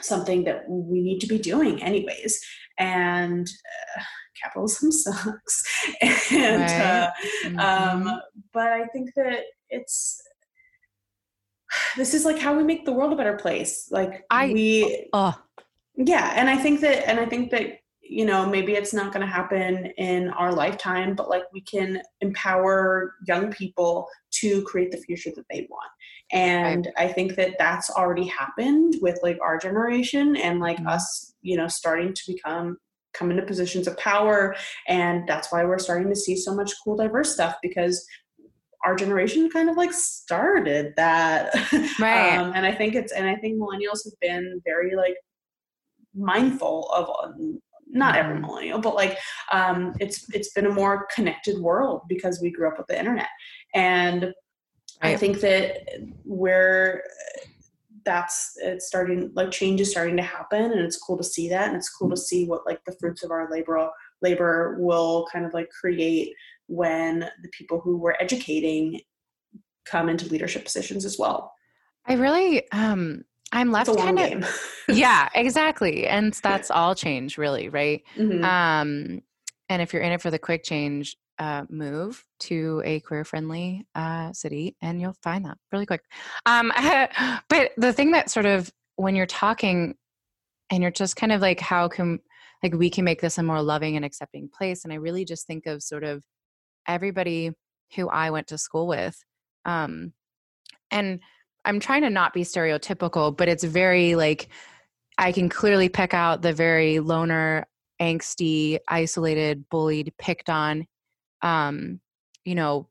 something 0.00 0.44
that 0.44 0.68
we 0.68 1.00
need 1.00 1.20
to 1.20 1.26
be 1.26 1.38
doing 1.38 1.82
anyways. 1.82 2.40
And 2.78 3.48
uh, 3.96 4.02
capitalism 4.42 4.92
sucks. 4.92 5.64
And 6.30 6.60
right. 6.60 6.80
uh, 6.80 7.10
um, 7.46 7.52
mm-hmm. 7.52 8.08
um, 8.08 8.20
but 8.52 8.68
i 8.68 8.84
think 8.88 9.10
that 9.16 9.44
it's 9.70 10.20
this 11.96 12.14
is 12.14 12.24
like 12.24 12.38
how 12.38 12.56
we 12.56 12.62
make 12.62 12.84
the 12.84 12.92
world 12.92 13.12
a 13.12 13.16
better 13.16 13.36
place. 13.36 13.88
Like 13.90 14.24
I, 14.30 14.52
we 14.52 15.08
uh, 15.12 15.32
yeah 15.96 16.34
and 16.36 16.50
i 16.50 16.56
think 16.56 16.80
that 16.80 17.08
and 17.08 17.18
i 17.18 17.24
think 17.24 17.50
that 17.50 17.78
you 18.08 18.24
know 18.24 18.46
maybe 18.46 18.72
it's 18.72 18.94
not 18.94 19.12
going 19.12 19.24
to 19.24 19.32
happen 19.32 19.86
in 19.98 20.30
our 20.30 20.52
lifetime 20.52 21.14
but 21.14 21.28
like 21.28 21.44
we 21.52 21.60
can 21.60 22.00
empower 22.20 23.14
young 23.26 23.50
people 23.50 24.08
to 24.30 24.62
create 24.62 24.90
the 24.90 24.98
future 24.98 25.30
that 25.34 25.44
they 25.50 25.66
want 25.70 25.90
and 26.32 26.86
right. 26.96 27.08
i 27.08 27.12
think 27.12 27.34
that 27.36 27.56
that's 27.58 27.90
already 27.90 28.26
happened 28.26 28.94
with 29.00 29.18
like 29.22 29.38
our 29.42 29.58
generation 29.58 30.36
and 30.36 30.60
like 30.60 30.78
mm-hmm. 30.78 30.88
us 30.88 31.34
you 31.42 31.56
know 31.56 31.68
starting 31.68 32.12
to 32.12 32.22
become 32.32 32.76
come 33.14 33.30
into 33.30 33.42
positions 33.42 33.86
of 33.86 33.96
power 33.96 34.54
and 34.88 35.26
that's 35.26 35.50
why 35.50 35.64
we're 35.64 35.78
starting 35.78 36.08
to 36.08 36.16
see 36.16 36.36
so 36.36 36.54
much 36.54 36.72
cool 36.84 36.96
diverse 36.96 37.32
stuff 37.32 37.56
because 37.62 38.06
our 38.84 38.94
generation 38.94 39.48
kind 39.50 39.70
of 39.70 39.76
like 39.76 39.92
started 39.92 40.92
that 40.96 41.52
right 41.98 42.36
um, 42.38 42.52
and 42.54 42.66
i 42.66 42.72
think 42.72 42.94
it's 42.94 43.12
and 43.12 43.26
i 43.26 43.34
think 43.36 43.58
millennials 43.58 44.04
have 44.04 44.12
been 44.20 44.60
very 44.64 44.94
like 44.94 45.16
mindful 46.14 46.90
of 46.94 47.08
not 47.96 48.16
every 48.16 48.34
mm-hmm. 48.34 48.46
millennial, 48.46 48.78
but 48.78 48.94
like 48.94 49.18
um, 49.52 49.94
it's 50.00 50.26
it's 50.32 50.52
been 50.52 50.66
a 50.66 50.72
more 50.72 51.06
connected 51.14 51.58
world 51.58 52.02
because 52.08 52.40
we 52.40 52.50
grew 52.50 52.68
up 52.68 52.78
with 52.78 52.86
the 52.86 52.98
internet, 52.98 53.28
and 53.74 54.32
I 55.02 55.16
think 55.16 55.40
that 55.40 55.88
where 56.24 57.02
that's 58.04 58.52
it's 58.62 58.86
starting 58.86 59.32
like 59.34 59.50
change 59.50 59.80
is 59.80 59.90
starting 59.90 60.16
to 60.16 60.22
happen, 60.22 60.72
and 60.72 60.80
it's 60.80 60.98
cool 60.98 61.16
to 61.18 61.24
see 61.24 61.48
that, 61.48 61.68
and 61.68 61.76
it's 61.76 61.90
cool 61.90 62.10
to 62.10 62.16
see 62.16 62.46
what 62.46 62.66
like 62.66 62.80
the 62.84 62.96
fruits 63.00 63.22
of 63.22 63.30
our 63.30 63.50
labor 63.50 63.90
labor 64.22 64.76
will 64.78 65.26
kind 65.32 65.44
of 65.44 65.52
like 65.52 65.68
create 65.70 66.32
when 66.68 67.20
the 67.42 67.48
people 67.52 67.80
who 67.80 67.96
we're 67.96 68.16
educating 68.18 69.00
come 69.84 70.08
into 70.08 70.26
leadership 70.26 70.64
positions 70.64 71.04
as 71.04 71.18
well. 71.18 71.52
I 72.06 72.14
really 72.14 72.70
um 72.72 73.24
I'm 73.56 73.72
left 73.72 73.96
kind 73.96 74.18
of 74.18 74.72
yeah, 74.88 75.30
exactly, 75.34 76.06
and 76.06 76.34
that's 76.42 76.70
all 76.70 76.94
change, 76.94 77.38
really, 77.38 77.70
right? 77.70 78.02
Mm-hmm. 78.14 78.44
Um, 78.44 79.22
and 79.70 79.80
if 79.80 79.94
you're 79.94 80.02
in 80.02 80.12
it 80.12 80.20
for 80.20 80.30
the 80.30 80.38
quick 80.38 80.62
change, 80.62 81.16
uh, 81.38 81.64
move 81.70 82.22
to 82.40 82.82
a 82.84 83.00
queer 83.00 83.24
friendly 83.24 83.86
uh, 83.94 84.30
city, 84.34 84.76
and 84.82 85.00
you'll 85.00 85.16
find 85.22 85.46
that 85.46 85.56
really 85.72 85.86
quick. 85.86 86.02
Um, 86.44 86.70
but 87.48 87.72
the 87.78 87.94
thing 87.94 88.10
that 88.10 88.30
sort 88.30 88.44
of 88.44 88.70
when 88.96 89.16
you're 89.16 89.24
talking, 89.24 89.94
and 90.68 90.82
you're 90.82 90.90
just 90.90 91.16
kind 91.16 91.32
of 91.32 91.40
like, 91.40 91.60
how 91.60 91.88
can 91.88 92.18
like 92.62 92.74
we 92.74 92.90
can 92.90 93.06
make 93.06 93.22
this 93.22 93.38
a 93.38 93.42
more 93.42 93.62
loving 93.62 93.96
and 93.96 94.04
accepting 94.04 94.50
place? 94.50 94.84
And 94.84 94.92
I 94.92 94.96
really 94.96 95.24
just 95.24 95.46
think 95.46 95.64
of 95.64 95.82
sort 95.82 96.04
of 96.04 96.22
everybody 96.86 97.52
who 97.94 98.10
I 98.10 98.28
went 98.28 98.48
to 98.48 98.58
school 98.58 98.86
with, 98.86 99.16
um, 99.64 100.12
and 100.90 101.20
I'm 101.66 101.80
trying 101.80 102.02
to 102.02 102.10
not 102.10 102.32
be 102.32 102.42
stereotypical, 102.42 103.36
but 103.36 103.48
it's 103.48 103.64
very 103.64 104.14
like 104.14 104.48
I 105.18 105.32
can 105.32 105.48
clearly 105.48 105.88
pick 105.88 106.14
out 106.14 106.42
the 106.42 106.52
very 106.52 107.00
loner, 107.00 107.66
angsty, 108.00 108.78
isolated, 108.88 109.68
bullied, 109.68 110.12
picked 110.18 110.48
on, 110.48 110.86
um, 111.42 112.00
you 112.44 112.54
know, 112.54 112.88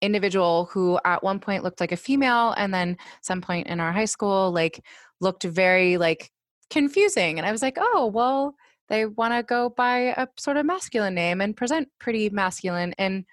individual 0.00 0.66
who 0.72 0.98
at 1.04 1.22
one 1.22 1.40
point 1.40 1.64
looked 1.64 1.80
like 1.80 1.92
a 1.92 1.96
female 1.96 2.52
and 2.56 2.72
then 2.72 2.96
some 3.22 3.40
point 3.40 3.66
in 3.66 3.80
our 3.80 3.92
high 3.92 4.04
school 4.04 4.52
like 4.52 4.84
looked 5.20 5.44
very 5.44 5.96
like 5.96 6.30
confusing. 6.70 7.38
And 7.38 7.46
i 7.46 7.52
was 7.52 7.62
like 7.62 7.78
oh 7.80 8.06
well 8.06 8.54
they 8.88 9.06
want 9.06 9.34
to 9.34 9.42
go 9.42 9.70
by 9.70 10.14
a 10.16 10.28
sort 10.38 10.56
of 10.56 10.66
masculine 10.66 11.14
name 11.14 11.40
and 11.40 11.56
present 11.56 11.88
pretty 11.98 12.30
masculine. 12.30 12.94
And 12.98 13.24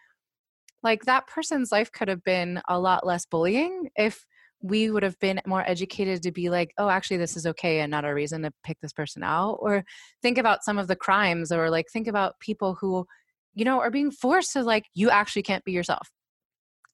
like 0.81 1.03
that 1.03 1.27
person's 1.27 1.71
life 1.71 1.91
could 1.91 2.07
have 2.07 2.23
been 2.23 2.61
a 2.67 2.79
lot 2.79 3.05
less 3.05 3.25
bullying 3.25 3.89
if 3.95 4.25
we 4.63 4.89
would 4.89 5.03
have 5.03 5.19
been 5.19 5.41
more 5.45 5.63
educated 5.69 6.23
to 6.23 6.31
be 6.31 6.49
like, 6.49 6.73
oh, 6.77 6.89
actually, 6.89 7.17
this 7.17 7.35
is 7.35 7.45
okay 7.45 7.81
and 7.81 7.91
not 7.91 8.05
a 8.05 8.13
reason 8.13 8.41
to 8.43 8.51
pick 8.63 8.79
this 8.81 8.93
person 8.93 9.21
out. 9.21 9.57
Or 9.59 9.83
think 10.21 10.37
about 10.37 10.63
some 10.63 10.79
of 10.79 10.87
the 10.87 10.95
crimes, 10.95 11.51
or 11.51 11.69
like 11.69 11.87
think 11.91 12.07
about 12.07 12.39
people 12.39 12.75
who, 12.79 13.05
you 13.53 13.65
know, 13.65 13.79
are 13.81 13.91
being 13.91 14.09
forced 14.09 14.53
to 14.53 14.63
like, 14.63 14.85
you 14.95 15.09
actually 15.09 15.43
can't 15.43 15.65
be 15.65 15.73
yourself. 15.73 16.09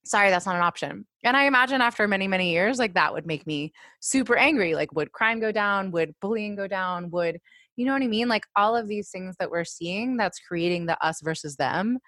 Sorry, 0.04 0.32
that's 0.32 0.48
not 0.48 0.56
an 0.56 0.64
option. 0.64 1.06
And 1.24 1.38
I 1.38 1.44
imagine 1.44 1.82
after 1.82 2.08
many, 2.08 2.28
many 2.28 2.52
years, 2.52 2.80
like 2.80 2.96
that 2.96 3.14
would 3.14 3.28
make 3.28 3.46
me 3.46 3.72
super 4.00 4.36
angry. 4.36 4.74
Like, 4.74 4.94
would 4.96 5.12
crime 5.12 5.40
go 5.40 5.52
down? 5.52 5.92
Would 5.92 6.16
bullying 6.20 6.56
go 6.56 6.68
down? 6.68 7.12
Would, 7.12 7.38
you 7.76 7.86
know 7.86 7.94
what 7.94 8.02
I 8.02 8.08
mean? 8.08 8.28
Like, 8.28 8.46
all 8.56 8.76
of 8.76 8.88
these 8.88 9.12
things 9.12 9.36
that 9.40 9.52
we're 9.52 9.64
seeing 9.64 10.18
that's 10.18 10.40
creating 10.40 10.88
the 10.88 11.02
us 11.06 11.22
versus 11.22 11.56
them. 11.56 12.00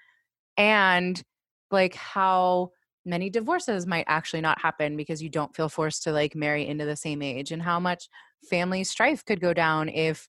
And 0.57 1.22
like 1.70 1.93
how 1.95 2.72
many 3.05 3.29
divorces 3.29 3.87
might 3.87 4.05
actually 4.07 4.41
not 4.41 4.61
happen 4.61 4.95
because 4.95 5.21
you 5.21 5.29
don't 5.29 5.55
feel 5.55 5.69
forced 5.69 6.03
to 6.03 6.11
like 6.11 6.35
marry 6.35 6.67
into 6.67 6.85
the 6.85 6.95
same 6.95 7.21
age 7.21 7.51
and 7.51 7.61
how 7.61 7.79
much 7.79 8.07
family 8.49 8.83
strife 8.83 9.25
could 9.25 9.41
go 9.41 9.53
down 9.53 9.89
if 9.89 10.27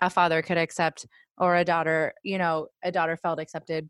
a 0.00 0.10
father 0.10 0.42
could 0.42 0.58
accept 0.58 1.06
or 1.38 1.56
a 1.56 1.64
daughter 1.64 2.12
you 2.22 2.38
know 2.38 2.68
a 2.82 2.92
daughter 2.92 3.16
felt 3.16 3.40
accepted. 3.40 3.88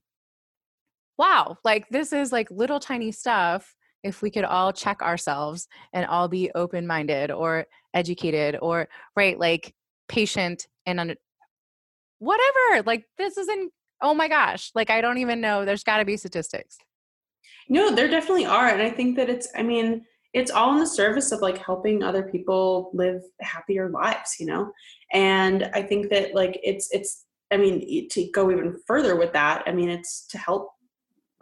Wow 1.19 1.59
like 1.65 1.89
this 1.91 2.13
is 2.13 2.33
like 2.33 2.51
little 2.51 2.81
tiny 2.81 3.13
stuff 3.13 3.75
if 4.03 4.23
we 4.23 4.31
could 4.31 4.45
all 4.45 4.73
check 4.73 5.03
ourselves 5.03 5.69
and 5.93 6.07
all 6.07 6.29
be 6.29 6.51
open 6.55 6.87
minded 6.87 7.31
or 7.31 7.67
educated 7.95 8.57
or 8.61 8.89
right 9.17 9.39
like 9.39 9.75
patient 10.09 10.67
and 10.87 11.17
whatever 12.19 12.83
like 12.87 13.05
this 13.19 13.37
isn't 13.37 13.73
oh 14.01 14.15
my 14.15 14.29
gosh 14.29 14.71
like 14.75 14.91
i 14.91 15.01
don't 15.01 15.19
even 15.19 15.41
know 15.41 15.65
there's 15.65 15.85
got 15.85 15.99
to 15.99 16.05
be 16.05 16.17
statistics 16.17 16.79
no, 17.69 17.95
there 17.95 18.09
definitely 18.09 18.47
are. 18.47 18.69
And 18.69 18.83
I 18.83 18.91
think 18.91 19.17
that 19.17 19.29
it's, 19.29 19.49
I 19.57 19.63
mean, 19.63 20.05
it's 20.33 20.51
all 20.51 20.73
in 20.73 20.81
the 20.81 20.87
service 20.87 21.33
of 21.33 21.41
like 21.41 21.59
helping 21.59 22.03
other 22.03 22.23
people 22.23 22.91
live 22.95 23.23
happier 23.41 23.91
lives, 23.91 24.37
you 24.41 24.47
know? 24.47 24.73
And 25.13 25.71
I 25.75 25.83
think 25.83 26.11
that 26.11 26.35
like 26.35 26.59
it's, 26.63 26.89
it's, 26.93 27.25
I 27.51 27.59
mean, 27.59 28.09
to 28.09 28.31
go 28.33 28.51
even 28.51 28.79
further 28.87 29.17
with 29.17 29.33
that, 29.35 29.63
I 29.67 29.73
mean, 29.73 29.91
it's 29.91 30.27
to 30.29 30.39
help 30.39 30.71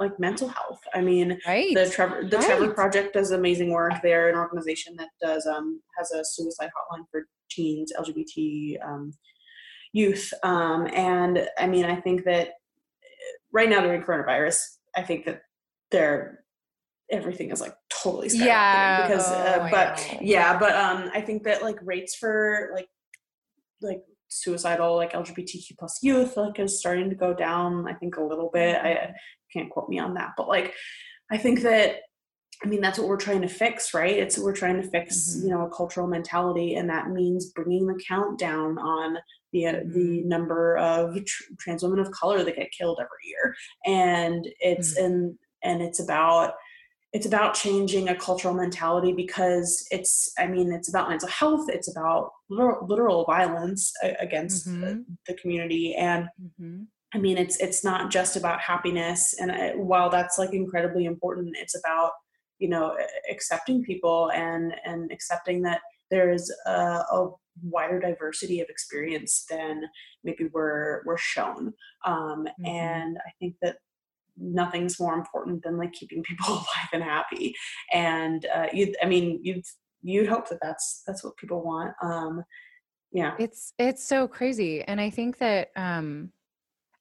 like 0.01 0.19
mental 0.19 0.49
health. 0.49 0.81
I 0.95 1.03
mean, 1.03 1.39
right. 1.47 1.75
the 1.75 1.89
Trevor 1.89 2.25
the 2.25 2.39
right. 2.39 2.47
Trevor 2.47 2.73
Project 2.73 3.13
does 3.13 3.31
amazing 3.31 3.71
work. 3.71 3.93
They're 4.03 4.31
an 4.31 4.35
organization 4.35 4.97
that 4.97 5.11
does 5.21 5.47
um 5.47 5.81
has 5.97 6.11
a 6.11 6.25
suicide 6.25 6.71
hotline 6.71 7.05
for 7.11 7.27
teens, 7.51 7.93
LGBT 7.97 8.83
um, 8.83 9.13
youth. 9.93 10.33
Um, 10.43 10.89
and 10.95 11.47
I 11.59 11.67
mean, 11.67 11.85
I 11.85 11.97
think 11.97 12.25
that 12.25 12.55
right 13.53 13.69
now 13.69 13.83
during 13.83 14.03
coronavirus, 14.03 14.61
I 14.97 15.03
think 15.03 15.27
that 15.27 15.43
they're 15.91 16.41
everything 17.11 17.51
is 17.51 17.61
like 17.61 17.75
totally 17.91 18.29
yeah 18.33 19.07
because 19.07 19.27
uh, 19.27 19.59
oh, 19.63 19.69
but 19.71 20.19
yeah 20.21 20.59
but 20.59 20.75
um 20.75 21.11
i 21.13 21.21
think 21.21 21.43
that 21.43 21.63
like 21.63 21.77
rates 21.83 22.15
for 22.15 22.71
like 22.75 22.89
like 23.83 24.03
suicidal 24.29 24.95
like 24.95 25.13
lgbtq 25.13 25.77
plus 25.79 25.99
youth 26.03 26.37
like 26.37 26.59
is 26.59 26.79
starting 26.79 27.11
to 27.11 27.17
go 27.17 27.35
down 27.35 27.89
i 27.89 27.93
think 27.93 28.17
a 28.17 28.23
little 28.23 28.51
bit 28.53 28.77
i 28.77 28.89
mm-hmm. 28.89 29.13
can't 29.53 29.71
quote 29.71 29.89
me 29.89 29.99
on 29.99 30.15
that 30.15 30.31
but 30.37 30.49
like 30.49 30.73
i 31.33 31.37
think 31.37 31.63
that 31.63 31.97
i 32.63 32.69
mean 32.69 32.81
that's 32.81 32.99
what 32.99 33.09
we're 33.09 33.17
trying 33.17 33.43
to 33.43 33.49
fix 33.49 33.93
right 33.93 34.17
it's 34.17 34.39
we're 34.39 34.55
trying 34.55 34.81
to 34.81 34.89
fix 34.89 35.31
mm-hmm. 35.31 35.49
you 35.49 35.53
know 35.53 35.67
a 35.67 35.71
cultural 35.71 36.07
mentality 36.07 36.75
and 36.75 36.89
that 36.89 37.11
means 37.11 37.51
bringing 37.51 37.87
the 37.87 38.01
count 38.07 38.39
down 38.39 38.79
on 38.79 39.17
the 39.53 39.67
uh, 39.67 39.73
the 39.73 40.21
mm-hmm. 40.21 40.29
number 40.29 40.77
of 40.77 41.25
tr- 41.25 41.43
trans 41.59 41.83
women 41.83 41.99
of 41.99 42.11
color 42.13 42.45
that 42.45 42.55
get 42.55 42.71
killed 42.71 43.01
every 43.01 43.25
year 43.25 43.55
and 43.85 44.49
it's 44.61 44.95
mm-hmm. 44.95 45.07
and 45.07 45.39
and 45.63 45.83
it's 45.83 46.01
about 46.01 46.55
it's 47.13 47.27
about 47.27 47.55
changing 47.55 48.09
a 48.09 48.15
cultural 48.15 48.55
mentality 48.55 49.13
because 49.13 49.87
it's 49.91 50.33
i 50.39 50.47
mean 50.47 50.73
it's 50.73 50.89
about 50.89 51.09
mental 51.09 51.29
health 51.29 51.69
it's 51.69 51.91
about 51.91 52.31
literal, 52.49 52.87
literal 52.87 53.25
violence 53.25 53.93
against 54.21 54.69
mm-hmm. 54.69 55.01
the 55.27 55.35
community 55.35 55.95
and 55.95 56.29
mm-hmm. 56.41 56.83
i 57.15 57.19
mean 57.19 57.37
it's 57.37 57.57
it's 57.59 57.85
not 57.85 58.11
just 58.11 58.37
about 58.37 58.61
happiness 58.61 59.35
and 59.41 59.51
uh, 59.51 59.71
while 59.73 60.11
that's 60.11 60.39
like 60.39 60.53
incredibly 60.53 61.05
important 61.05 61.57
it's 61.59 61.77
about 61.77 62.13
you 62.59 62.69
know 62.69 62.97
accepting 63.31 63.83
people 63.83 64.31
and 64.33 64.75
and 64.85 65.11
accepting 65.11 65.63
that 65.63 65.81
there's 66.11 66.51
a, 66.67 66.71
a 66.71 67.31
wider 67.63 68.01
diversity 68.01 68.61
of 68.61 68.69
experience 68.69 69.45
than 69.51 69.83
maybe 70.25 70.49
we're 70.53 71.03
we're 71.05 71.19
shown 71.19 71.73
um, 72.05 72.47
mm-hmm. 72.47 72.67
and 72.67 73.19
i 73.27 73.31
think 73.41 73.55
that 73.61 73.77
nothing's 74.41 74.99
more 74.99 75.15
important 75.15 75.63
than 75.63 75.77
like 75.77 75.93
keeping 75.93 76.23
people 76.23 76.47
alive 76.49 76.89
and 76.93 77.03
happy. 77.03 77.55
And 77.93 78.47
uh, 78.55 78.67
you 78.73 78.95
i 79.03 79.07
mean 79.07 79.41
you'd 79.43 79.65
you'd 80.03 80.29
hope 80.29 80.49
that 80.49 80.59
that's 80.63 81.03
that's 81.07 81.23
what 81.23 81.37
people 81.37 81.63
want 81.63 81.93
um 82.03 82.43
yeah. 83.13 83.35
It's 83.41 83.73
it's 83.79 84.07
so 84.07 84.29
crazy. 84.29 84.83
And 84.83 85.01
i 85.01 85.11
think 85.11 85.39
that 85.39 85.71
um 85.77 86.33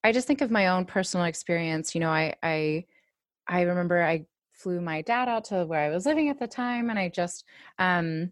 i 0.04 0.12
just 0.12 0.28
think 0.28 0.42
of 0.42 0.52
my 0.52 0.68
own 0.68 0.86
personal 0.86 1.26
experience. 1.26 1.96
You 1.96 2.02
know 2.02 2.12
i 2.12 2.36
i 2.44 2.86
i 3.48 3.62
remember 3.62 4.04
i 4.04 4.26
flew 4.52 4.82
my 4.82 5.02
dad 5.02 5.30
out 5.30 5.46
to 5.46 5.66
where 5.66 5.80
i 5.80 5.90
was 5.90 6.06
living 6.06 6.28
at 6.28 6.38
the 6.38 6.48
time 6.48 6.90
and 6.90 7.00
i 7.00 7.08
just 7.08 7.46
um 7.78 8.30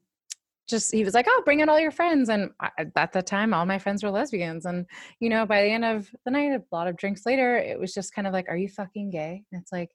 just 0.68 0.94
he 0.94 1.04
was 1.04 1.14
like 1.14 1.26
oh 1.30 1.42
bring 1.46 1.62
in 1.62 1.70
all 1.70 1.80
your 1.80 1.92
friends 1.92 2.30
and 2.30 2.52
I, 2.60 2.70
at 2.96 3.14
the 3.14 3.22
time 3.22 3.54
all 3.54 3.66
my 3.66 3.80
friends 3.80 4.04
were 4.04 4.12
lesbians 4.12 4.66
and 4.66 4.86
you 5.20 5.30
know 5.30 5.46
by 5.46 5.64
the 5.64 5.70
end 5.70 5.86
of 5.86 6.10
the 6.26 6.32
night 6.32 6.52
a 6.52 6.64
lot 6.72 6.88
of 6.88 6.98
drinks 6.98 7.26
later 7.26 7.58
it 7.58 7.80
was 7.80 7.94
just 7.94 8.14
kind 8.14 8.28
of 8.28 8.34
like 8.34 8.50
are 8.50 8.58
you 8.58 8.70
fucking 8.70 9.10
gay? 9.10 9.44
And 9.52 9.62
it's 9.62 9.72
like 9.72 9.90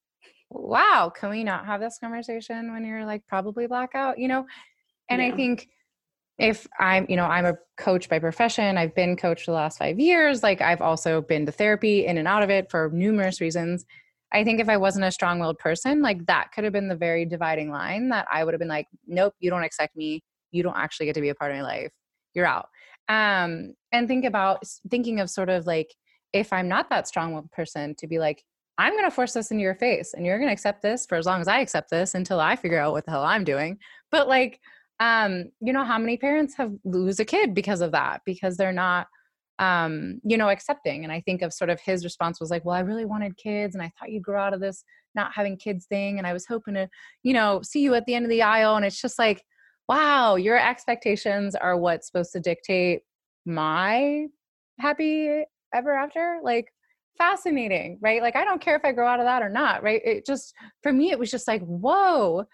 wow 0.50 1.12
can 1.14 1.30
we 1.30 1.44
not 1.44 1.66
have 1.66 1.80
this 1.80 1.98
conversation 1.98 2.72
when 2.72 2.84
you're 2.84 3.04
like 3.04 3.26
probably 3.26 3.66
blackout? 3.66 4.18
You 4.18 4.28
know? 4.28 4.46
And 5.08 5.20
yeah. 5.20 5.28
i 5.28 5.30
think 5.32 5.68
if 6.38 6.66
i'm 6.80 7.06
you 7.08 7.16
know 7.16 7.26
i'm 7.26 7.44
a 7.44 7.54
coach 7.76 8.08
by 8.08 8.18
profession 8.18 8.78
i've 8.78 8.94
been 8.94 9.16
coached 9.16 9.46
the 9.46 9.52
last 9.52 9.78
five 9.78 10.00
years 10.00 10.42
like 10.42 10.62
i've 10.62 10.80
also 10.80 11.20
been 11.20 11.44
to 11.44 11.52
therapy 11.52 12.06
in 12.06 12.16
and 12.16 12.26
out 12.26 12.42
of 12.42 12.50
it 12.50 12.70
for 12.70 12.90
numerous 12.92 13.40
reasons. 13.40 13.84
I 14.34 14.44
think 14.44 14.60
if 14.60 14.70
i 14.70 14.78
wasn't 14.78 15.04
a 15.04 15.12
strong-willed 15.12 15.58
person 15.58 16.00
like 16.00 16.24
that 16.26 16.52
could 16.52 16.64
have 16.64 16.72
been 16.72 16.88
the 16.88 16.96
very 16.96 17.26
dividing 17.26 17.70
line 17.70 18.08
that 18.08 18.26
i 18.32 18.42
would 18.42 18.54
have 18.54 18.58
been 18.58 18.68
like 18.68 18.86
nope 19.06 19.34
you 19.40 19.50
don't 19.50 19.62
accept 19.62 19.94
me 19.94 20.22
you 20.52 20.62
don't 20.62 20.76
actually 20.76 21.06
get 21.06 21.14
to 21.14 21.20
be 21.20 21.30
a 21.30 21.34
part 21.34 21.50
of 21.50 21.56
my 21.56 21.62
life 21.62 21.90
you're 22.34 22.46
out. 22.46 22.68
Um 23.08 23.74
and 23.90 24.08
think 24.08 24.24
about 24.24 24.62
thinking 24.90 25.20
of 25.20 25.28
sort 25.28 25.48
of 25.48 25.66
like 25.66 25.92
if 26.32 26.52
i'm 26.52 26.68
not 26.68 26.88
that 26.88 27.06
strong 27.06 27.48
person 27.52 27.94
to 27.96 28.06
be 28.06 28.18
like 28.18 28.42
i'm 28.78 28.94
going 28.94 29.04
to 29.04 29.10
force 29.10 29.34
this 29.34 29.50
into 29.50 29.62
your 29.62 29.74
face 29.74 30.14
and 30.14 30.24
you're 30.24 30.38
going 30.38 30.48
to 30.48 30.52
accept 30.52 30.80
this 30.80 31.04
for 31.04 31.16
as 31.16 31.26
long 31.26 31.40
as 31.40 31.48
i 31.48 31.58
accept 31.58 31.90
this 31.90 32.14
until 32.14 32.40
i 32.40 32.56
figure 32.56 32.78
out 32.78 32.92
what 32.92 33.04
the 33.04 33.10
hell 33.10 33.24
i'm 33.24 33.44
doing. 33.44 33.78
But 34.10 34.28
like 34.28 34.60
um 35.00 35.50
you 35.60 35.72
know 35.72 35.84
how 35.84 35.98
many 35.98 36.16
parents 36.16 36.54
have 36.56 36.72
lose 36.84 37.18
a 37.20 37.24
kid 37.24 37.54
because 37.54 37.80
of 37.80 37.92
that 37.92 38.22
because 38.24 38.56
they're 38.56 38.72
not 38.72 39.08
um 39.58 40.20
you 40.24 40.36
know 40.36 40.48
accepting 40.48 41.04
and 41.04 41.12
i 41.12 41.20
think 41.20 41.42
of 41.42 41.52
sort 41.52 41.70
of 41.70 41.80
his 41.80 42.04
response 42.04 42.40
was 42.40 42.50
like 42.50 42.64
well 42.64 42.76
i 42.76 42.80
really 42.80 43.04
wanted 43.04 43.36
kids 43.36 43.74
and 43.74 43.82
i 43.82 43.90
thought 43.98 44.10
you'd 44.10 44.22
grow 44.22 44.40
out 44.40 44.54
of 44.54 44.60
this 44.60 44.84
not 45.14 45.32
having 45.34 45.56
kids 45.56 45.86
thing 45.86 46.18
and 46.18 46.26
i 46.26 46.32
was 46.32 46.46
hoping 46.46 46.74
to 46.74 46.88
you 47.22 47.34
know 47.34 47.60
see 47.62 47.80
you 47.80 47.94
at 47.94 48.06
the 48.06 48.14
end 48.14 48.24
of 48.24 48.30
the 48.30 48.42
aisle. 48.42 48.76
And 48.76 48.84
it's 48.84 49.00
just 49.00 49.18
like 49.18 49.42
wow, 49.88 50.36
your 50.36 50.58
expectations 50.58 51.54
are 51.54 51.76
what's 51.76 52.06
supposed 52.06 52.32
to 52.32 52.40
dictate 52.40 53.02
my 53.44 54.26
happy 54.78 55.44
ever 55.74 55.92
after. 55.92 56.40
Like, 56.42 56.72
fascinating, 57.18 57.98
right? 58.00 58.22
Like, 58.22 58.36
I 58.36 58.44
don't 58.44 58.60
care 58.60 58.76
if 58.76 58.84
I 58.84 58.92
grow 58.92 59.06
out 59.06 59.20
of 59.20 59.26
that 59.26 59.42
or 59.42 59.48
not, 59.48 59.82
right? 59.82 60.00
It 60.04 60.26
just, 60.26 60.54
for 60.82 60.92
me, 60.92 61.10
it 61.10 61.18
was 61.18 61.30
just 61.30 61.48
like, 61.48 61.62
whoa. 61.62 62.44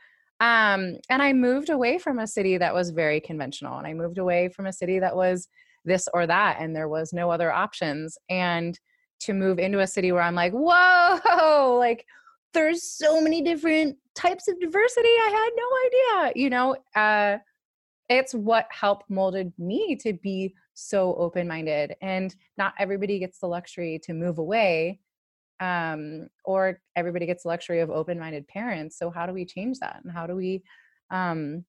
Um, 0.40 0.96
and 1.10 1.22
I 1.22 1.32
moved 1.32 1.70
away 1.70 1.98
from 1.98 2.18
a 2.18 2.26
city 2.26 2.58
that 2.58 2.74
was 2.74 2.90
very 2.90 3.20
conventional, 3.20 3.78
and 3.78 3.86
I 3.86 3.94
moved 3.94 4.18
away 4.18 4.48
from 4.48 4.66
a 4.66 4.72
city 4.72 4.98
that 5.00 5.16
was 5.16 5.48
this 5.84 6.08
or 6.14 6.26
that, 6.26 6.58
and 6.60 6.74
there 6.74 6.88
was 6.88 7.12
no 7.12 7.30
other 7.30 7.52
options. 7.52 8.16
And 8.28 8.78
to 9.20 9.32
move 9.32 9.58
into 9.58 9.80
a 9.80 9.86
city 9.86 10.12
where 10.12 10.22
I'm 10.22 10.34
like, 10.34 10.52
whoa, 10.52 11.76
like 11.78 12.04
there's 12.58 12.82
so 12.82 13.20
many 13.20 13.42
different 13.42 13.96
types 14.14 14.48
of 14.48 14.58
diversity. 14.60 15.08
I 15.08 15.30
had 15.30 15.50
no 15.56 16.26
idea, 16.26 16.42
you 16.42 16.50
know. 16.50 16.76
Uh, 16.94 17.38
it's 18.08 18.34
what 18.34 18.66
helped 18.70 19.08
molded 19.10 19.52
me 19.58 19.96
to 19.96 20.12
be 20.14 20.54
so 20.74 21.14
open 21.14 21.46
minded, 21.46 21.94
and 22.00 22.34
not 22.56 22.74
everybody 22.78 23.18
gets 23.18 23.38
the 23.38 23.46
luxury 23.46 24.00
to 24.04 24.12
move 24.12 24.38
away 24.38 25.00
um, 25.60 26.28
or 26.44 26.80
everybody 26.96 27.26
gets 27.26 27.42
the 27.42 27.48
luxury 27.48 27.80
of 27.80 27.90
open-minded 27.90 28.46
parents 28.48 28.98
so 28.98 29.10
how 29.10 29.26
do 29.26 29.32
we 29.32 29.44
change 29.44 29.78
that 29.80 30.00
and 30.04 30.12
how 30.12 30.26
do 30.26 30.34
we 30.34 30.62
um, 31.10 31.64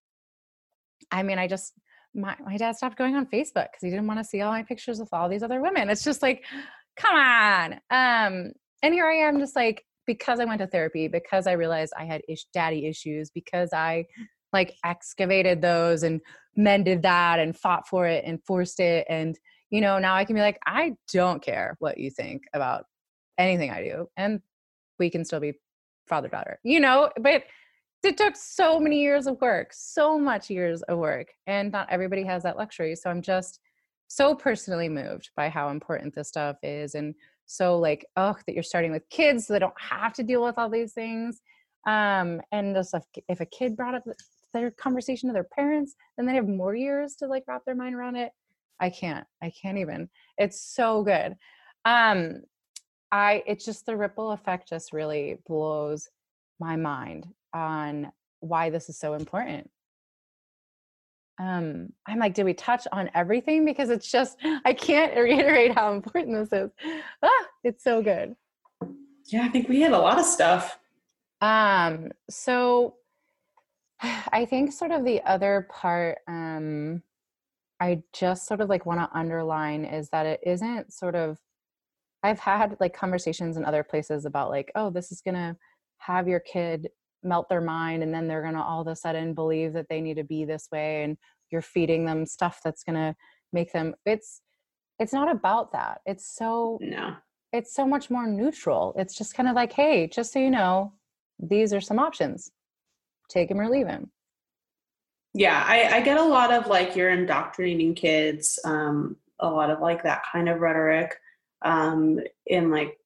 i 1.12 1.24
mean 1.24 1.40
i 1.40 1.48
just 1.48 1.74
my, 2.14 2.36
my 2.46 2.58
dad 2.58 2.76
stopped 2.76 2.98
going 2.98 3.16
on 3.16 3.26
facebook 3.26 3.68
because 3.72 3.82
he 3.82 3.90
didn't 3.90 4.08
want 4.08 4.20
to 4.20 4.24
see 4.24 4.42
all 4.42 4.52
my 4.52 4.64
pictures 4.64 5.00
with 5.00 5.10
all 5.12 5.30
these 5.30 5.44
other 5.44 5.62
women 5.62 5.90
it's 5.90 6.04
just 6.04 6.22
like 6.22 6.44
come 6.98 7.16
on 7.16 7.74
um, 7.90 8.52
and 8.84 8.94
here 8.94 9.08
i 9.08 9.16
am 9.16 9.40
just 9.40 9.56
like 9.56 9.86
because 10.14 10.40
i 10.40 10.46
went 10.46 10.60
to 10.60 10.68
therapy 10.68 11.08
because 11.08 11.46
i 11.48 11.52
realized 11.52 11.94
i 11.98 12.06
had 12.06 12.22
ish, 12.28 12.46
daddy 12.54 12.88
issues 12.88 13.30
because 13.30 13.70
i 13.74 14.04
like 14.52 14.76
excavated 14.84 15.62
those 15.62 16.04
and 16.04 16.20
mended 16.56 17.04
that 17.04 17.40
and 17.40 17.56
fought 17.56 17.88
for 17.88 18.08
it 18.08 18.24
and 18.26 18.44
forced 18.46 18.80
it 18.80 19.06
and 19.08 19.40
you 19.70 19.82
know 19.82 20.00
now 20.00 20.16
i 20.16 20.26
can 20.26 20.36
be 20.36 20.42
like 20.42 20.60
i 20.66 20.94
don't 21.14 21.44
care 21.44 21.76
what 21.80 21.98
you 21.98 22.10
think 22.10 22.44
about 22.54 22.86
anything 23.40 23.72
I 23.72 23.82
do. 23.84 24.08
And 24.18 24.42
we 25.00 25.10
can 25.10 25.26
still 25.26 25.40
be 25.40 25.54
father 26.08 26.28
daughter, 26.28 26.60
you 26.64 26.80
know, 26.80 27.10
but 27.20 27.44
it 28.04 28.18
took 28.18 28.36
so 28.36 28.80
many 28.80 29.02
years 29.02 29.28
of 29.28 29.40
work, 29.42 29.72
so 29.74 30.20
much 30.20 30.50
years 30.50 30.82
of 30.84 31.00
work. 31.00 31.28
And 31.48 31.72
not 31.72 31.88
everybody 31.90 32.24
has 32.24 32.44
that 32.44 32.58
luxury. 32.58 32.96
So 32.96 33.10
I'm 33.10 33.22
just 33.22 33.60
so 34.08 34.36
personally 34.36 34.90
moved 34.90 35.30
by 35.36 35.50
how 35.50 35.70
important 35.70 36.16
this 36.16 36.28
stuff 36.28 36.58
is. 36.64 36.96
And 36.96 37.16
so 37.52 37.80
like, 37.80 38.06
oh, 38.16 38.36
that 38.46 38.54
you're 38.54 38.62
starting 38.62 38.92
with 38.92 39.10
kids 39.10 39.48
so 39.48 39.54
they 39.54 39.60
don't 39.60 39.74
have 39.82 40.14
to 40.14 40.24
deal 40.24 40.44
with 40.44 40.60
all 40.60 40.70
these 40.70 40.94
things. 40.94 41.42
Um, 41.88 42.42
and 42.52 42.76
just 42.76 42.94
if, 42.94 43.04
if 43.28 43.40
a 43.42 43.46
kid 43.46 43.76
brought 43.76 43.96
up 43.96 44.04
their 44.54 44.70
conversation 44.70 45.30
to 45.30 45.34
their 45.34 45.48
parents, 45.56 45.96
then 46.16 46.28
they 46.28 46.36
have 46.36 46.48
more 46.48 46.76
years 46.76 47.16
to 47.16 47.26
like 47.26 47.46
wrap 47.48 47.66
their 47.66 47.74
mind 47.74 47.96
around 47.96 48.18
it. 48.18 48.32
I 48.80 48.92
can't. 48.92 49.26
I 49.42 49.50
can't 49.50 49.80
even. 49.80 50.10
It's 50.38 50.62
so 50.62 51.04
good. 51.04 51.36
Um, 51.86 52.44
I 53.12 53.42
it's 53.48 53.66
just 53.66 53.88
the 53.88 53.98
ripple 53.98 54.30
effect 54.30 54.70
just 54.70 54.94
really 54.94 55.40
blows 55.48 56.08
my 56.60 56.76
mind 56.76 57.26
on 57.52 58.12
why 58.42 58.70
this 58.70 58.90
is 58.90 59.00
so 59.00 59.16
important. 59.16 59.72
Um, 61.40 61.94
I'm 62.06 62.20
like, 62.20 62.34
did 62.34 62.44
we 62.44 62.54
touch 62.54 62.86
on 62.92 63.10
everything? 63.16 63.64
Because 63.66 63.90
it's 63.90 64.12
just 64.12 64.38
I 64.66 64.74
can't 64.74 65.16
reiterate 65.16 65.74
how 65.74 65.94
important 65.94 66.36
this 66.36 66.62
is. 66.62 66.70
Ah, 67.24 67.46
it's 67.64 67.84
so 67.84 68.02
good. 68.02 68.36
Yeah, 69.28 69.46
I 69.46 69.50
think 69.50 69.70
we 69.70 69.82
had 69.82 69.94
a 69.94 70.00
lot 70.00 70.20
of 70.20 70.26
stuff. 70.26 70.80
Um, 71.42 72.12
so 72.30 72.96
I 74.02 74.46
think 74.46 74.72
sort 74.72 74.92
of 74.92 75.06
the 75.06 75.22
other 75.24 75.68
part 75.72 76.20
um 76.28 77.02
I 77.82 78.02
just 78.14 78.46
sort 78.46 78.60
of 78.60 78.68
like 78.68 78.86
want 78.86 79.00
to 79.00 79.18
underline 79.18 79.86
is 79.86 80.10
that 80.10 80.26
it 80.26 80.42
isn't 80.46 80.92
sort 80.92 81.16
of 81.16 81.38
I've 82.24 82.40
had 82.40 82.76
like 82.82 82.94
conversations 82.94 83.56
in 83.56 83.64
other 83.64 83.84
places 83.84 84.26
about 84.26 84.50
like, 84.50 84.70
oh, 84.76 84.90
this 84.90 85.12
is 85.12 85.22
gonna 85.22 85.56
have 86.00 86.28
your 86.28 86.42
kid 86.42 86.90
melt 87.24 87.50
their 87.50 87.62
mind 87.62 88.04
and 88.04 88.14
then 88.14 88.28
they're 88.28 88.44
gonna 88.44 88.62
all 88.62 88.82
of 88.82 88.88
a 88.88 88.96
sudden 88.96 89.34
believe 89.34 89.74
that 89.74 89.88
they 89.90 90.02
need 90.02 90.16
to 90.16 90.24
be 90.24 90.46
this 90.46 90.68
way 90.72 91.04
and 91.04 91.18
you're 91.52 91.62
feeding 91.62 92.06
them 92.06 92.26
stuff 92.26 92.62
that's 92.64 92.84
gonna 92.84 93.16
make 93.52 93.72
them 93.74 93.94
it's 94.06 94.42
it's 95.00 95.14
not 95.14 95.32
about 95.32 95.72
that. 95.72 96.02
It's 96.06 96.28
so 96.36 96.78
no. 96.82 97.16
It's 97.52 97.74
so 97.74 97.88
much 97.88 98.12
more 98.12 98.28
neutral. 98.28 98.94
It's 98.96 99.18
just 99.18 99.34
kind 99.34 99.50
of 99.50 99.56
like, 99.56 99.74
hey, 99.74 100.08
just 100.08 100.34
so 100.34 100.38
you 100.38 100.52
know, 100.52 100.94
these 101.40 101.74
are 101.74 101.82
some 101.82 101.98
options. 101.98 102.52
Take 103.28 103.50
him 103.50 103.60
or 103.60 103.70
leave 103.70 103.88
him. 103.88 104.12
Yeah, 105.34 105.64
I, 105.66 105.98
I 105.98 106.02
get 106.02 106.18
a 106.18 106.24
lot 106.24 106.54
of 106.54 106.68
like 106.68 106.96
you're 106.96 107.10
indoctrinating 107.10 107.96
kids, 107.96 108.60
um, 108.66 109.16
a 109.40 109.50
lot 109.50 109.72
of 109.72 109.80
like 109.80 110.04
that 110.04 110.24
kind 110.32 110.48
of 110.48 110.60
rhetoric 110.60 111.16
um, 111.64 112.20
in 112.46 112.70
like 112.70 112.99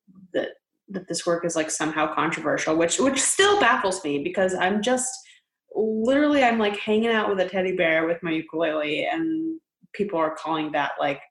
that 0.89 1.07
this 1.07 1.25
work 1.25 1.45
is 1.45 1.55
like 1.55 1.71
somehow 1.71 2.13
controversial, 2.13 2.75
which 2.75 2.99
which 2.99 3.21
still 3.21 3.59
baffles 3.59 4.03
me 4.03 4.23
because 4.23 4.53
I'm 4.53 4.81
just 4.81 5.11
literally 5.75 6.43
I'm 6.43 6.59
like 6.59 6.77
hanging 6.77 7.09
out 7.09 7.29
with 7.29 7.39
a 7.39 7.49
teddy 7.49 7.75
bear 7.75 8.05
with 8.05 8.21
my 8.21 8.31
ukulele, 8.31 9.05
and 9.05 9.59
people 9.93 10.19
are 10.19 10.35
calling 10.35 10.71
that 10.73 10.91
like 10.99 11.21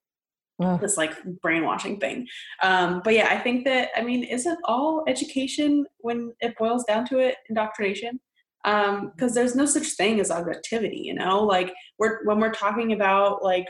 this 0.81 0.97
like 0.97 1.13
brainwashing 1.43 1.99
thing. 1.99 2.27
Um, 2.63 3.01
but 3.05 3.15
yeah, 3.15 3.29
I 3.31 3.39
think 3.39 3.65
that 3.65 3.91
I 3.97 4.03
mean, 4.03 4.25
isn't 4.25 4.59
all 4.65 5.05
education 5.07 5.87
when 5.99 6.33
it 6.41 6.57
boils 6.59 6.85
down 6.85 7.07
to 7.09 7.19
it 7.19 7.37
indoctrination? 7.49 8.21
Because 8.65 9.31
um, 9.31 9.35
there's 9.35 9.57
no 9.57 9.67
such 9.67 9.89
thing 9.97 10.21
as 10.21 10.31
objectivity, 10.31 10.99
you 10.99 11.15
know. 11.15 11.43
Like 11.43 11.73
we're 11.99 12.25
when 12.25 12.39
we're 12.39 12.53
talking 12.53 12.93
about 12.93 13.43
like 13.43 13.67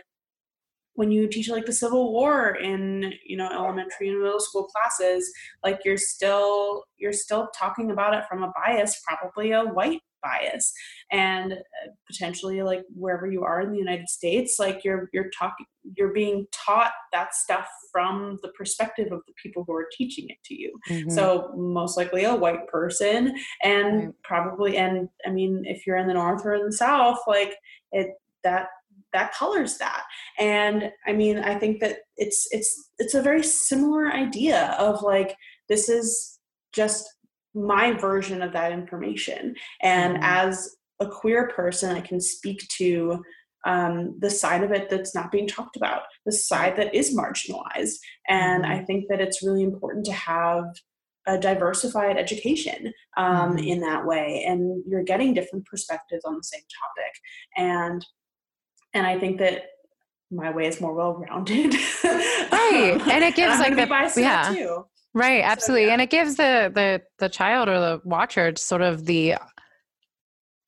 when 0.95 1.11
you 1.11 1.29
teach 1.29 1.49
like 1.49 1.67
the 1.67 1.73
civil 1.73 2.13
war 2.13 2.57
in 2.57 3.13
you 3.27 3.37
know 3.37 3.49
elementary 3.51 4.09
and 4.09 4.21
middle 4.21 4.41
school 4.41 4.65
classes 4.65 5.31
like 5.65 5.81
you're 5.85 5.97
still 5.97 6.85
you're 6.99 7.13
still 7.13 7.49
talking 7.57 7.91
about 7.91 8.15
it 8.15 8.25
from 8.29 8.43
a 8.43 8.53
bias 8.55 9.01
probably 9.07 9.53
a 9.53 9.65
white 9.65 10.01
bias 10.23 10.73
and 11.11 11.53
uh, 11.53 11.57
potentially 12.07 12.63
like 12.63 12.83
wherever 12.95 13.27
you 13.27 13.43
are 13.43 13.61
in 13.61 13.73
the 13.73 13.79
united 13.79 14.09
states 14.09 14.57
like 14.59 14.85
you're 14.85 15.09
you're 15.13 15.31
talking 15.37 15.67
you're 15.97 16.13
being 16.13 16.47
taught 16.53 16.93
that 17.13 17.35
stuff 17.35 17.69
from 17.91 18.39
the 18.43 18.49
perspective 18.51 19.11
of 19.11 19.21
the 19.27 19.33
people 19.43 19.65
who 19.67 19.75
are 19.75 19.89
teaching 19.97 20.27
it 20.29 20.37
to 20.45 20.55
you 20.55 20.73
mm-hmm. 20.89 21.11
so 21.11 21.53
most 21.57 21.97
likely 21.97 22.23
a 22.23 22.35
white 22.35 22.67
person 22.69 23.35
and 23.65 23.97
right. 23.97 24.15
probably 24.23 24.77
and 24.77 25.09
i 25.27 25.31
mean 25.31 25.65
if 25.67 25.87
you're 25.87 25.97
in 25.97 26.07
the 26.07 26.15
north 26.15 26.47
or 26.47 26.55
in 26.55 26.65
the 26.65 26.73
south 26.73 27.19
like 27.27 27.57
it 27.91 28.11
that 28.45 28.69
that 29.13 29.35
colors 29.35 29.79
that 29.79 30.03
and 30.39 30.91
i 31.07 31.13
mean 31.13 31.39
i 31.39 31.55
think 31.55 31.81
that 31.81 31.99
it's 32.17 32.49
it's 32.51 32.91
it's 32.99 33.15
a 33.15 33.23
very 33.23 33.43
similar 33.43 34.13
idea 34.13 34.77
of 34.79 35.03
like 35.03 35.37
this 35.69 35.89
is 35.89 36.39
just 36.73 37.09
my 37.55 37.93
version 37.93 38.43
of 38.43 38.53
that 38.53 38.73
information 38.73 39.55
and 39.83 40.15
mm-hmm. 40.15 40.25
as 40.25 40.77
a 41.01 41.07
queer 41.07 41.49
person 41.49 41.95
i 41.95 42.01
can 42.01 42.21
speak 42.21 42.67
to 42.69 43.23
um, 43.65 44.19
the 44.19 44.31
side 44.31 44.65
of 44.65 44.73
it 44.73 44.91
that's 44.91 45.15
not 45.15 45.31
being 45.31 45.47
talked 45.47 45.77
about 45.77 46.03
the 46.27 46.33
side 46.33 46.75
that 46.77 46.93
is 46.95 47.17
marginalized 47.17 47.99
and 48.29 48.65
mm-hmm. 48.65 48.73
i 48.73 48.85
think 48.85 49.05
that 49.09 49.21
it's 49.21 49.43
really 49.43 49.63
important 49.63 50.05
to 50.07 50.13
have 50.13 50.65
a 51.27 51.39
diversified 51.39 52.17
education 52.17 52.93
um, 53.17 53.57
mm-hmm. 53.57 53.59
in 53.59 53.81
that 53.81 54.05
way 54.05 54.45
and 54.47 54.83
you're 54.87 55.05
getting 55.05 55.33
different 55.35 55.65
perspectives 55.67 56.25
on 56.25 56.37
the 56.37 56.43
same 56.43 56.63
topic 56.63 57.15
and 57.57 58.05
and 58.95 59.07
I 59.07 59.19
think 59.19 59.39
that 59.39 59.67
my 60.31 60.51
way 60.51 60.67
is 60.67 60.81
more 60.81 60.95
well 60.95 61.15
rounded. 61.15 61.75
right, 62.05 62.99
um, 63.01 63.11
and 63.11 63.25
it 63.25 63.35
gives 63.35 63.59
like 63.59 63.77
the 63.77 64.21
yeah. 64.21 64.53
Too. 64.55 64.87
Right, 65.15 65.43
absolutely, 65.43 65.85
so, 65.85 65.87
yeah. 65.89 65.93
and 65.93 66.03
it 66.03 66.11
gives 66.11 66.37
the 66.37 66.73
the 66.75 67.03
the 67.19 67.29
child 67.29 67.69
or 67.69 67.79
the 67.79 68.01
watcher 68.05 68.55
sort 68.57 68.83
of 68.83 69.05
the 69.05 69.37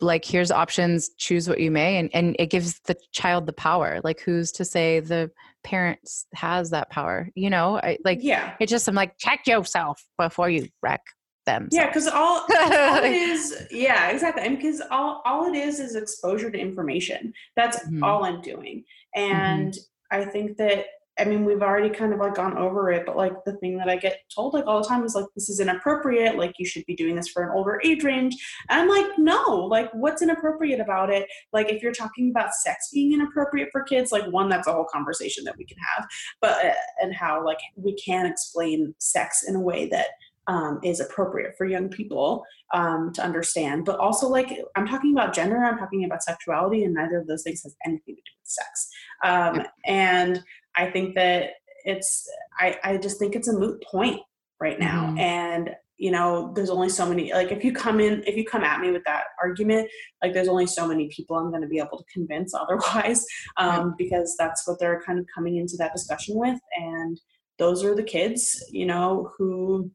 like 0.01 0.25
here's 0.25 0.51
options 0.51 1.11
choose 1.17 1.49
what 1.49 1.61
you 1.61 1.71
may 1.71 1.97
and 1.97 2.11
and 2.13 2.37
it 2.39 2.51
gives 2.51 2.81
the 2.81 2.97
child 3.13 3.47
the 3.47 3.53
power 3.53 4.01
like 4.05 4.21
who's 4.21 4.53
to 4.53 4.65
say 4.65 5.01
the 5.01 5.31
parents 5.63 6.27
has 6.35 6.71
that 6.71 6.91
power 6.91 7.29
you 7.35 7.49
know 7.49 7.79
I, 7.79 7.97
like 8.05 8.19
yeah 8.21 8.55
it's 8.61 8.71
just 8.71 8.89
i'm 8.89 8.95
like 8.95 9.17
check 9.19 9.47
yourself 9.47 10.05
before 10.19 10.51
you 10.51 10.69
wreck 10.83 11.01
them. 11.45 11.69
Yeah, 11.73 11.87
because 11.87 12.07
all, 12.07 12.47
all 12.57 13.05
it 13.05 13.05
is, 13.13 13.67
yeah, 13.71 14.11
exactly. 14.11 14.45
And 14.45 14.57
because 14.57 14.83
all, 14.91 15.23
all 15.25 15.47
it 15.53 15.57
is 15.57 15.81
is 15.81 15.97
exposure 15.97 16.51
to 16.51 16.59
information. 16.59 17.33
That's 17.57 17.79
mm-hmm. 17.81 18.03
all 18.03 18.25
I'm 18.25 18.41
doing. 18.41 18.85
And 19.15 19.73
mm-hmm. 19.73 20.21
I 20.21 20.25
think 20.25 20.57
that, 20.59 20.87
I 21.17 21.25
mean, 21.25 21.45
we've 21.45 21.63
already 21.63 21.91
kind 21.91 22.13
of 22.13 22.19
like 22.19 22.35
gone 22.35 22.59
over 22.59 22.91
it, 22.91 23.07
but 23.07 23.17
like 23.17 23.33
the 23.47 23.53
thing 23.59 23.79
that 23.79 23.89
I 23.89 23.95
get 23.95 24.19
told 24.35 24.53
like 24.53 24.67
all 24.67 24.83
the 24.83 24.89
time 24.89 25.05
is 25.05 25.15
like, 25.15 25.27
this 25.37 25.49
is 25.49 25.61
inappropriate. 25.61 26.37
Like, 26.37 26.55
you 26.59 26.67
should 26.67 26.85
be 26.87 26.97
doing 26.97 27.15
this 27.15 27.29
for 27.29 27.45
an 27.45 27.53
older 27.55 27.81
age 27.85 28.03
range. 28.03 28.35
And 28.69 28.81
I'm 28.81 28.89
like, 28.89 29.17
no, 29.17 29.69
like, 29.71 29.93
what's 29.95 30.23
inappropriate 30.23 30.81
about 30.81 31.11
it? 31.11 31.29
Like, 31.53 31.71
if 31.71 31.83
you're 31.83 31.93
talking 31.93 32.31
about 32.31 32.53
sex 32.55 32.91
being 32.93 33.13
inappropriate 33.13 33.69
for 33.71 33.85
kids, 33.85 34.11
like, 34.11 34.27
one, 34.33 34.49
that's 34.49 34.67
a 34.67 34.73
whole 34.73 34.89
conversation 34.93 35.45
that 35.45 35.57
we 35.57 35.65
can 35.65 35.79
have, 35.79 36.09
but, 36.41 36.65
uh, 36.65 36.73
and 37.01 37.15
how 37.15 37.45
like 37.45 37.59
we 37.77 37.95
can 37.95 38.27
explain 38.27 38.93
sex 38.99 39.45
in 39.47 39.55
a 39.55 39.61
way 39.61 39.89
that 39.91 40.09
um, 40.47 40.81
is 40.83 41.01
appropriate 41.01 41.55
for 41.57 41.67
young 41.67 41.89
people 41.89 42.45
um, 42.73 43.13
to 43.15 43.23
understand. 43.23 43.85
But 43.85 43.99
also, 43.99 44.29
like, 44.29 44.51
I'm 44.77 44.87
talking 44.87 45.13
about 45.13 45.35
gender, 45.35 45.65
I'm 45.65 45.79
talking 45.79 46.05
about 46.05 46.23
sexuality, 46.23 46.85
and 46.85 46.95
neither 46.95 47.19
of 47.19 47.27
those 47.27 47.43
things 47.43 47.63
has 47.63 47.77
anything 47.85 48.17
to 48.17 48.23
do 48.23 48.33
with 48.41 48.49
sex. 48.49 48.89
Um, 49.25 49.63
and 49.87 50.43
I 50.77 50.91
think 50.91 51.15
that 51.15 51.51
it's, 51.85 52.29
I, 52.59 52.79
I 52.83 52.97
just 52.97 53.19
think 53.19 53.35
it's 53.35 53.49
a 53.49 53.59
moot 53.59 53.83
point 53.91 54.21
right 54.61 54.79
now. 54.79 55.09
Mm-hmm. 55.09 55.19
And 55.19 55.71
you 55.97 56.11
know 56.11 56.53
there's 56.55 56.71
only 56.71 56.89
so 56.89 57.09
many 57.09 57.33
like 57.33 57.53
if 57.53 57.65
you 57.65 57.73
come 57.73 58.01
in 58.01 58.23
if 58.27 58.37
you 58.37 58.45
come 58.45 58.65
at 58.65 58.81
me 58.81 58.91
with 58.91 59.05
that 59.05 59.25
argument 59.41 59.89
like 60.23 60.33
there's 60.33 60.49
only 60.49 60.67
so 60.67 60.89
many 60.89 61.09
people 61.09 61.37
i'm 61.37 61.51
going 61.51 61.63
to 61.63 61.69
be 61.69 61.79
able 61.79 61.99
to 61.99 62.05
convince 62.13 62.53
otherwise 62.63 63.25
um, 63.57 63.95
because 63.97 64.35
that's 64.39 64.67
what 64.67 64.79
they're 64.81 65.01
kind 65.03 65.19
of 65.19 65.27
coming 65.33 65.57
into 65.57 65.77
that 65.79 65.93
discussion 65.93 66.37
with 66.37 66.59
and 66.77 67.21
those 67.59 67.85
are 67.85 67.95
the 67.95 68.03
kids 68.03 68.65
you 68.73 68.87
know 68.87 69.31
who 69.39 69.91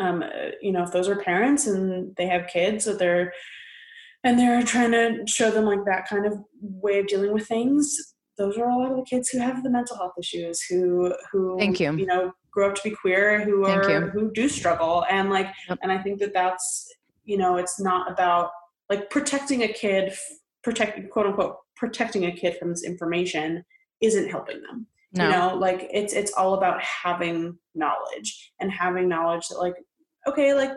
um, 0.00 0.24
you 0.60 0.72
know 0.72 0.82
if 0.82 0.92
those 0.92 1.08
are 1.08 1.16
parents 1.16 1.66
and 1.66 2.14
they 2.16 2.26
have 2.26 2.48
kids 2.48 2.84
that 2.86 2.98
they're 2.98 3.32
and 4.24 4.38
they're 4.38 4.62
trying 4.62 4.92
to 4.92 5.24
show 5.26 5.50
them 5.50 5.64
like 5.64 5.84
that 5.86 6.08
kind 6.08 6.26
of 6.26 6.34
way 6.60 6.98
of 6.98 7.06
dealing 7.06 7.32
with 7.32 7.46
things 7.46 7.96
those 8.38 8.56
are 8.56 8.70
a 8.70 8.76
lot 8.76 8.90
of 8.90 8.96
the 8.96 9.04
kids 9.04 9.28
who 9.28 9.38
have 9.38 9.62
the 9.62 9.70
mental 9.70 9.96
health 9.96 10.14
issues 10.18 10.62
who 10.62 11.14
who 11.30 11.58
thank 11.58 11.78
you 11.78 11.92
you 11.96 12.06
know 12.06 12.32
grow 12.50 12.68
up 12.68 12.74
to 12.74 12.82
be 12.82 12.90
queer 12.90 13.44
who 13.44 13.64
are 13.64 14.10
who 14.10 14.32
do 14.32 14.48
struggle 14.48 15.04
and 15.10 15.30
like 15.30 15.46
yep. 15.68 15.78
and 15.82 15.92
i 15.92 15.98
think 15.98 16.18
that 16.18 16.32
that's 16.32 16.88
you 17.24 17.36
know 17.36 17.56
it's 17.56 17.78
not 17.78 18.10
about 18.10 18.50
like 18.88 19.08
protecting 19.10 19.62
a 19.62 19.68
kid 19.68 20.12
protecting 20.64 21.08
quote 21.08 21.26
unquote 21.26 21.56
protecting 21.76 22.24
a 22.24 22.32
kid 22.32 22.56
from 22.58 22.70
this 22.70 22.84
information 22.84 23.62
isn't 24.00 24.28
helping 24.28 24.60
them 24.62 24.86
no. 25.12 25.24
you 25.24 25.30
know 25.30 25.54
like 25.56 25.88
it's 25.92 26.12
it's 26.12 26.32
all 26.32 26.54
about 26.54 26.82
having 26.82 27.56
knowledge 27.74 28.52
and 28.60 28.70
having 28.72 29.08
knowledge 29.08 29.46
that 29.48 29.58
like 29.58 29.74
okay 30.30 30.54
like 30.54 30.72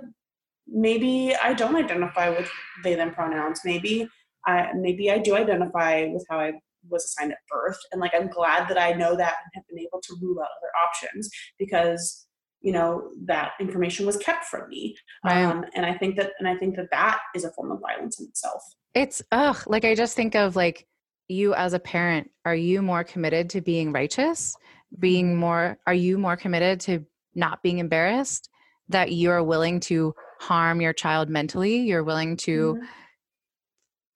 maybe 0.68 1.36
i 1.42 1.54
don't 1.54 1.76
identify 1.76 2.30
with 2.30 2.50
they 2.84 2.96
them 2.96 3.14
pronouns. 3.14 3.62
Maybe 3.66 4.08
i 4.46 4.70
maybe 4.76 5.12
i 5.12 5.18
do 5.18 5.36
identify 5.36 6.06
with 6.06 6.26
how 6.30 6.40
i 6.40 6.54
was 6.90 7.06
assigned 7.06 7.32
at 7.32 7.38
birth 7.50 7.78
and 7.92 8.02
like 8.02 8.14
i'm 8.14 8.28
glad 8.28 8.68
that 8.68 8.78
i 8.78 8.92
know 8.92 9.16
that 9.16 9.36
and 9.44 9.52
have 9.54 9.64
been 9.70 9.80
able 9.80 10.02
to 10.02 10.16
rule 10.22 10.40
out 10.40 10.48
other 10.58 10.72
options 10.86 11.30
because 11.58 12.28
you 12.62 12.72
know 12.72 13.10
that 13.26 13.52
information 13.60 14.06
was 14.06 14.18
kept 14.18 14.46
from 14.46 14.70
me. 14.70 14.96
Right. 15.24 15.44
um, 15.44 15.66
and 15.76 15.86
i 15.86 15.94
think 15.94 16.16
that 16.18 16.32
and 16.40 16.48
i 16.48 16.56
think 16.58 16.76
that 16.78 16.90
that 16.92 17.20
is 17.36 17.44
a 17.44 17.52
form 17.52 17.72
of 17.72 17.80
violence 17.80 18.20
in 18.20 18.28
itself. 18.28 18.62
It's 18.94 19.22
ugh 19.32 19.62
like 19.68 19.86
i 19.86 19.96
just 19.96 20.16
think 20.16 20.36
of 20.36 20.56
like 20.56 20.88
you 21.28 21.54
as 21.54 21.74
a 21.74 21.80
parent 21.80 22.30
are 22.46 22.56
you 22.56 22.82
more 22.82 23.04
committed 23.04 23.50
to 23.52 23.62
being 23.62 23.92
righteous? 23.92 24.56
Being 25.00 25.32
mm-hmm. 25.32 25.40
more 25.40 25.78
are 25.88 25.94
you 25.94 26.18
more 26.18 26.38
committed 26.38 26.80
to 26.82 27.06
not 27.36 27.64
being 27.64 27.80
embarrassed 27.80 28.50
that 28.94 29.12
you're 29.12 29.44
willing 29.44 29.80
to 29.80 30.16
harm 30.40 30.82
your 30.82 30.94
child 30.94 31.30
mentally 31.30 31.78
you're 31.78 32.04
willing 32.04 32.36
to 32.36 32.76
mm-hmm. 32.76 32.86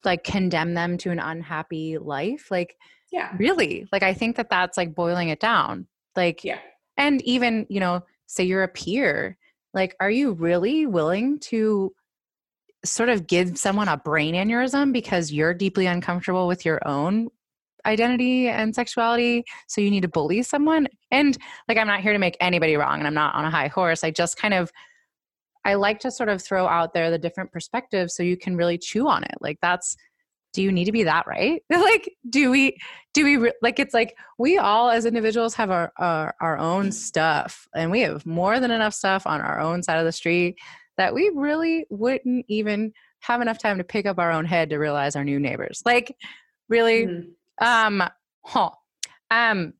like 0.04 0.24
condemn 0.24 0.74
them 0.74 0.98
to 0.98 1.12
an 1.12 1.20
unhappy 1.20 1.98
life 1.98 2.50
like 2.50 2.76
yeah. 3.12 3.34
really 3.38 3.88
like 3.92 4.04
i 4.04 4.14
think 4.14 4.36
that 4.36 4.50
that's 4.50 4.78
like 4.78 4.96
boiling 4.96 5.30
it 5.30 5.40
down 5.40 5.88
like 6.16 6.44
yeah. 6.44 6.60
and 6.98 7.22
even 7.24 7.66
you 7.70 7.80
know 7.80 8.02
say 8.26 8.44
you're 8.44 8.64
a 8.64 8.68
peer 8.68 9.38
like 9.74 9.96
are 10.00 10.12
you 10.12 10.34
really 10.34 10.86
willing 10.86 11.40
to 11.40 11.94
sort 12.84 13.10
of 13.10 13.28
give 13.28 13.58
someone 13.58 13.88
a 13.88 13.98
brain 13.98 14.36
aneurysm 14.36 14.94
because 14.94 15.32
you're 15.32 15.54
deeply 15.54 15.86
uncomfortable 15.86 16.48
with 16.48 16.66
your 16.66 16.86
own 16.88 17.30
identity 17.88 18.48
and 18.50 18.76
sexuality 18.76 19.44
so 19.68 19.82
you 19.82 19.90
need 19.90 20.02
to 20.02 20.08
bully 20.08 20.44
someone 20.44 20.88
and 21.10 21.38
like 21.68 21.78
i'm 21.78 21.88
not 21.88 22.02
here 22.02 22.14
to 22.14 22.20
make 22.20 22.38
anybody 22.40 22.76
wrong 22.76 23.00
and 23.00 23.08
i'm 23.08 23.14
not 23.14 23.34
on 23.34 23.46
a 23.46 23.50
high 23.50 23.68
horse 23.68 24.04
i 24.04 24.12
just 24.12 24.38
kind 24.38 24.54
of 24.54 24.72
I 25.68 25.74
like 25.74 26.00
to 26.00 26.12
sort 26.12 26.30
of 26.30 26.42
throw 26.42 26.66
out 26.66 26.94
there 26.94 27.12
the 27.12 27.20
different 27.20 27.52
perspectives 27.52 28.16
so 28.16 28.24
you 28.24 28.38
can 28.38 28.56
really 28.56 28.78
chew 28.78 29.10
on 29.10 29.26
it. 29.26 29.36
Like 29.42 29.60
that's 29.62 29.98
do 30.54 30.64
you 30.64 30.72
need 30.72 30.86
to 30.86 30.94
be 30.94 31.04
that 31.04 31.28
right? 31.28 31.62
like 31.70 32.10
do 32.30 32.50
we 32.50 32.78
do 33.14 33.26
we 33.26 33.52
like 33.62 33.78
it's 33.78 33.94
like 33.94 34.16
we 34.40 34.58
all 34.58 34.90
as 34.90 35.06
individuals 35.06 35.54
have 35.56 35.70
our, 35.70 35.92
our 35.98 36.34
our 36.40 36.58
own 36.58 36.92
stuff 36.94 37.68
and 37.76 37.92
we 37.92 38.00
have 38.00 38.26
more 38.26 38.62
than 38.62 38.72
enough 38.72 38.94
stuff 38.94 39.28
on 39.28 39.42
our 39.42 39.60
own 39.60 39.84
side 39.84 40.00
of 40.00 40.06
the 40.06 40.12
street 40.12 40.58
that 40.96 41.14
we 41.14 41.30
really 41.36 41.86
wouldn't 41.90 42.46
even 42.48 42.94
have 43.20 43.42
enough 43.42 43.60
time 43.60 43.78
to 43.78 43.84
pick 43.84 44.06
up 44.06 44.20
our 44.20 44.32
own 44.32 44.46
head 44.46 44.70
to 44.70 44.78
realize 44.78 45.18
our 45.18 45.26
new 45.26 45.38
neighbors. 45.40 45.82
Like 45.86 46.16
really 46.70 47.08
mm-hmm. 47.08 47.30
Um 47.60 48.04
huh. 48.46 48.72
Um 49.32 49.74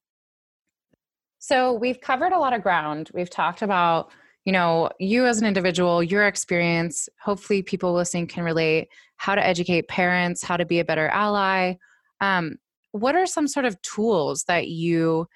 so 1.40 1.74
we've 1.74 2.02
covered 2.02 2.34
a 2.34 2.40
lot 2.40 2.54
of 2.54 2.64
ground. 2.64 3.10
We've 3.14 3.30
talked 3.30 3.62
about 3.62 4.12
you 4.48 4.54
know, 4.54 4.90
you 4.98 5.26
as 5.26 5.42
an 5.42 5.46
individual, 5.46 6.02
your 6.02 6.26
experience, 6.26 7.10
hopefully 7.22 7.62
people 7.62 7.94
listening 7.94 8.28
can 8.28 8.46
relate, 8.46 8.88
how 9.18 9.36
to 9.36 9.46
educate 9.46 9.90
parents, 9.90 10.42
how 10.42 10.56
to 10.56 10.66
be 10.66 10.80
a 10.80 10.86
better 10.86 11.10
ally. 11.10 11.74
Um, 12.22 12.56
what 12.94 13.14
are 13.14 13.26
some 13.26 13.50
sort 13.50 13.66
of 13.66 13.82
tools 13.82 14.46
that 14.48 14.70
you 14.70 15.28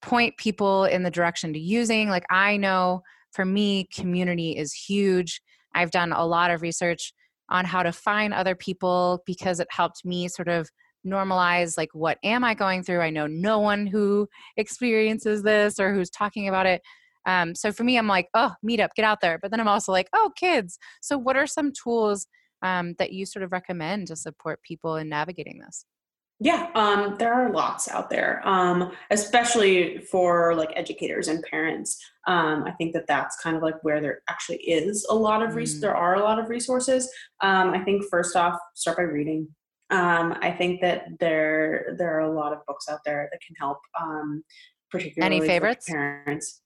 point 0.00 0.36
people 0.36 0.84
in 0.84 1.02
the 1.02 1.10
direction 1.10 1.52
to 1.54 1.58
using? 1.58 2.08
Like, 2.08 2.24
I 2.30 2.56
know 2.56 3.02
for 3.32 3.44
me, 3.44 3.88
community 3.92 4.56
is 4.56 4.72
huge. 4.72 5.42
I've 5.74 5.90
done 5.90 6.12
a 6.12 6.24
lot 6.24 6.52
of 6.52 6.62
research 6.62 7.12
on 7.50 7.64
how 7.64 7.82
to 7.82 7.90
find 7.90 8.32
other 8.32 8.54
people 8.54 9.24
because 9.26 9.58
it 9.58 9.66
helped 9.72 10.04
me 10.04 10.28
sort 10.28 10.46
of 10.46 10.70
normalize 11.06 11.78
like 11.78 11.90
what 11.92 12.18
am 12.24 12.44
i 12.44 12.54
going 12.54 12.82
through 12.82 13.00
i 13.00 13.10
know 13.10 13.26
no 13.26 13.58
one 13.58 13.86
who 13.86 14.28
experiences 14.56 15.42
this 15.42 15.78
or 15.78 15.94
who's 15.94 16.10
talking 16.10 16.48
about 16.48 16.66
it 16.66 16.82
um, 17.26 17.54
so 17.56 17.72
for 17.72 17.84
me, 17.84 17.98
I'm 17.98 18.06
like, 18.06 18.28
oh, 18.34 18.52
meetup, 18.66 18.90
get 18.94 19.04
out 19.04 19.20
there. 19.20 19.38
But 19.38 19.50
then 19.50 19.60
I'm 19.60 19.68
also 19.68 19.92
like, 19.92 20.08
oh, 20.14 20.30
kids. 20.36 20.78
So 21.02 21.18
what 21.18 21.36
are 21.36 21.46
some 21.46 21.72
tools 21.72 22.26
um, 22.62 22.94
that 22.98 23.12
you 23.12 23.26
sort 23.26 23.42
of 23.42 23.52
recommend 23.52 24.06
to 24.06 24.16
support 24.16 24.62
people 24.62 24.96
in 24.96 25.08
navigating 25.08 25.58
this? 25.58 25.84
Yeah, 26.38 26.68
um, 26.74 27.16
there 27.18 27.32
are 27.32 27.50
lots 27.50 27.88
out 27.88 28.10
there, 28.10 28.46
um, 28.46 28.92
especially 29.10 30.00
for 30.10 30.54
like 30.54 30.70
educators 30.76 31.28
and 31.28 31.42
parents. 31.44 31.98
Um, 32.26 32.64
I 32.64 32.72
think 32.72 32.92
that 32.92 33.06
that's 33.06 33.40
kind 33.40 33.56
of 33.56 33.62
like 33.62 33.82
where 33.82 34.02
there 34.02 34.20
actually 34.28 34.58
is 34.58 35.06
a 35.08 35.14
lot 35.14 35.42
of 35.42 35.54
res- 35.54 35.78
mm. 35.78 35.80
there 35.80 35.96
are 35.96 36.16
a 36.16 36.22
lot 36.22 36.38
of 36.38 36.50
resources. 36.50 37.10
Um, 37.40 37.70
I 37.70 37.82
think 37.82 38.04
first 38.10 38.36
off, 38.36 38.58
start 38.74 38.98
by 38.98 39.04
reading. 39.04 39.48
Um, 39.90 40.34
I 40.40 40.50
think 40.50 40.80
that 40.80 41.06
there 41.20 41.94
there 41.96 42.16
are 42.16 42.20
a 42.20 42.32
lot 42.32 42.52
of 42.52 42.58
books 42.66 42.88
out 42.88 43.00
there 43.04 43.28
that 43.30 43.40
can 43.46 43.54
help, 43.58 43.78
um, 44.00 44.42
particularly 44.90 45.36
any 45.36 45.46
favorites 45.46 45.88
parents. 45.88 46.62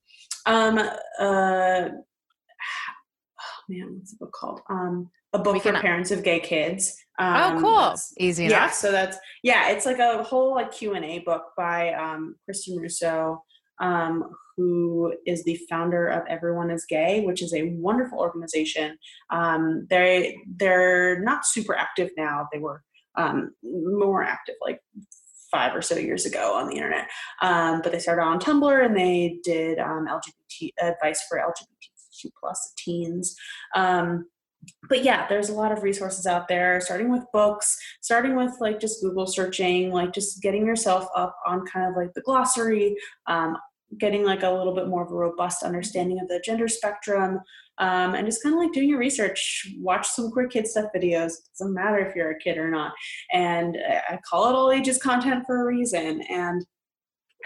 Um, 0.46 0.78
uh, 0.78 0.88
oh 1.20 1.90
man, 3.68 3.96
what's 3.96 4.12
the 4.12 4.16
book 4.20 4.32
called? 4.32 4.60
Um, 4.70 5.10
a 5.32 5.38
book 5.38 5.54
we 5.54 5.60
for 5.60 5.72
can, 5.72 5.80
parents 5.80 6.10
of 6.10 6.24
gay 6.24 6.40
kids. 6.40 6.96
Oh, 7.18 7.24
um, 7.24 7.56
oh, 7.56 7.60
cool! 7.60 7.94
Easy 8.18 8.46
enough. 8.46 8.58
Yeah, 8.58 8.70
so 8.70 8.90
that's 8.90 9.18
yeah, 9.42 9.70
it's 9.70 9.86
like 9.86 9.98
a 9.98 10.22
whole 10.22 10.54
like 10.54 10.72
Q 10.72 10.94
and 10.94 11.04
A 11.04 11.18
book 11.20 11.44
by 11.56 11.92
um, 11.92 12.36
Kristin 12.48 12.78
Russo, 12.78 13.44
um, 13.80 14.24
who 14.56 15.14
is 15.26 15.44
the 15.44 15.58
founder 15.68 16.08
of 16.08 16.26
Everyone 16.26 16.70
Is 16.70 16.86
Gay, 16.88 17.20
which 17.24 17.42
is 17.42 17.54
a 17.54 17.74
wonderful 17.76 18.18
organization. 18.18 18.96
Um, 19.30 19.86
they 19.90 20.36
they're 20.56 21.20
not 21.20 21.44
super 21.44 21.74
active 21.74 22.10
now. 22.16 22.48
They 22.52 22.58
were 22.58 22.82
um, 23.20 23.54
more 23.62 24.22
active 24.22 24.54
like 24.60 24.80
five 25.50 25.74
or 25.74 25.82
so 25.82 25.96
years 25.96 26.26
ago 26.26 26.54
on 26.54 26.68
the 26.68 26.76
internet. 26.76 27.08
Um, 27.42 27.80
but 27.82 27.92
they 27.92 27.98
started 27.98 28.22
on 28.22 28.38
Tumblr 28.38 28.84
and 28.84 28.96
they 28.96 29.40
did 29.42 29.78
um, 29.78 30.06
LGBT 30.06 30.70
advice 30.80 31.24
for 31.28 31.38
LGBTQ 31.38 32.30
plus 32.40 32.72
teens. 32.78 33.34
Um, 33.74 34.26
but 34.88 35.02
yeah, 35.02 35.26
there's 35.28 35.48
a 35.48 35.54
lot 35.54 35.72
of 35.72 35.82
resources 35.82 36.26
out 36.26 36.46
there, 36.46 36.80
starting 36.80 37.10
with 37.10 37.24
books, 37.32 37.78
starting 38.02 38.36
with 38.36 38.52
like 38.60 38.78
just 38.78 39.00
Google 39.00 39.26
searching, 39.26 39.90
like 39.90 40.12
just 40.12 40.42
getting 40.42 40.66
yourself 40.66 41.06
up 41.16 41.34
on 41.46 41.64
kind 41.66 41.88
of 41.88 41.96
like 41.96 42.12
the 42.14 42.20
glossary, 42.20 42.94
um, 43.26 43.56
getting 43.98 44.24
like 44.24 44.42
a 44.42 44.50
little 44.50 44.74
bit 44.74 44.88
more 44.88 45.04
of 45.04 45.10
a 45.10 45.14
robust 45.14 45.62
understanding 45.62 46.20
of 46.20 46.28
the 46.28 46.42
gender 46.44 46.68
spectrum, 46.68 47.40
um, 47.78 48.14
and 48.14 48.26
just 48.26 48.42
kind 48.42 48.54
of 48.54 48.60
like 48.60 48.72
doing 48.72 48.88
your 48.88 48.98
research. 48.98 49.66
Watch 49.78 50.06
some 50.08 50.30
queer 50.30 50.48
kid 50.48 50.66
stuff 50.66 50.86
videos. 50.94 51.32
It 51.32 51.48
doesn't 51.58 51.74
matter 51.74 51.98
if 51.98 52.14
you're 52.14 52.30
a 52.30 52.38
kid 52.38 52.58
or 52.58 52.70
not. 52.70 52.92
And 53.32 53.76
I 54.08 54.18
call 54.28 54.48
it 54.48 54.54
all 54.54 54.70
ages 54.70 54.98
content 54.98 55.44
for 55.46 55.62
a 55.62 55.66
reason. 55.66 56.22
And 56.28 56.64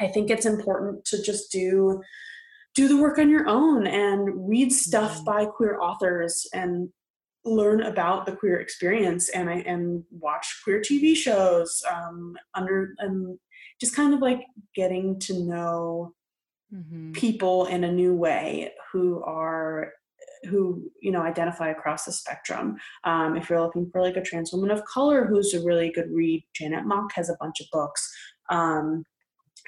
I 0.01 0.09
think 0.09 0.31
it's 0.31 0.47
important 0.47 1.05
to 1.07 1.23
just 1.23 1.53
do 1.53 2.03
do 2.75 2.89
the 2.89 2.97
work 2.97 3.19
on 3.19 3.31
your 3.31 3.49
own 3.49 3.87
and 3.87 4.49
read 4.49 4.73
stuff 4.73 5.15
mm-hmm. 5.15 5.25
by 5.25 5.47
queer 5.47 5.79
authors 5.81 6.45
and 6.53 6.89
learn 7.45 7.83
about 7.83 8.27
the 8.27 8.35
queer 8.35 8.59
experience 8.59 9.29
and 9.29 9.49
I 9.51 9.57
and 9.59 10.03
watch 10.11 10.61
queer 10.65 10.81
TV 10.81 11.15
shows 11.15 11.83
um, 11.91 12.37
under 12.55 12.95
and 12.99 13.39
just 13.81 13.95
kind 13.95 14.15
of 14.15 14.21
like 14.21 14.41
getting 14.75 15.19
to 15.21 15.45
know 15.45 16.15
mm-hmm. 16.75 17.13
people 17.13 17.67
in 17.67 17.85
a 17.85 17.93
new 17.93 18.15
way 18.15 18.73
who 18.93 19.23
are 19.23 19.93
who 20.45 20.91
you 21.01 21.11
know 21.11 21.23
identify 21.23 21.71
across 21.71 22.05
the 22.05 22.13
spectrum. 22.13 22.77
Um, 23.05 23.37
if 23.37 23.49
you're 23.49 23.61
looking 23.61 23.89
for 23.91 24.03
like 24.03 24.17
a 24.17 24.23
trans 24.23 24.53
woman 24.53 24.71
of 24.71 24.85
color 24.85 25.27
who's 25.27 25.55
a 25.55 25.65
really 25.65 25.91
good 25.91 26.11
read, 26.11 26.45
Janet 26.55 26.85
Mock 26.85 27.13
has 27.15 27.31
a 27.31 27.37
bunch 27.41 27.61
of 27.61 27.67
books. 27.73 28.09
Um, 28.51 29.05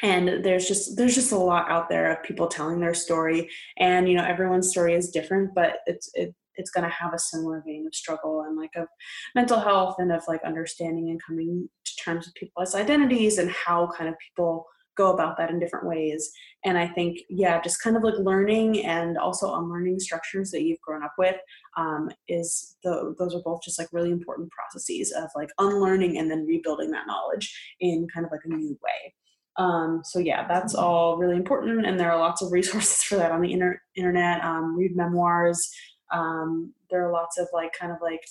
and 0.02 0.44
there's 0.44 0.68
just 0.68 0.96
there's 0.96 1.14
just 1.14 1.32
a 1.32 1.38
lot 1.38 1.70
out 1.70 1.88
there 1.88 2.12
of 2.12 2.22
people 2.22 2.46
telling 2.46 2.80
their 2.80 2.94
story 2.94 3.48
and 3.78 4.09
you 4.09 4.14
know 4.14 4.24
everyone's 4.24 4.68
story 4.68 4.94
is 4.94 5.11
different 5.11 5.54
but 5.54 5.78
it's 5.86 6.11
it, 6.14 6.34
it's 6.57 6.70
going 6.70 6.84
to 6.84 6.90
have 6.90 7.14
a 7.14 7.18
similar 7.18 7.62
vein 7.66 7.86
of 7.86 7.94
struggle 7.94 8.42
and 8.42 8.59
like 8.59 8.74
of 8.76 8.88
mental 9.34 9.59
health 9.59 9.96
and 9.98 10.12
of 10.12 10.22
like 10.28 10.42
understanding 10.44 11.11
and 11.11 11.22
coming 11.22 11.68
to 11.84 11.92
terms 11.96 12.26
with 12.26 12.34
people's 12.34 12.74
identities 12.74 13.38
and 13.38 13.50
how 13.50 13.88
kind 13.96 14.09
of 14.09 14.14
people 14.18 14.66
go 14.97 15.12
about 15.12 15.36
that 15.36 15.51
in 15.51 15.59
different 15.59 15.86
ways. 15.86 16.30
And 16.64 16.76
I 16.76 16.88
think, 16.88 17.18
yeah, 17.28 17.61
just 17.61 17.82
kind 17.82 17.97
of 17.97 18.03
like 18.03 18.18
learning 18.18 18.84
and 18.84 19.18
also 19.18 19.55
unlearning 19.55 20.01
structures 20.01 20.51
that 20.51 20.62
you've 20.62 20.80
grown 20.80 21.03
up 21.03 21.14
with 21.18 21.36
um, 21.76 22.11
is 22.28 22.76
the, 22.82 23.14
those 23.18 23.34
are 23.34 23.42
both 23.44 23.62
just 23.62 23.78
like 23.78 23.88
really 23.92 24.11
important 24.11 24.51
processes 24.51 25.12
of 25.12 25.30
like 25.36 25.51
unlearning 25.59 26.18
and 26.18 26.30
then 26.30 26.47
rebuilding 26.47 26.90
that 26.90 27.07
knowledge 27.07 27.57
in 27.80 28.07
kind 28.12 28.26
of 28.26 28.32
like 28.32 28.40
a 28.44 28.49
new 28.49 28.78
way. 28.82 29.14
Um, 29.59 30.03
so 30.05 30.18
yeah, 30.18 30.47
that's 30.47 30.74
all 30.74 31.16
really 31.16 31.36
important, 31.36 31.86
and 31.86 31.99
there 31.99 32.12
are 32.12 32.18
lots 32.18 32.42
of 32.42 32.53
resources 32.53 33.03
for 33.03 33.16
that 33.16 33.32
on 33.32 33.40
the 33.40 33.53
inter- 33.53 33.80
internet. 33.97 34.44
Um, 34.44 34.76
read 34.76 34.97
memoirs. 34.97 35.70
Um, 36.12 36.72
there 36.90 37.07
are 37.07 37.12
lots 37.12 37.38
of 37.38 37.49
like 37.53 37.72
kind 37.78 37.90
of 37.90 37.99
like 38.03 38.22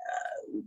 uh, 0.00 0.60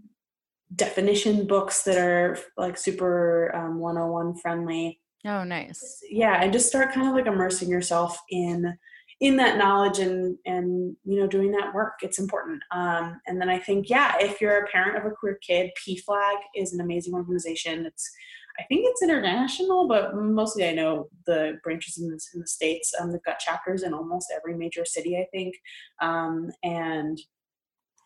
definition 0.75 1.47
books 1.47 1.83
that 1.83 1.97
are 1.97 2.37
like 2.57 2.77
super 2.77 3.55
um, 3.55 3.79
101 3.79 4.35
friendly. 4.39 4.99
Oh, 5.25 5.43
nice. 5.43 6.03
Yeah, 6.09 6.41
and 6.41 6.51
just 6.51 6.67
start 6.67 6.93
kind 6.93 7.07
of 7.07 7.13
like 7.13 7.27
immersing 7.27 7.69
yourself 7.69 8.19
in 8.29 8.77
in 9.21 9.37
that 9.37 9.57
knowledge 9.57 9.99
and 9.99 10.37
and 10.45 10.97
you 11.05 11.17
know 11.19 11.27
doing 11.27 11.51
that 11.51 11.73
work 11.73 11.93
it's 12.01 12.19
important 12.19 12.61
um, 12.71 13.21
and 13.27 13.39
then 13.39 13.47
i 13.47 13.57
think 13.59 13.89
yeah 13.89 14.15
if 14.19 14.41
you're 14.41 14.65
a 14.65 14.67
parent 14.67 14.97
of 14.97 15.05
a 15.05 15.15
queer 15.15 15.37
kid 15.47 15.69
pflag 15.87 16.35
is 16.55 16.73
an 16.73 16.81
amazing 16.81 17.13
organization 17.13 17.85
it's 17.85 18.11
I 18.59 18.63
think 18.63 18.81
it's 18.85 19.01
international, 19.01 19.87
but 19.87 20.15
mostly 20.15 20.67
I 20.67 20.73
know 20.73 21.07
the 21.25 21.53
branches 21.63 21.97
in 21.97 22.07
the, 22.07 22.19
in 22.35 22.41
the 22.41 22.47
states. 22.47 22.93
Um, 22.99 23.11
they've 23.11 23.23
got 23.23 23.39
chapters 23.39 23.81
in 23.81 23.93
almost 23.93 24.31
every 24.35 24.55
major 24.55 24.85
city, 24.85 25.17
I 25.17 25.25
think, 25.31 25.55
um, 26.01 26.51
and 26.61 27.19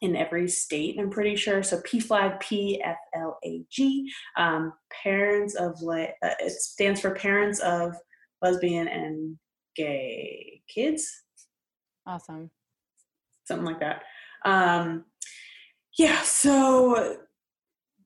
in 0.02 0.16
every 0.16 0.48
state. 0.48 0.98
I'm 1.00 1.10
pretty 1.10 1.36
sure. 1.36 1.64
So 1.64 1.80
PFLAG, 1.82 2.40
P 2.40 2.82
F 2.84 2.98
L 3.16 3.38
A 3.44 3.64
G, 3.72 4.10
um, 4.38 4.74
parents 5.04 5.56
of 5.56 5.82
le- 5.82 6.14
uh, 6.24 6.36
it 6.40 6.52
stands 6.52 7.02
for 7.02 7.12
Parents 7.12 7.60
of 7.60 7.96
Lesbian 8.42 8.88
and 8.88 9.38
Gay 9.76 10.62
Kids. 10.74 11.08
Awesome. 12.06 12.52
Something 13.46 13.66
like 13.66 13.80
that. 13.80 14.04
Um, 14.46 15.06
yeah. 15.98 16.22
So 16.22 17.18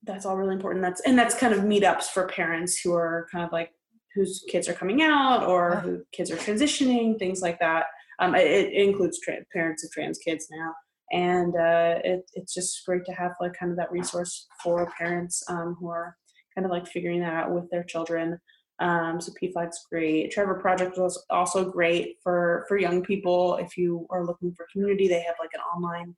that's 0.03 0.25
all 0.25 0.37
really 0.37 0.55
important. 0.55 0.83
That's 0.83 1.01
and 1.01 1.17
that's 1.17 1.35
kind 1.35 1.53
of 1.53 1.61
meetups 1.61 2.05
for 2.05 2.27
parents 2.27 2.79
who 2.79 2.93
are 2.93 3.27
kind 3.31 3.45
of 3.45 3.51
like 3.51 3.71
whose 4.15 4.43
kids 4.49 4.67
are 4.67 4.73
coming 4.73 5.01
out 5.01 5.45
or 5.45 5.77
who 5.77 6.01
kids 6.11 6.31
are 6.31 6.37
transitioning, 6.37 7.17
things 7.17 7.41
like 7.41 7.59
that. 7.59 7.85
Um, 8.19 8.35
it, 8.35 8.45
it, 8.47 8.73
includes 8.73 9.19
tra- 9.19 9.45
parents 9.53 9.83
of 9.83 9.91
trans 9.91 10.17
kids 10.19 10.47
now, 10.51 10.73
and 11.11 11.55
uh, 11.55 11.99
it, 12.03 12.29
it's 12.33 12.53
just 12.53 12.85
great 12.85 13.05
to 13.05 13.13
have 13.13 13.33
like 13.41 13.53
kind 13.53 13.71
of 13.71 13.77
that 13.77 13.91
resource 13.91 14.47
for 14.63 14.91
parents 14.97 15.43
um, 15.49 15.75
who 15.79 15.89
are 15.89 16.15
kind 16.55 16.65
of 16.65 16.71
like 16.71 16.87
figuring 16.87 17.21
that 17.21 17.33
out 17.33 17.51
with 17.51 17.69
their 17.69 17.83
children. 17.83 18.39
Um, 18.79 19.21
so 19.21 19.31
PFLAG's 19.39 19.85
great. 19.91 20.31
Trevor 20.31 20.55
Project 20.55 20.97
was 20.97 21.23
also 21.29 21.69
great 21.69 22.17
for 22.23 22.65
for 22.67 22.77
young 22.77 23.03
people. 23.03 23.57
If 23.57 23.77
you 23.77 24.07
are 24.09 24.25
looking 24.25 24.53
for 24.55 24.65
community, 24.71 25.07
they 25.07 25.21
have 25.21 25.35
like 25.39 25.51
an 25.53 25.61
online 25.75 26.15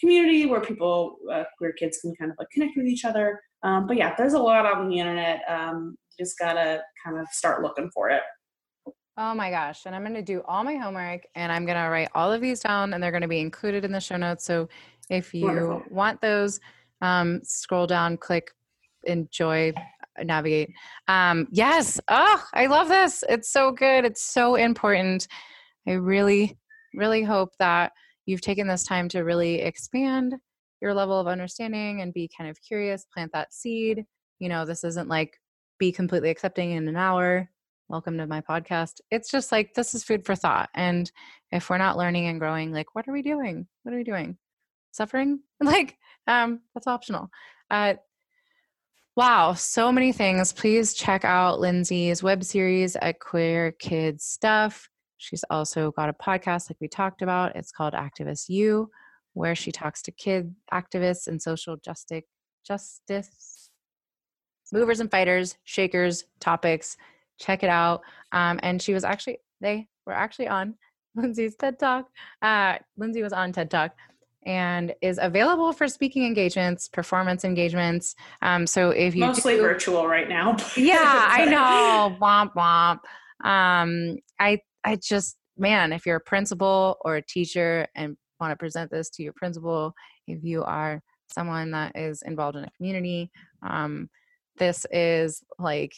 community 0.00 0.46
where 0.46 0.60
people, 0.60 1.18
uh, 1.30 1.44
queer 1.56 1.72
kids, 1.72 1.98
can 2.00 2.14
kind 2.16 2.32
of 2.32 2.36
like 2.38 2.48
connect 2.50 2.76
with 2.76 2.86
each 2.86 3.04
other. 3.04 3.40
Um, 3.62 3.86
but 3.86 3.96
yeah, 3.96 4.14
there's 4.16 4.32
a 4.32 4.38
lot 4.38 4.66
on 4.66 4.88
the 4.88 4.98
internet. 4.98 5.42
Um, 5.48 5.96
you 6.18 6.24
just 6.24 6.38
gotta 6.38 6.82
kind 7.04 7.18
of 7.18 7.28
start 7.28 7.62
looking 7.62 7.90
for 7.94 8.10
it. 8.10 8.22
Oh 9.22 9.34
my 9.34 9.50
gosh. 9.50 9.82
And 9.84 9.94
I'm 9.94 10.00
going 10.00 10.14
to 10.14 10.22
do 10.22 10.42
all 10.46 10.64
my 10.64 10.76
homework 10.76 11.26
and 11.34 11.52
I'm 11.52 11.66
going 11.66 11.76
to 11.76 11.90
write 11.90 12.08
all 12.14 12.32
of 12.32 12.40
these 12.40 12.60
down 12.60 12.94
and 12.94 13.02
they're 13.02 13.10
going 13.10 13.20
to 13.20 13.28
be 13.28 13.40
included 13.40 13.84
in 13.84 13.92
the 13.92 14.00
show 14.00 14.16
notes. 14.16 14.46
So 14.46 14.66
if 15.10 15.34
you 15.34 15.44
Wonderful. 15.44 15.82
want 15.90 16.22
those, 16.22 16.58
um, 17.02 17.42
scroll 17.44 17.86
down, 17.86 18.16
click, 18.16 18.50
enjoy, 19.04 19.74
navigate. 20.24 20.70
Um, 21.06 21.48
yes. 21.50 22.00
Oh, 22.08 22.42
I 22.54 22.64
love 22.64 22.88
this. 22.88 23.22
It's 23.28 23.50
so 23.50 23.72
good. 23.72 24.06
It's 24.06 24.22
so 24.22 24.54
important. 24.54 25.28
I 25.86 25.92
really, 25.92 26.56
really 26.94 27.22
hope 27.22 27.50
that 27.58 27.92
you've 28.24 28.40
taken 28.40 28.66
this 28.66 28.84
time 28.84 29.06
to 29.10 29.20
really 29.20 29.60
expand 29.60 30.34
your 30.80 30.94
level 30.94 31.20
of 31.20 31.26
understanding 31.26 32.00
and 32.00 32.14
be 32.14 32.30
kind 32.34 32.48
of 32.48 32.56
curious, 32.62 33.04
plant 33.12 33.32
that 33.34 33.52
seed. 33.52 34.02
You 34.38 34.48
know, 34.48 34.64
this 34.64 34.82
isn't 34.82 35.10
like 35.10 35.38
be 35.78 35.92
completely 35.92 36.30
accepting 36.30 36.70
in 36.70 36.88
an 36.88 36.96
hour. 36.96 37.50
Welcome 37.90 38.18
to 38.18 38.26
my 38.28 38.40
podcast. 38.40 39.00
It's 39.10 39.32
just 39.32 39.50
like 39.50 39.74
this 39.74 39.96
is 39.96 40.04
food 40.04 40.24
for 40.24 40.36
thought. 40.36 40.70
And 40.76 41.10
if 41.50 41.68
we're 41.68 41.76
not 41.76 41.96
learning 41.96 42.28
and 42.28 42.38
growing, 42.38 42.70
like 42.70 42.94
what 42.94 43.08
are 43.08 43.12
we 43.12 43.20
doing? 43.20 43.66
What 43.82 43.92
are 43.92 43.96
we 43.96 44.04
doing? 44.04 44.38
Suffering? 44.92 45.40
Like, 45.60 45.98
um, 46.28 46.60
that's 46.72 46.86
optional. 46.86 47.30
Uh 47.68 47.94
Wow, 49.16 49.54
so 49.54 49.90
many 49.90 50.12
things. 50.12 50.52
Please 50.52 50.94
check 50.94 51.24
out 51.24 51.58
Lindsay's 51.58 52.22
web 52.22 52.44
series 52.44 52.94
at 52.94 53.18
Queer 53.18 53.72
Kids 53.72 54.24
Stuff. 54.24 54.88
She's 55.18 55.42
also 55.50 55.90
got 55.90 56.08
a 56.08 56.12
podcast, 56.12 56.70
like 56.70 56.78
we 56.80 56.86
talked 56.86 57.22
about. 57.22 57.56
It's 57.56 57.72
called 57.72 57.94
Activist 57.94 58.48
You, 58.48 58.88
where 59.32 59.56
she 59.56 59.72
talks 59.72 60.00
to 60.02 60.12
kid 60.12 60.54
activists 60.72 61.26
and 61.26 61.42
social 61.42 61.76
justice, 61.76 62.22
justice 62.64 63.70
movers 64.72 65.00
and 65.00 65.10
fighters, 65.10 65.56
shakers, 65.64 66.22
topics. 66.38 66.96
Check 67.40 67.62
it 67.62 67.70
out. 67.70 68.02
Um, 68.32 68.60
and 68.62 68.80
she 68.80 68.94
was 68.94 69.02
actually, 69.02 69.38
they 69.60 69.88
were 70.06 70.12
actually 70.12 70.48
on 70.48 70.74
Lindsay's 71.16 71.56
TED 71.56 71.78
Talk. 71.78 72.08
Uh, 72.42 72.76
Lindsay 72.96 73.22
was 73.22 73.32
on 73.32 73.52
TED 73.52 73.70
Talk 73.70 73.96
and 74.46 74.94
is 75.02 75.18
available 75.20 75.72
for 75.72 75.88
speaking 75.88 76.24
engagements, 76.24 76.88
performance 76.88 77.44
engagements. 77.44 78.14
Um, 78.42 78.66
so 78.66 78.90
if 78.90 79.14
you 79.14 79.20
mostly 79.20 79.56
do, 79.56 79.62
virtual 79.62 80.06
right 80.06 80.28
now. 80.28 80.56
yeah, 80.76 81.26
I 81.28 81.44
know. 81.44 82.16
Womp 82.20 82.54
womp. 82.54 83.00
Um, 83.46 84.18
I 84.38 84.60
I 84.84 84.96
just, 84.96 85.36
man, 85.58 85.92
if 85.92 86.06
you're 86.06 86.16
a 86.16 86.20
principal 86.20 86.96
or 87.04 87.16
a 87.16 87.22
teacher 87.22 87.86
and 87.94 88.16
want 88.40 88.52
to 88.52 88.56
present 88.56 88.90
this 88.90 89.10
to 89.10 89.22
your 89.22 89.34
principal, 89.34 89.92
if 90.26 90.42
you 90.42 90.62
are 90.64 91.02
someone 91.32 91.70
that 91.72 91.96
is 91.96 92.22
involved 92.22 92.56
in 92.56 92.64
a 92.64 92.70
community, 92.76 93.30
um, 93.62 94.08
this 94.60 94.86
is 94.92 95.42
like, 95.58 95.92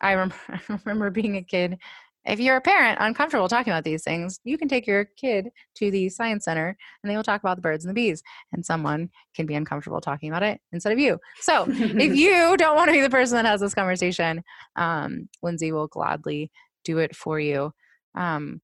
I, 0.00 0.14
rem- 0.14 0.32
I 0.48 0.60
remember 0.68 1.10
being 1.10 1.36
a 1.36 1.42
kid. 1.42 1.78
If 2.24 2.40
you're 2.40 2.56
a 2.56 2.60
parent 2.60 2.98
uncomfortable 3.00 3.46
talking 3.46 3.72
about 3.72 3.84
these 3.84 4.02
things, 4.02 4.40
you 4.42 4.58
can 4.58 4.66
take 4.66 4.84
your 4.84 5.04
kid 5.04 5.48
to 5.76 5.92
the 5.92 6.08
science 6.08 6.44
center 6.44 6.76
and 7.02 7.10
they 7.10 7.14
will 7.14 7.22
talk 7.22 7.40
about 7.40 7.54
the 7.54 7.62
birds 7.62 7.84
and 7.84 7.90
the 7.90 7.94
bees. 7.94 8.20
And 8.52 8.66
someone 8.66 9.10
can 9.36 9.46
be 9.46 9.54
uncomfortable 9.54 10.00
talking 10.00 10.28
about 10.28 10.42
it 10.42 10.60
instead 10.72 10.92
of 10.92 10.98
you. 10.98 11.20
So 11.36 11.66
if 11.68 12.16
you 12.16 12.56
don't 12.56 12.74
want 12.74 12.88
to 12.88 12.94
be 12.94 13.00
the 13.00 13.10
person 13.10 13.36
that 13.36 13.46
has 13.46 13.60
this 13.60 13.74
conversation, 13.76 14.42
um, 14.74 15.28
Lindsay 15.40 15.70
will 15.70 15.86
gladly 15.86 16.50
do 16.84 16.98
it 16.98 17.14
for 17.14 17.38
you. 17.38 17.72
Um, 18.16 18.60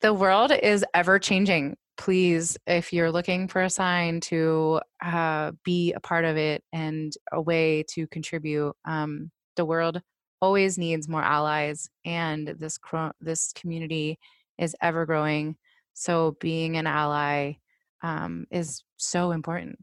the 0.00 0.14
world 0.14 0.52
is 0.52 0.84
ever 0.94 1.20
changing. 1.20 1.76
Please, 1.98 2.56
if 2.66 2.92
you're 2.92 3.10
looking 3.10 3.48
for 3.48 3.62
a 3.62 3.70
sign 3.70 4.20
to 4.20 4.80
uh, 5.04 5.50
be 5.64 5.92
a 5.92 6.00
part 6.00 6.24
of 6.24 6.36
it 6.36 6.62
and 6.72 7.12
a 7.32 7.40
way 7.40 7.82
to 7.90 8.06
contribute, 8.06 8.74
um, 8.84 9.30
the 9.56 9.64
world 9.64 10.00
always 10.40 10.78
needs 10.78 11.08
more 11.08 11.22
allies, 11.22 11.90
and 12.04 12.46
this 12.46 12.78
this 13.20 13.52
community 13.52 14.18
is 14.58 14.76
ever 14.80 15.04
growing. 15.06 15.56
So, 15.94 16.36
being 16.40 16.76
an 16.76 16.86
ally 16.86 17.54
um, 18.02 18.46
is 18.52 18.84
so 18.96 19.32
important. 19.32 19.78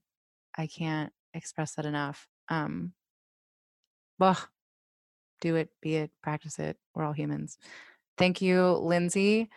I 0.58 0.68
can't 0.68 1.12
express 1.34 1.76
that 1.76 1.86
enough. 1.86 2.28
Um, 2.48 2.94
well, 4.20 4.38
do 5.42 5.56
it, 5.58 5.70
be 5.82 5.98
it, 5.98 6.12
practice 6.24 6.60
it. 6.60 6.78
We're 6.94 7.04
all 7.04 7.12
humans. 7.12 7.58
Thank 8.18 8.42
you, 8.42 8.72
Lindsay, 8.72 9.50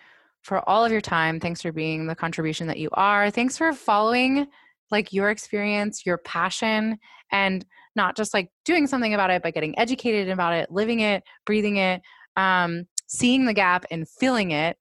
for 0.49 0.67
all 0.69 0.85
of 0.85 0.91
your 0.91 1.03
time. 1.03 1.39
Thanks 1.39 1.61
for 1.61 1.73
being 1.73 2.07
the 2.07 2.15
contribution 2.15 2.67
that 2.69 2.79
you 2.79 2.89
are. 2.95 3.31
Thanks 3.31 3.59
for 3.59 3.73
following 3.75 4.47
like 4.91 5.13
your 5.13 5.29
experience, 5.29 6.07
your 6.07 6.17
passion, 6.17 6.99
and 7.31 7.65
not 7.95 8.17
just 8.17 8.33
like 8.33 8.51
doing 8.65 8.87
something 8.87 9.13
about 9.13 9.31
it, 9.31 9.43
but 9.43 9.53
getting 9.53 9.79
educated 9.79 10.31
about 10.31 10.55
it, 10.55 10.71
living 10.71 11.01
it, 11.01 11.23
breathing 11.45 11.77
it, 11.77 12.01
um, 12.37 12.87
seeing 13.07 13.45
the 13.45 13.53
gap 13.53 13.85
and 13.91 14.09
feeling 14.09 14.51
it, 14.51 14.79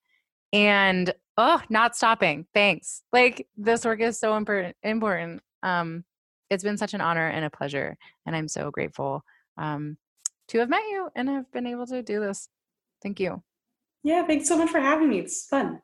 and 0.53 1.13
oh, 1.35 1.61
not 1.69 1.97
stopping. 1.97 2.47
Thanks. 2.53 3.03
Like 3.11 3.47
this 3.57 3.83
work 3.83 3.99
is 3.99 4.17
so 4.17 4.37
important. 4.37 4.77
Important. 4.83 5.41
Um, 5.63 6.05
it's 6.49 6.63
been 6.63 6.77
such 6.77 6.93
an 6.93 7.01
honor 7.01 7.27
and 7.27 7.43
a 7.43 7.49
pleasure, 7.49 7.97
and 8.25 8.33
I'm 8.35 8.47
so 8.47 8.71
grateful 8.71 9.21
um, 9.57 9.97
to 10.47 10.59
have 10.59 10.69
met 10.69 10.83
you 10.89 11.09
and 11.13 11.27
have 11.27 11.51
been 11.51 11.67
able 11.67 11.87
to 11.87 12.01
do 12.01 12.21
this. 12.21 12.47
Thank 13.03 13.19
you. 13.19 13.43
Yeah, 14.03 14.25
thanks 14.25 14.47
so 14.47 14.57
much 14.57 14.69
for 14.69 14.79
having 14.79 15.09
me. 15.09 15.19
It's 15.19 15.45
fun. 15.45 15.81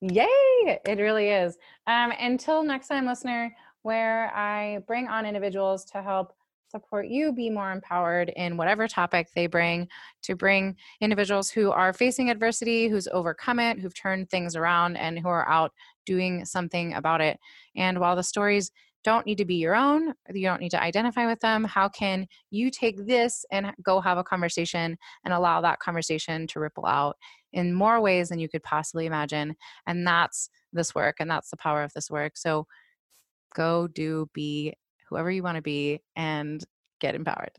Yay! 0.00 0.26
It 0.64 0.98
really 0.98 1.28
is. 1.28 1.58
Um, 1.86 2.12
until 2.18 2.62
next 2.62 2.88
time, 2.88 3.06
listener, 3.06 3.54
where 3.82 4.34
I 4.34 4.78
bring 4.86 5.08
on 5.08 5.26
individuals 5.26 5.84
to 5.86 6.02
help 6.02 6.32
support 6.70 7.08
you 7.08 7.32
be 7.32 7.50
more 7.50 7.72
empowered 7.72 8.32
in 8.36 8.56
whatever 8.56 8.86
topic 8.86 9.28
they 9.34 9.46
bring, 9.46 9.88
to 10.22 10.36
bring 10.36 10.76
individuals 11.00 11.50
who 11.50 11.70
are 11.70 11.92
facing 11.92 12.30
adversity, 12.30 12.88
who's 12.88 13.08
overcome 13.08 13.58
it, 13.58 13.78
who've 13.78 13.94
turned 13.94 14.30
things 14.30 14.54
around, 14.54 14.96
and 14.96 15.18
who 15.18 15.28
are 15.28 15.48
out 15.48 15.72
doing 16.06 16.44
something 16.44 16.94
about 16.94 17.20
it. 17.20 17.38
And 17.76 17.98
while 17.98 18.16
the 18.16 18.22
stories 18.22 18.70
don't 19.02 19.26
need 19.26 19.38
to 19.38 19.44
be 19.44 19.54
your 19.54 19.74
own. 19.74 20.12
You 20.32 20.42
don't 20.42 20.60
need 20.60 20.70
to 20.70 20.82
identify 20.82 21.26
with 21.26 21.40
them. 21.40 21.64
How 21.64 21.88
can 21.88 22.26
you 22.50 22.70
take 22.70 23.06
this 23.06 23.44
and 23.50 23.72
go 23.82 24.00
have 24.00 24.18
a 24.18 24.24
conversation 24.24 24.98
and 25.24 25.34
allow 25.34 25.60
that 25.62 25.78
conversation 25.78 26.46
to 26.48 26.60
ripple 26.60 26.86
out 26.86 27.16
in 27.52 27.72
more 27.74 28.00
ways 28.00 28.28
than 28.28 28.38
you 28.38 28.48
could 28.48 28.62
possibly 28.62 29.06
imagine? 29.06 29.56
And 29.86 30.06
that's 30.06 30.50
this 30.72 30.94
work, 30.94 31.16
and 31.20 31.30
that's 31.30 31.50
the 31.50 31.56
power 31.56 31.82
of 31.82 31.92
this 31.94 32.10
work. 32.10 32.36
So 32.36 32.66
go 33.54 33.86
do 33.88 34.28
be 34.34 34.74
whoever 35.08 35.30
you 35.30 35.42
want 35.42 35.56
to 35.56 35.62
be 35.62 36.00
and 36.16 36.64
get 37.00 37.14
empowered. 37.14 37.52